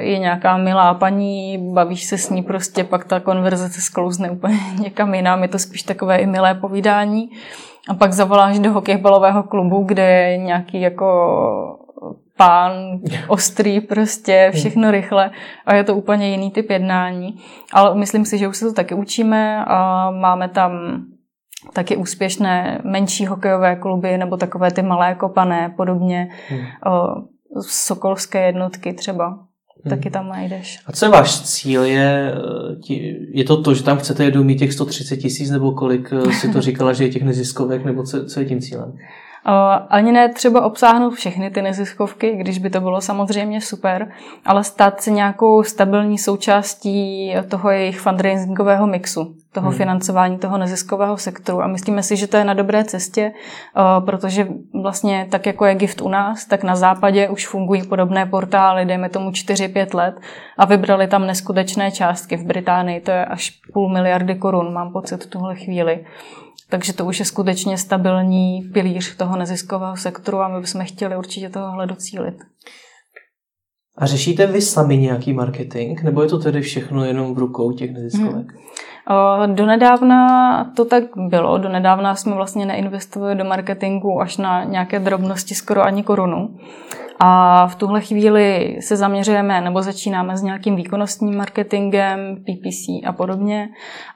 je 0.00 0.18
nějaká 0.18 0.56
milá 0.56 0.94
paní, 0.94 1.58
bavíš 1.72 2.04
se 2.04 2.18
s 2.18 2.30
ní 2.30 2.42
prostě, 2.42 2.84
pak 2.84 3.04
ta 3.04 3.20
konverzace 3.20 3.80
sklouzne 3.80 4.30
úplně 4.30 4.58
někam 4.82 5.14
jinam. 5.14 5.42
Je 5.42 5.48
to 5.48 5.58
spíš 5.58 5.82
takové 5.82 6.18
i 6.18 6.26
milé 6.26 6.54
povídání. 6.54 7.30
A 7.88 7.94
pak 7.94 8.12
zavoláš 8.12 8.58
do 8.58 8.72
hokejbalového 8.72 9.42
klubu, 9.42 9.82
kde 9.82 10.02
je 10.02 10.38
nějaký 10.38 10.80
jako 10.80 11.06
pán, 12.36 12.72
ostrý 13.28 13.80
prostě, 13.80 14.50
všechno 14.54 14.90
rychle 14.90 15.30
a 15.66 15.74
je 15.74 15.84
to 15.84 15.94
úplně 15.94 16.30
jiný 16.30 16.50
typ 16.50 16.70
jednání. 16.70 17.38
Ale 17.72 17.94
myslím 17.94 18.24
si, 18.24 18.38
že 18.38 18.48
už 18.48 18.56
se 18.56 18.66
to 18.66 18.72
taky 18.72 18.94
učíme 18.94 19.64
a 19.64 20.10
máme 20.10 20.48
tam 20.48 20.72
taky 21.72 21.96
úspěšné 21.96 22.80
menší 22.84 23.26
hokejové 23.26 23.76
kluby 23.76 24.18
nebo 24.18 24.36
takové 24.36 24.70
ty 24.70 24.82
malé 24.82 25.14
kopané, 25.14 25.74
podobně 25.76 26.28
hmm. 26.48 26.66
sokolské 27.60 28.46
jednotky 28.46 28.92
třeba. 28.92 29.38
Hmm. 29.84 29.90
Taky 29.90 30.10
tam 30.10 30.28
najdeš. 30.28 30.78
A 30.86 30.92
co 30.92 31.04
je 31.04 31.10
váš 31.10 31.40
cíl? 31.40 31.84
Je, 31.84 32.34
je 33.32 33.44
to 33.44 33.62
to, 33.62 33.74
že 33.74 33.82
tam 33.82 33.98
chcete 33.98 34.24
jedou 34.24 34.44
mít 34.44 34.58
těch 34.58 34.72
130 34.72 35.16
tisíc 35.16 35.50
nebo 35.50 35.72
kolik 35.72 36.12
eh, 36.12 36.32
si 36.32 36.48
to 36.52 36.60
říkala, 36.68 36.92
že 36.92 37.04
je 37.04 37.10
těch 37.10 37.22
neziskovek, 37.22 37.84
nebo 37.84 38.02
co, 38.02 38.24
co 38.24 38.40
je 38.40 38.46
tím 38.46 38.60
cílem? 38.60 38.92
Ani 39.88 40.12
ne 40.12 40.28
třeba 40.28 40.64
obsáhnout 40.64 41.14
všechny 41.14 41.50
ty 41.50 41.62
neziskovky, 41.62 42.36
když 42.36 42.58
by 42.58 42.70
to 42.70 42.80
bylo 42.80 43.00
samozřejmě 43.00 43.60
super, 43.60 44.12
ale 44.46 44.64
stát 44.64 45.00
se 45.00 45.10
nějakou 45.10 45.62
stabilní 45.62 46.18
součástí 46.18 47.34
toho 47.48 47.70
jejich 47.70 48.00
fundraisingového 48.00 48.86
mixu, 48.86 49.34
toho 49.52 49.68
hmm. 49.68 49.78
financování 49.78 50.38
toho 50.38 50.58
neziskového 50.58 51.16
sektoru. 51.16 51.62
A 51.62 51.66
myslíme 51.66 52.02
si, 52.02 52.16
že 52.16 52.26
to 52.26 52.36
je 52.36 52.44
na 52.44 52.54
dobré 52.54 52.84
cestě, 52.84 53.32
protože 54.04 54.48
vlastně 54.82 55.26
tak, 55.30 55.46
jako 55.46 55.64
je 55.64 55.74
gift 55.74 56.00
u 56.00 56.08
nás, 56.08 56.44
tak 56.44 56.62
na 56.62 56.76
západě 56.76 57.28
už 57.28 57.46
fungují 57.48 57.82
podobné 57.82 58.26
portály, 58.26 58.84
dejme 58.84 59.08
tomu 59.08 59.30
4-5 59.30 59.94
let 59.94 60.14
a 60.58 60.64
vybrali 60.64 61.06
tam 61.06 61.26
neskutečné 61.26 61.90
částky. 61.90 62.36
V 62.36 62.44
Británii 62.44 63.00
to 63.00 63.10
je 63.10 63.24
až 63.24 63.50
půl 63.72 63.88
miliardy 63.88 64.34
korun, 64.34 64.72
mám 64.72 64.92
pocit 64.92 65.24
v 65.24 65.30
tuhle 65.30 65.56
chvíli. 65.56 66.04
Takže 66.70 66.92
to 66.92 67.04
už 67.04 67.18
je 67.18 67.24
skutečně 67.24 67.78
stabilní 67.78 68.70
pilíř 68.72 69.16
toho 69.16 69.36
neziskového 69.36 69.96
sektoru 69.96 70.38
a 70.38 70.48
my 70.48 70.60
bychom 70.60 70.84
chtěli 70.84 71.16
určitě 71.16 71.48
tohohle 71.48 71.86
docílit. 71.86 72.34
A 73.98 74.06
řešíte 74.06 74.46
vy 74.46 74.60
sami 74.60 74.96
nějaký 74.96 75.32
marketing, 75.32 76.02
nebo 76.02 76.22
je 76.22 76.28
to 76.28 76.38
tedy 76.38 76.60
všechno 76.60 77.04
jenom 77.04 77.34
v 77.34 77.38
rukou 77.38 77.72
těch 77.72 77.92
neziskovek? 77.92 78.46
Hmm. 78.52 79.54
Donedávna 79.54 80.64
to 80.76 80.84
tak 80.84 81.04
bylo. 81.16 81.58
Donedávna 81.58 82.14
jsme 82.14 82.34
vlastně 82.34 82.66
neinvestovali 82.66 83.34
do 83.34 83.44
marketingu 83.44 84.20
až 84.20 84.36
na 84.36 84.64
nějaké 84.64 84.98
drobnosti 84.98 85.54
skoro 85.54 85.82
ani 85.82 86.02
korunu. 86.02 86.56
A 87.22 87.66
v 87.66 87.74
tuhle 87.74 88.00
chvíli 88.00 88.76
se 88.80 88.96
zaměřujeme 88.96 89.60
nebo 89.60 89.82
začínáme 89.82 90.36
s 90.36 90.42
nějakým 90.42 90.76
výkonnostním 90.76 91.36
marketingem, 91.36 92.36
PPC 92.36 93.06
a 93.06 93.12
podobně. 93.12 93.68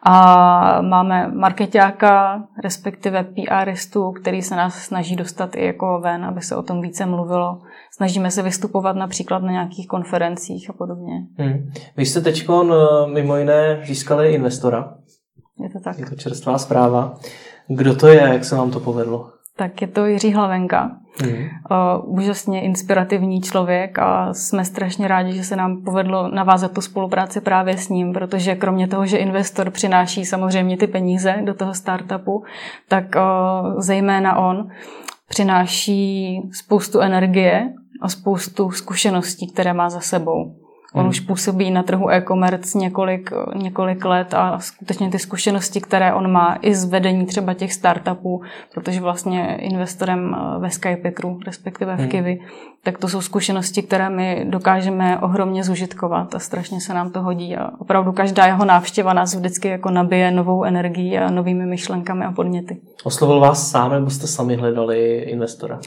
A 0.03 0.83
máme 0.83 1.29
marketáka, 1.29 2.45
respektive 2.63 3.25
PRistu, 3.25 4.13
který 4.13 4.43
se 4.43 4.57
nás 4.57 4.75
snaží 4.75 5.17
dostat 5.17 5.57
i 5.57 5.67
jako 5.67 6.01
ven, 6.05 6.25
aby 6.25 6.41
se 6.41 6.57
o 6.57 6.63
tom 6.63 6.81
více 6.81 7.07
mluvilo. 7.07 7.61
Snažíme 7.97 8.31
se 8.31 8.43
vystupovat 8.43 8.97
například 8.97 9.43
na 9.43 9.53
nějakých 9.53 9.89
konferencích 9.89 10.71
a 10.71 10.73
podobně. 10.73 11.13
Hmm. 11.39 11.71
Vy 11.97 12.07
jste 12.07 12.21
teď 12.21 12.49
eh, 12.51 12.75
mimo 13.07 13.37
jiné 13.37 13.81
získali 13.85 14.35
investora. 14.35 14.95
Je 15.63 15.71
to 15.71 15.81
tak. 15.81 15.99
Je 15.99 16.07
to 16.07 16.15
čerstvá 16.15 16.59
zpráva. 16.59 17.15
Kdo 17.69 17.97
to 17.97 18.07
je, 18.09 18.21
jak 18.21 18.45
se 18.45 18.57
vám 18.57 18.71
to 18.71 18.81
povedlo? 18.81 19.34
Tak 19.57 19.83
je 19.83 19.89
to 19.89 20.07
Jiří 20.07 20.33
Hlavenka. 20.33 20.91
Mm. 21.23 21.33
Uh, 21.33 22.19
úžasně 22.19 22.63
inspirativní 22.63 23.41
člověk 23.41 23.99
a 23.99 24.35
jsme 24.35 24.65
strašně 24.65 25.09
rádi, 25.09 25.33
že 25.33 25.45
se 25.45 25.57
nám 25.57 25.83
povedlo 25.85 26.29
navázat 26.29 26.73
tu 26.73 26.81
spolupráci 26.81 27.41
právě 27.41 27.79
s 27.79 27.89
ním, 27.89 28.13
protože 28.13 28.55
kromě 28.55 28.89
toho, 28.89 29.07
že 29.07 29.17
investor 29.17 29.71
přináší 29.71 30.25
samozřejmě 30.25 30.77
ty 30.77 30.87
peníze 30.87 31.37
do 31.45 31.55
toho 31.55 31.75
startupu, 31.75 32.45
tak 32.89 33.05
uh, 33.17 33.81
zejména 33.81 34.37
on 34.37 34.69
přináší 35.29 36.41
spoustu 36.53 37.01
energie 37.01 37.73
a 38.03 38.09
spoustu 38.09 38.71
zkušeností, 38.71 39.53
které 39.53 39.73
má 39.73 39.91
za 39.91 40.01
sebou. 40.01 40.64
On 40.95 41.01
hmm. 41.01 41.09
už 41.09 41.21
působí 41.21 41.71
na 41.71 41.83
trhu 41.83 42.11
e-commerce 42.11 42.79
několik, 42.79 43.31
několik 43.55 44.05
let 44.05 44.35
a 44.35 44.59
skutečně 44.59 45.11
ty 45.11 45.19
zkušenosti, 45.19 45.81
které 45.81 46.15
on 46.15 46.33
má 46.33 46.59
i 46.63 46.75
z 46.75 46.85
vedení 46.85 47.27
třeba 47.27 47.55
těch 47.55 47.73
startupů, 47.73 48.43
protože 48.75 49.01
vlastně 49.01 49.57
investorem 49.61 50.37
eh, 50.37 50.59
ve 50.59 50.71
Skypetru, 50.71 51.41
respektive 51.47 51.97
v 51.97 51.99
hmm. 51.99 52.09
Kiwi, 52.09 52.41
tak 52.85 52.99
to 52.99 53.09
jsou 53.09 53.21
zkušenosti, 53.21 53.83
které 53.83 54.11
my 54.11 54.47
dokážeme 54.49 55.19
ohromně 55.19 55.65
zužitkovat 55.65 56.35
a 56.35 56.39
strašně 56.39 56.81
se 56.81 56.95
nám 56.95 57.11
to 57.11 57.23
hodí 57.23 57.57
a 57.57 57.71
opravdu 57.79 58.13
každá 58.13 58.47
jeho 58.47 58.65
návštěva 58.65 59.13
nás 59.13 59.35
vždycky 59.35 59.69
jako 59.69 59.91
nabije 59.91 60.31
novou 60.31 60.65
energií 60.65 61.19
a 61.19 61.31
novými 61.31 61.67
myšlenkami 61.67 62.25
a 62.25 62.33
podněty. 62.33 62.81
Oslovil 63.05 63.41
vás 63.41 63.71
sám 63.71 63.93
nebo 63.93 64.11
jste 64.11 64.27
sami 64.27 64.57
hledali 64.57 65.17
investora? 65.19 65.81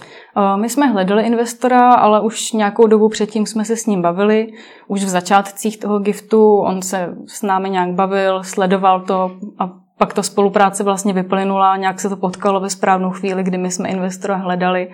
My 0.56 0.70
jsme 0.70 0.88
hledali 0.88 1.24
investora, 1.24 1.94
ale 1.94 2.22
už 2.22 2.52
nějakou 2.52 2.88
dobu 2.88 3.10
předtím 3.10 3.46
jsme 3.46 3.66
se 3.66 3.76
s 3.76 3.86
ním 3.86 4.02
bavili. 4.02 4.48
Už 4.88 4.97
v 5.04 5.10
začátcích 5.10 5.78
toho 5.78 6.00
giftu 6.00 6.58
on 6.58 6.82
se 6.82 7.16
s 7.28 7.42
námi 7.42 7.70
nějak 7.70 7.90
bavil, 7.92 8.44
sledoval 8.44 9.02
to 9.02 9.32
a 9.60 9.87
pak 9.98 10.14
ta 10.14 10.24
spolupráce 10.24 10.84
vlastně 10.84 11.14
vyplynula, 11.14 11.78
nějak 11.78 12.00
se 12.00 12.10
to 12.10 12.18
potkalo 12.18 12.60
ve 12.60 12.70
správnou 12.70 13.12
chvíli, 13.12 13.44
kdy 13.44 13.58
my 13.58 13.72
jsme 13.72 13.90
investora 13.90 14.36
hledali 14.36 14.90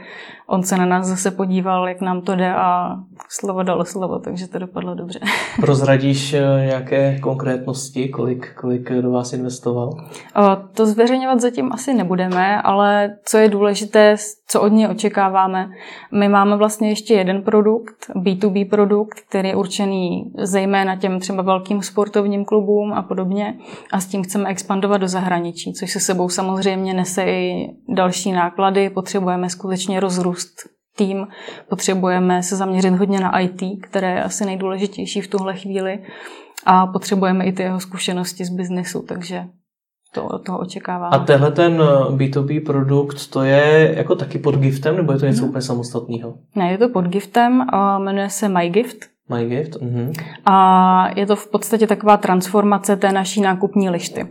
on 0.47 0.63
se 0.63 0.77
na 0.77 0.85
nás 0.85 1.07
zase 1.07 1.31
podíval, 1.31 1.87
jak 1.87 2.01
nám 2.01 2.21
to 2.21 2.35
jde 2.35 2.53
a 2.53 2.95
slovo 3.29 3.63
dalo 3.63 3.85
slovo, 3.85 4.19
takže 4.19 4.47
to 4.47 4.59
dopadlo 4.59 4.95
dobře. 4.95 5.19
Prozradíš 5.61 6.33
eh, 6.33 6.41
nějaké 6.65 7.19
konkrétnosti, 7.19 8.09
kolik, 8.09 8.53
kolik 8.55 8.91
do 8.91 9.11
vás 9.11 9.33
investoval? 9.33 9.89
To 10.73 10.85
zveřejňovat 10.85 11.41
zatím 11.41 11.73
asi 11.73 11.93
nebudeme, 11.93 12.61
ale 12.61 13.15
co 13.25 13.37
je 13.37 13.49
důležité, 13.49 14.15
co 14.47 14.61
od 14.61 14.67
něj 14.67 14.87
očekáváme, 14.87 15.69
my 16.11 16.29
máme 16.29 16.57
vlastně 16.57 16.89
ještě 16.89 17.13
jeden 17.13 17.41
produkt, 17.41 17.95
B2B 18.15 18.69
produkt, 18.69 19.19
který 19.29 19.49
je 19.49 19.55
určený 19.55 20.31
zejména 20.37 20.95
těm 20.95 21.19
třeba 21.19 21.43
velkým 21.43 21.81
sportovním 21.81 22.45
klubům 22.45 22.93
a 22.93 23.01
podobně 23.01 23.57
a 23.91 23.99
s 23.99 24.05
tím 24.05 24.23
chceme 24.23 24.49
expandovat 24.49 24.92
do 24.97 25.07
zahraničí, 25.07 25.73
což 25.73 25.91
se 25.91 25.99
sebou 25.99 26.29
samozřejmě 26.29 26.93
nese 26.93 27.23
i 27.23 27.67
další 27.89 28.31
náklady, 28.31 28.89
potřebujeme 28.89 29.49
skutečně 29.49 29.99
rozrůst 29.99 30.23
růst 30.23 30.73
tým, 30.95 31.27
potřebujeme 31.69 32.43
se 32.43 32.55
zaměřit 32.55 32.93
hodně 32.93 33.19
na 33.19 33.39
IT, 33.39 33.61
které 33.81 34.11
je 34.11 34.23
asi 34.23 34.45
nejdůležitější 34.45 35.21
v 35.21 35.27
tuhle 35.27 35.55
chvíli 35.55 35.99
a 36.65 36.87
potřebujeme 36.87 37.45
i 37.45 37.51
ty 37.51 37.63
jeho 37.63 37.79
zkušenosti 37.79 38.45
z 38.45 38.49
biznesu, 38.49 39.01
takže 39.07 39.45
to 40.13 40.39
toho 40.39 40.59
očekáváme. 40.59 41.17
A 41.17 41.19
tenhle 41.19 41.51
ten 41.51 41.81
B2B 42.09 42.57
eh, 42.57 42.65
produkt, 42.65 43.29
to 43.29 43.43
je 43.43 43.93
jako 43.97 44.15
taky 44.15 44.39
pod 44.39 44.55
giftem, 44.55 44.95
nebo 44.95 45.11
je 45.11 45.19
to 45.19 45.25
něco 45.25 45.43
mm. 45.43 45.49
úplně 45.49 45.61
samostatného? 45.61 46.33
Ne, 46.55 46.71
je 46.71 46.77
to 46.77 46.89
pod 46.89 47.05
giftem 47.05 47.61
a 47.69 47.99
jmenuje 47.99 48.29
se 48.29 48.49
MyGift. 48.49 48.97
MyGift, 49.29 49.75
uh-huh. 49.75 50.13
A 50.45 51.07
je 51.15 51.25
to 51.25 51.35
v 51.35 51.47
podstatě 51.47 51.87
taková 51.87 52.17
transformace 52.17 52.95
té 52.95 53.11
naší 53.11 53.41
nákupní 53.41 53.89
lišty. 53.89 54.27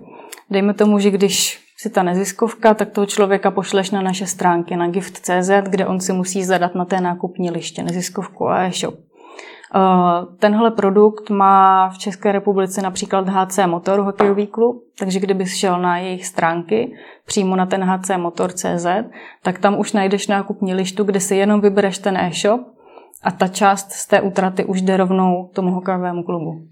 Dejme 0.53 0.75
tomu, 0.75 0.99
že 0.99 1.11
když 1.11 1.61
si 1.77 1.91
ta 1.91 2.03
neziskovka, 2.03 2.75
tak 2.75 2.91
toho 2.91 3.07
člověka 3.07 3.51
pošleš 3.51 3.91
na 3.91 4.03
naše 4.03 4.27
stránky 4.27 4.77
na 4.77 4.89
gift.cz, 4.89 5.51
kde 5.69 5.87
on 5.87 6.01
si 6.01 6.13
musí 6.13 6.45
zadat 6.45 6.75
na 6.75 6.85
té 6.85 7.01
nákupní 7.01 7.51
liště 7.51 7.83
neziskovku 7.83 8.49
a 8.49 8.63
e-shop. 8.63 8.95
Eh, 8.95 10.27
tenhle 10.39 10.71
produkt 10.71 11.31
má 11.31 11.89
v 11.89 11.99
České 11.99 12.33
republice 12.33 12.83
například 12.83 13.29
HC 13.29 13.67
Motor, 13.67 14.01
hokejový 14.01 14.47
klub, 14.47 14.83
takže 14.99 15.21
kdyby 15.21 15.47
šel 15.47 15.81
na 15.81 15.99
jejich 15.99 16.27
stránky 16.27 16.95
přímo 17.27 17.57
na 17.57 17.67
ten 17.67 17.85
HC 17.85 18.11
Motor.cz, 18.17 18.87
tak 19.43 19.59
tam 19.59 19.79
už 19.79 19.93
najdeš 19.93 20.27
nákupní 20.27 20.75
lištu, 20.75 21.05
kde 21.05 21.21
si 21.21 21.37
jenom 21.37 21.61
vybereš 21.61 21.99
ten 21.99 22.17
e-shop 22.17 22.61
a 23.23 23.31
ta 23.31 23.49
část 23.49 23.93
z 23.93 24.07
té 24.07 24.21
útraty 24.21 24.65
už 24.65 24.83
jde 24.83 24.97
rovnou 24.97 25.51
tomu 25.53 25.71
hokejovému 25.71 26.23
klubu. 26.23 26.63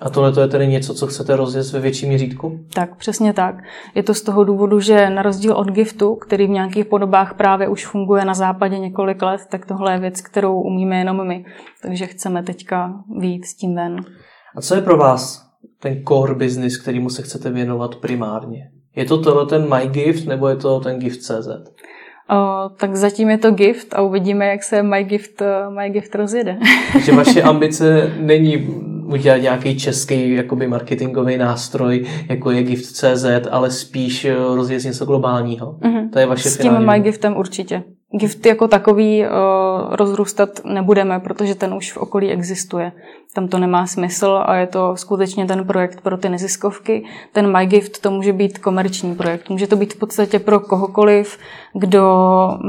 A 0.00 0.10
tohle 0.10 0.32
to 0.32 0.40
je 0.40 0.48
tedy 0.48 0.66
něco, 0.66 0.94
co 0.94 1.06
chcete 1.06 1.36
rozjet 1.36 1.72
ve 1.72 1.80
větším 1.80 2.08
měřítku? 2.08 2.60
Tak, 2.74 2.96
přesně 2.96 3.32
tak. 3.32 3.54
Je 3.94 4.02
to 4.02 4.14
z 4.14 4.22
toho 4.22 4.44
důvodu, 4.44 4.80
že 4.80 5.10
na 5.10 5.22
rozdíl 5.22 5.52
od 5.52 5.70
giftu, 5.70 6.14
který 6.14 6.46
v 6.46 6.50
nějakých 6.50 6.86
podobách 6.86 7.34
právě 7.34 7.68
už 7.68 7.86
funguje 7.86 8.24
na 8.24 8.34
západě 8.34 8.78
několik 8.78 9.22
let, 9.22 9.40
tak 9.50 9.66
tohle 9.66 9.92
je 9.92 9.98
věc, 9.98 10.20
kterou 10.20 10.60
umíme 10.60 10.98
jenom 10.98 11.28
my. 11.28 11.44
Takže 11.82 12.06
chceme 12.06 12.42
teďka 12.42 12.92
výjít 13.18 13.44
s 13.44 13.54
tím 13.54 13.74
ven. 13.74 13.96
A 14.56 14.60
co 14.60 14.74
je 14.74 14.80
pro 14.80 14.96
vás 14.96 15.46
ten 15.80 16.02
core 16.08 16.34
business, 16.34 16.76
kterýmu 16.76 17.10
se 17.10 17.22
chcete 17.22 17.50
věnovat 17.50 17.96
primárně? 17.96 18.70
Je 18.96 19.04
to 19.04 19.22
tohle 19.22 19.46
ten 19.46 19.74
MyGift 19.74 20.26
nebo 20.26 20.48
je 20.48 20.56
to 20.56 20.80
ten 20.80 20.98
Gift.cz? 20.98 21.48
O, 22.30 22.68
tak 22.78 22.96
zatím 22.96 23.30
je 23.30 23.38
to 23.38 23.50
gift 23.50 23.94
a 23.94 24.02
uvidíme, 24.02 24.46
jak 24.46 24.62
se 24.62 24.82
MyGift, 24.82 25.42
MyGift 25.68 26.14
rozjede. 26.14 26.58
Takže 26.92 27.12
vaše 27.12 27.42
ambice 27.52 28.12
není 28.20 28.68
udělat 29.14 29.36
nějaký 29.36 29.78
český 29.78 30.34
jakoby 30.34 30.68
marketingový 30.68 31.36
nástroj, 31.36 32.06
jako 32.28 32.50
je 32.50 32.62
Gift.cz, 32.62 33.24
ale 33.50 33.70
spíš 33.70 34.24
eh, 34.24 34.34
rozjet 34.34 34.84
něco 34.84 35.04
globálního. 35.04 35.72
Mm-hmm. 35.72 36.10
To 36.10 36.18
je 36.18 36.26
vaše 36.26 36.50
S 36.50 36.58
tím 36.58 36.86
MyGiftem 36.86 37.36
určitě. 37.36 37.82
Gift 38.18 38.46
jako 38.46 38.68
takový 38.68 39.22
uh, 39.22 39.28
rozrůstat 39.94 40.48
nebudeme, 40.64 41.20
protože 41.20 41.54
ten 41.54 41.74
už 41.74 41.92
v 41.92 41.96
okolí 41.96 42.30
existuje. 42.30 42.92
Tam 43.34 43.48
to 43.48 43.58
nemá 43.58 43.86
smysl 43.86 44.42
a 44.46 44.56
je 44.56 44.66
to 44.66 44.96
skutečně 44.96 45.46
ten 45.46 45.66
projekt 45.66 46.00
pro 46.00 46.16
ty 46.16 46.28
neziskovky. 46.28 47.04
Ten 47.32 47.58
MyGift 47.58 48.00
to 48.00 48.10
může 48.10 48.32
být 48.32 48.58
komerční 48.58 49.14
projekt. 49.14 49.50
Může 49.50 49.66
to 49.66 49.76
být 49.76 49.94
v 49.94 49.98
podstatě 49.98 50.38
pro 50.38 50.60
kohokoliv, 50.60 51.38
kdo 51.72 52.02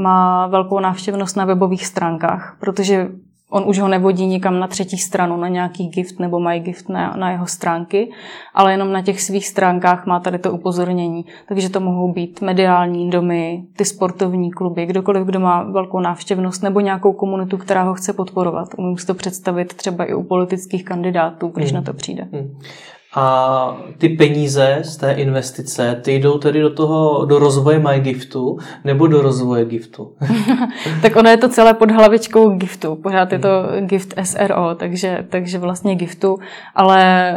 má 0.02 0.46
velkou 0.46 0.80
návštěvnost 0.80 1.36
na 1.36 1.44
webových 1.44 1.86
stránkách, 1.86 2.56
protože 2.60 3.08
On 3.50 3.64
už 3.66 3.78
ho 3.78 3.88
nevodí 3.88 4.26
nikam 4.26 4.60
na 4.60 4.66
třetí 4.66 4.98
stranu, 4.98 5.36
na 5.36 5.48
nějaký 5.48 5.88
gift 5.88 6.18
nebo 6.18 6.40
MyGift 6.40 6.88
na, 6.88 7.14
na 7.16 7.30
jeho 7.30 7.46
stránky, 7.46 8.10
ale 8.54 8.72
jenom 8.72 8.92
na 8.92 9.02
těch 9.02 9.20
svých 9.22 9.48
stránkách 9.48 10.06
má 10.06 10.20
tady 10.20 10.38
to 10.38 10.52
upozornění. 10.52 11.24
Takže 11.48 11.68
to 11.68 11.80
mohou 11.80 12.12
být 12.12 12.40
mediální 12.40 13.10
domy, 13.10 13.64
ty 13.76 13.84
sportovní 13.84 14.50
kluby, 14.50 14.86
kdokoliv, 14.86 15.26
kdo 15.26 15.40
má 15.40 15.62
velkou 15.62 16.00
návštěvnost 16.00 16.62
nebo 16.62 16.80
nějakou 16.80 17.12
komunitu, 17.12 17.56
která 17.56 17.82
ho 17.82 17.94
chce 17.94 18.12
podporovat. 18.12 18.68
Umím 18.76 18.98
si 18.98 19.06
to 19.06 19.14
představit 19.14 19.74
třeba 19.74 20.04
i 20.04 20.14
u 20.14 20.22
politických 20.22 20.84
kandidátů, 20.84 21.48
když 21.48 21.72
hmm. 21.72 21.74
na 21.74 21.82
to 21.82 21.92
přijde. 21.92 22.28
Hmm. 22.32 22.58
A 23.18 23.76
ty 23.98 24.08
peníze 24.08 24.78
z 24.82 24.96
té 24.96 25.12
investice, 25.12 26.00
ty 26.02 26.14
jdou 26.14 26.38
tedy 26.38 26.60
do 26.60 26.70
toho, 26.70 27.24
do 27.24 27.38
rozvoje 27.38 27.78
MyGiftu 27.78 28.58
nebo 28.84 29.06
do 29.06 29.22
rozvoje 29.22 29.64
Giftu? 29.64 30.12
tak 31.02 31.16
ono 31.16 31.30
je 31.30 31.36
to 31.36 31.48
celé 31.48 31.74
pod 31.74 31.90
hlavičkou 31.90 32.50
Giftu. 32.50 32.96
Pořád 32.96 33.32
je 33.32 33.38
to 33.38 33.48
Gift 33.80 34.14
SRO, 34.22 34.74
takže, 34.74 35.24
takže 35.28 35.58
vlastně 35.58 35.94
Giftu, 35.94 36.38
ale 36.74 37.32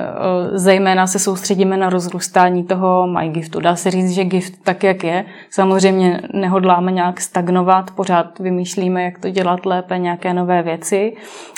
zejména 0.53 1.07
se 1.07 1.19
soustředíme 1.19 1.77
na 1.77 1.89
rozrůstání 1.89 2.63
toho 2.63 3.07
MyGiftu. 3.07 3.59
Dá 3.59 3.75
se 3.75 3.91
říct, 3.91 4.11
že 4.11 4.23
Gift 4.23 4.53
tak, 4.63 4.83
jak 4.83 5.03
je, 5.03 5.25
samozřejmě 5.49 6.21
nehodláme 6.33 6.91
nějak 6.91 7.21
stagnovat, 7.21 7.91
pořád 7.91 8.39
vymýšlíme, 8.39 9.03
jak 9.03 9.19
to 9.19 9.29
dělat 9.29 9.65
lépe, 9.65 9.97
nějaké 9.97 10.33
nové 10.33 10.63
věci, 10.63 11.13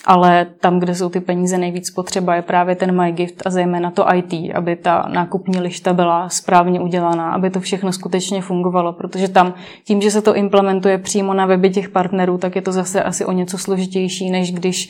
ale 0.06 0.48
tam, 0.60 0.80
kde 0.80 0.96
jsou 0.96 1.10
ty 1.10 1.20
peníze 1.20 1.58
nejvíc 1.58 1.92
potřeba, 1.92 2.36
je 2.36 2.42
právě 2.42 2.76
ten 2.76 3.02
MyGift 3.02 3.48
a 3.48 3.50
zejména 3.50 3.92
to 3.92 4.11
IT, 4.16 4.56
aby 4.56 4.76
ta 4.76 5.10
nákupní 5.14 5.60
lišta 5.60 5.94
byla 5.94 6.30
správně 6.30 6.80
udělaná, 6.80 7.32
aby 7.32 7.50
to 7.50 7.60
všechno 7.60 7.92
skutečně 7.92 8.42
fungovalo, 8.42 8.94
protože 8.94 9.28
tam 9.28 9.54
tím, 9.84 10.02
že 10.02 10.12
se 10.12 10.22
to 10.22 10.36
implementuje 10.36 10.98
přímo 10.98 11.34
na 11.34 11.46
weby 11.46 11.70
těch 11.70 11.90
partnerů, 11.90 12.38
tak 12.38 12.56
je 12.56 12.62
to 12.62 12.72
zase 12.72 13.04
asi 13.04 13.26
o 13.26 13.32
něco 13.32 13.58
složitější, 13.58 14.32
než 14.32 14.52
když 14.52 14.90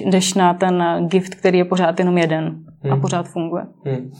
jdeš 0.00 0.34
na 0.34 0.54
ten 0.54 0.84
gift, 1.08 1.34
který 1.34 1.58
je 1.58 1.64
pořád 1.64 1.98
jenom 1.98 2.18
jeden 2.18 2.56
a 2.84 2.92
hmm. 2.92 3.00
pořád 3.00 3.28
funguje. 3.28 3.64
Hmm. 3.84 4.12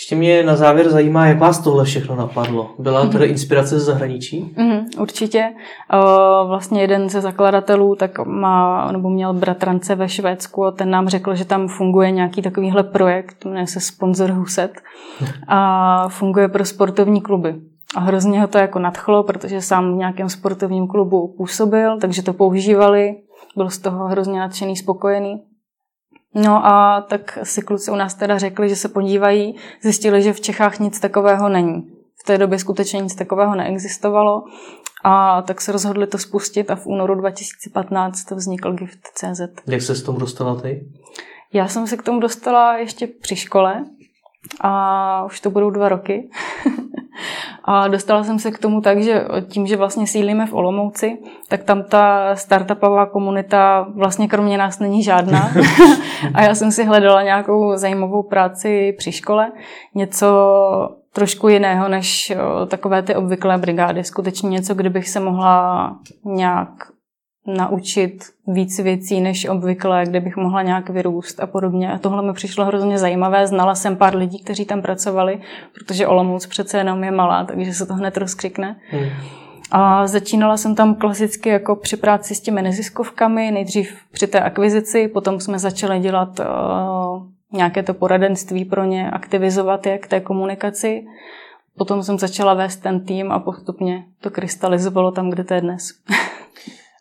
Ještě 0.00 0.16
mě 0.16 0.42
na 0.42 0.56
závěr 0.56 0.90
zajímá, 0.90 1.26
jak 1.26 1.38
vás 1.38 1.58
tohle 1.58 1.84
všechno 1.84 2.16
napadlo. 2.16 2.70
Byla 2.78 3.06
to 3.06 3.24
inspirace 3.24 3.78
ze 3.78 3.84
zahraničí? 3.84 4.54
Mm, 4.56 4.80
určitě. 4.98 5.44
Vlastně 6.46 6.80
jeden 6.80 7.08
ze 7.08 7.20
zakladatelů 7.20 7.96
tak 7.96 8.26
má, 8.26 8.92
nebo 8.92 9.10
měl 9.10 9.34
bratrance 9.34 9.94
ve 9.94 10.08
Švédsku 10.08 10.64
a 10.64 10.70
ten 10.70 10.90
nám 10.90 11.08
řekl, 11.08 11.34
že 11.34 11.44
tam 11.44 11.68
funguje 11.68 12.10
nějaký 12.10 12.42
takovýhle 12.42 12.82
projekt, 12.82 13.44
jmenuje 13.44 13.66
se 13.66 13.80
Sponzor 13.80 14.30
Huset 14.30 14.72
a 15.48 16.08
funguje 16.08 16.48
pro 16.48 16.64
sportovní 16.64 17.20
kluby. 17.20 17.54
A 17.96 18.00
hrozně 18.00 18.40
ho 18.40 18.48
to 18.48 18.58
jako 18.58 18.78
nadchlo, 18.78 19.22
protože 19.22 19.60
sám 19.60 19.94
v 19.94 19.96
nějakém 19.96 20.28
sportovním 20.28 20.86
klubu 20.86 21.34
působil, 21.36 21.98
takže 22.00 22.22
to 22.22 22.32
používali, 22.32 23.16
byl 23.56 23.70
z 23.70 23.78
toho 23.78 24.06
hrozně 24.06 24.40
nadšený, 24.40 24.76
spokojený. 24.76 25.42
No 26.34 26.66
a 26.66 27.00
tak 27.08 27.38
si 27.42 27.62
kluci 27.62 27.90
u 27.90 27.94
nás 27.94 28.14
teda 28.14 28.38
řekli, 28.38 28.68
že 28.68 28.76
se 28.76 28.88
podívají, 28.88 29.56
zjistili, 29.82 30.22
že 30.22 30.32
v 30.32 30.40
Čechách 30.40 30.78
nic 30.78 31.00
takového 31.00 31.48
není. 31.48 31.82
V 32.22 32.26
té 32.26 32.38
době 32.38 32.58
skutečně 32.58 33.00
nic 33.00 33.14
takového 33.14 33.54
neexistovalo 33.54 34.44
a 35.04 35.42
tak 35.42 35.60
se 35.60 35.72
rozhodli 35.72 36.06
to 36.06 36.18
spustit 36.18 36.70
a 36.70 36.76
v 36.76 36.86
únoru 36.86 37.14
2015 37.14 38.24
to 38.24 38.36
vznikl 38.36 38.72
Gift.cz. 38.72 39.40
Jak 39.66 39.82
se 39.82 39.94
s 39.94 40.02
tomu 40.02 40.18
dostala 40.18 40.60
ty? 40.60 40.88
Já 41.52 41.68
jsem 41.68 41.86
se 41.86 41.96
k 41.96 42.02
tomu 42.02 42.20
dostala 42.20 42.76
ještě 42.76 43.06
při 43.06 43.36
škole 43.36 43.84
a 44.60 45.24
už 45.24 45.40
to 45.40 45.50
budou 45.50 45.70
dva 45.70 45.88
roky. 45.88 46.30
A 47.64 47.88
dostala 47.88 48.24
jsem 48.24 48.38
se 48.38 48.50
k 48.50 48.58
tomu 48.58 48.80
tak, 48.80 49.02
že 49.02 49.24
tím, 49.48 49.66
že 49.66 49.76
vlastně 49.76 50.06
sídlíme 50.06 50.46
v 50.46 50.54
Olomouci, 50.54 51.18
tak 51.48 51.64
tam 51.64 51.82
ta 51.82 52.36
startupová 52.36 53.06
komunita 53.06 53.86
vlastně 53.94 54.28
kromě 54.28 54.58
nás 54.58 54.78
není 54.78 55.02
žádná. 55.02 55.50
a 56.34 56.42
já 56.42 56.54
jsem 56.54 56.72
si 56.72 56.84
hledala 56.84 57.22
nějakou 57.22 57.76
zajímavou 57.76 58.22
práci 58.22 58.94
při 58.98 59.12
škole, 59.12 59.52
něco 59.94 60.28
trošku 61.12 61.48
jiného 61.48 61.88
než 61.88 62.32
takové 62.68 63.02
ty 63.02 63.14
obvyklé 63.14 63.58
brigády. 63.58 64.04
Skutečně 64.04 64.50
něco, 64.50 64.74
kde 64.74 64.90
bych 64.90 65.08
se 65.08 65.20
mohla 65.20 65.96
nějak 66.24 66.70
naučit 67.46 68.24
víc 68.46 68.78
věcí 68.78 69.20
než 69.20 69.48
obvykle, 69.48 70.04
kde 70.06 70.20
bych 70.20 70.36
mohla 70.36 70.62
nějak 70.62 70.90
vyrůst 70.90 71.40
a 71.40 71.46
podobně. 71.46 71.92
A 71.92 71.98
tohle 71.98 72.22
mi 72.22 72.32
přišlo 72.32 72.64
hrozně 72.64 72.98
zajímavé. 72.98 73.46
Znala 73.46 73.74
jsem 73.74 73.96
pár 73.96 74.16
lidí, 74.16 74.42
kteří 74.42 74.64
tam 74.64 74.82
pracovali, 74.82 75.40
protože 75.74 76.06
Olomouc 76.06 76.46
přece 76.46 76.78
jenom 76.78 77.04
je 77.04 77.10
malá, 77.10 77.44
takže 77.44 77.74
se 77.74 77.86
to 77.86 77.94
hned 77.94 78.16
rozkřikne. 78.16 78.76
Hmm. 78.90 79.08
A 79.70 80.06
začínala 80.06 80.56
jsem 80.56 80.74
tam 80.74 80.94
klasicky 80.94 81.48
jako 81.48 81.76
při 81.76 81.96
práci 81.96 82.34
s 82.34 82.40
těmi 82.40 82.62
neziskovkami, 82.62 83.50
nejdřív 83.50 83.96
při 84.12 84.26
té 84.26 84.40
akvizici, 84.40 85.08
potom 85.08 85.40
jsme 85.40 85.58
začali 85.58 86.00
dělat 86.00 86.40
uh, 86.40 86.46
nějaké 87.52 87.82
to 87.82 87.94
poradenství 87.94 88.64
pro 88.64 88.84
ně, 88.84 89.10
aktivizovat 89.10 89.86
je 89.86 89.98
k 89.98 90.06
té 90.06 90.20
komunikaci. 90.20 91.04
Potom 91.76 92.02
jsem 92.02 92.18
začala 92.18 92.54
vést 92.54 92.76
ten 92.76 93.04
tým 93.04 93.32
a 93.32 93.38
postupně 93.38 94.04
to 94.20 94.30
krystalizovalo 94.30 95.12
tam, 95.12 95.30
kde 95.30 95.44
to 95.44 95.54
je 95.54 95.60
dnes. 95.60 95.92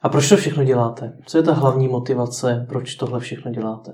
A 0.01 0.09
proč 0.09 0.29
to 0.29 0.37
všechno 0.37 0.63
děláte? 0.63 1.13
Co 1.25 1.37
je 1.37 1.43
ta 1.43 1.53
hlavní 1.53 1.87
motivace, 1.87 2.65
proč 2.69 2.95
tohle 2.95 3.19
všechno 3.19 3.51
děláte? 3.51 3.91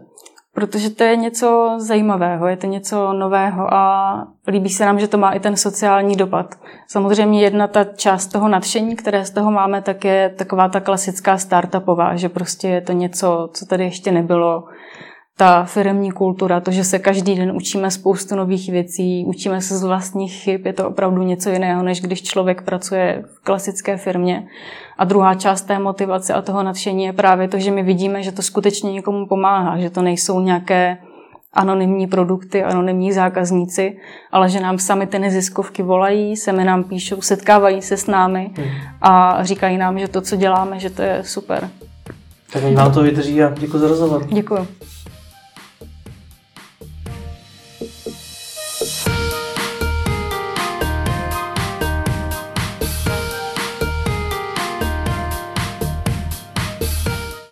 Protože 0.54 0.90
to 0.90 1.04
je 1.04 1.16
něco 1.16 1.76
zajímavého, 1.78 2.48
je 2.48 2.58
to 2.58 2.68
něco 2.68 3.14
nového 3.14 3.74
a 3.74 4.28
líbí 4.48 4.70
se 4.70 4.86
nám, 4.86 5.00
že 5.00 5.08
to 5.08 5.18
má 5.18 5.32
i 5.32 5.40
ten 5.40 5.58
sociální 5.58 6.16
dopad. 6.16 6.56
Samozřejmě 6.88 7.42
jedna 7.42 7.68
ta 7.68 7.84
část 7.84 8.28
toho 8.28 8.48
nadšení, 8.48 8.96
které 8.96 9.26
z 9.26 9.32
toho 9.32 9.52
máme, 9.52 9.82
tak 9.82 10.06
je 10.06 10.34
taková 10.38 10.70
ta 10.70 10.80
klasická 10.80 11.38
startupová, 11.38 12.16
že 12.16 12.30
prostě 12.30 12.68
je 12.68 12.82
to 12.82 12.92
něco, 12.92 13.50
co 13.54 13.66
tady 13.66 13.84
ještě 13.84 14.12
nebylo, 14.12 14.64
ta 15.38 15.64
firmní 15.64 16.12
kultura, 16.12 16.60
to, 16.60 16.72
že 16.72 16.84
se 16.84 17.00
každý 17.00 17.36
den 17.36 17.52
učíme 17.56 17.92
spoustu 17.92 18.36
nových 18.36 18.72
věcí, 18.72 19.26
učíme 19.28 19.62
se 19.62 19.78
z 19.78 19.84
vlastních 19.84 20.34
chyb, 20.34 20.66
je 20.66 20.74
to 20.74 20.88
opravdu 20.90 21.24
něco 21.24 21.50
jiného, 21.50 21.84
než 21.84 22.02
když 22.02 22.24
člověk 22.24 22.62
pracuje 22.62 23.24
v 23.36 23.44
klasické 23.44 23.98
firmě. 23.98 24.48
A 24.98 25.06
druhá 25.06 25.36
část 25.36 25.62
té 25.62 25.80
motivace 25.80 26.34
a 26.34 26.42
toho 26.42 26.64
nadšení 26.64 27.04
je 27.04 27.14
právě 27.14 27.48
to, 27.48 27.60
že 27.60 27.72
my 27.72 27.84
vidíme, 27.84 28.24
že 28.24 28.32
to 28.32 28.42
skutečně 28.42 28.94
někomu 28.94 29.28
pomáhá, 29.28 29.80
že 29.80 29.90
to 29.90 30.02
nejsou 30.02 30.40
nějaké 30.40 30.98
anonymní 31.54 32.08
produkty, 32.08 32.64
anonymní 32.64 33.12
zákazníci, 33.12 33.98
ale 34.32 34.50
že 34.50 34.60
nám 34.60 34.80
sami 34.80 35.08
ty 35.08 35.20
neziskovky 35.20 35.84
volají, 35.84 36.38
se 36.38 36.52
mi 36.52 36.64
nám 36.64 36.84
píšou, 36.84 37.22
setkávají 37.22 37.82
se 37.82 37.98
s 37.98 38.08
námi 38.08 38.52
a 39.02 39.44
říkají 39.44 39.78
nám, 39.78 40.00
že 40.00 40.08
to, 40.08 40.22
co 40.22 40.36
děláme, 40.36 40.80
že 40.80 40.90
to 40.90 41.02
je 41.02 41.24
super. 41.24 41.70
Tak 42.54 42.64
vám 42.64 42.94
to 42.94 43.04
vydrží 43.04 43.44
a 43.44 43.54
děkuji 43.60 43.80
za 43.80 43.88
rozhovor. 43.88 44.28
Děkuji. 44.32 44.68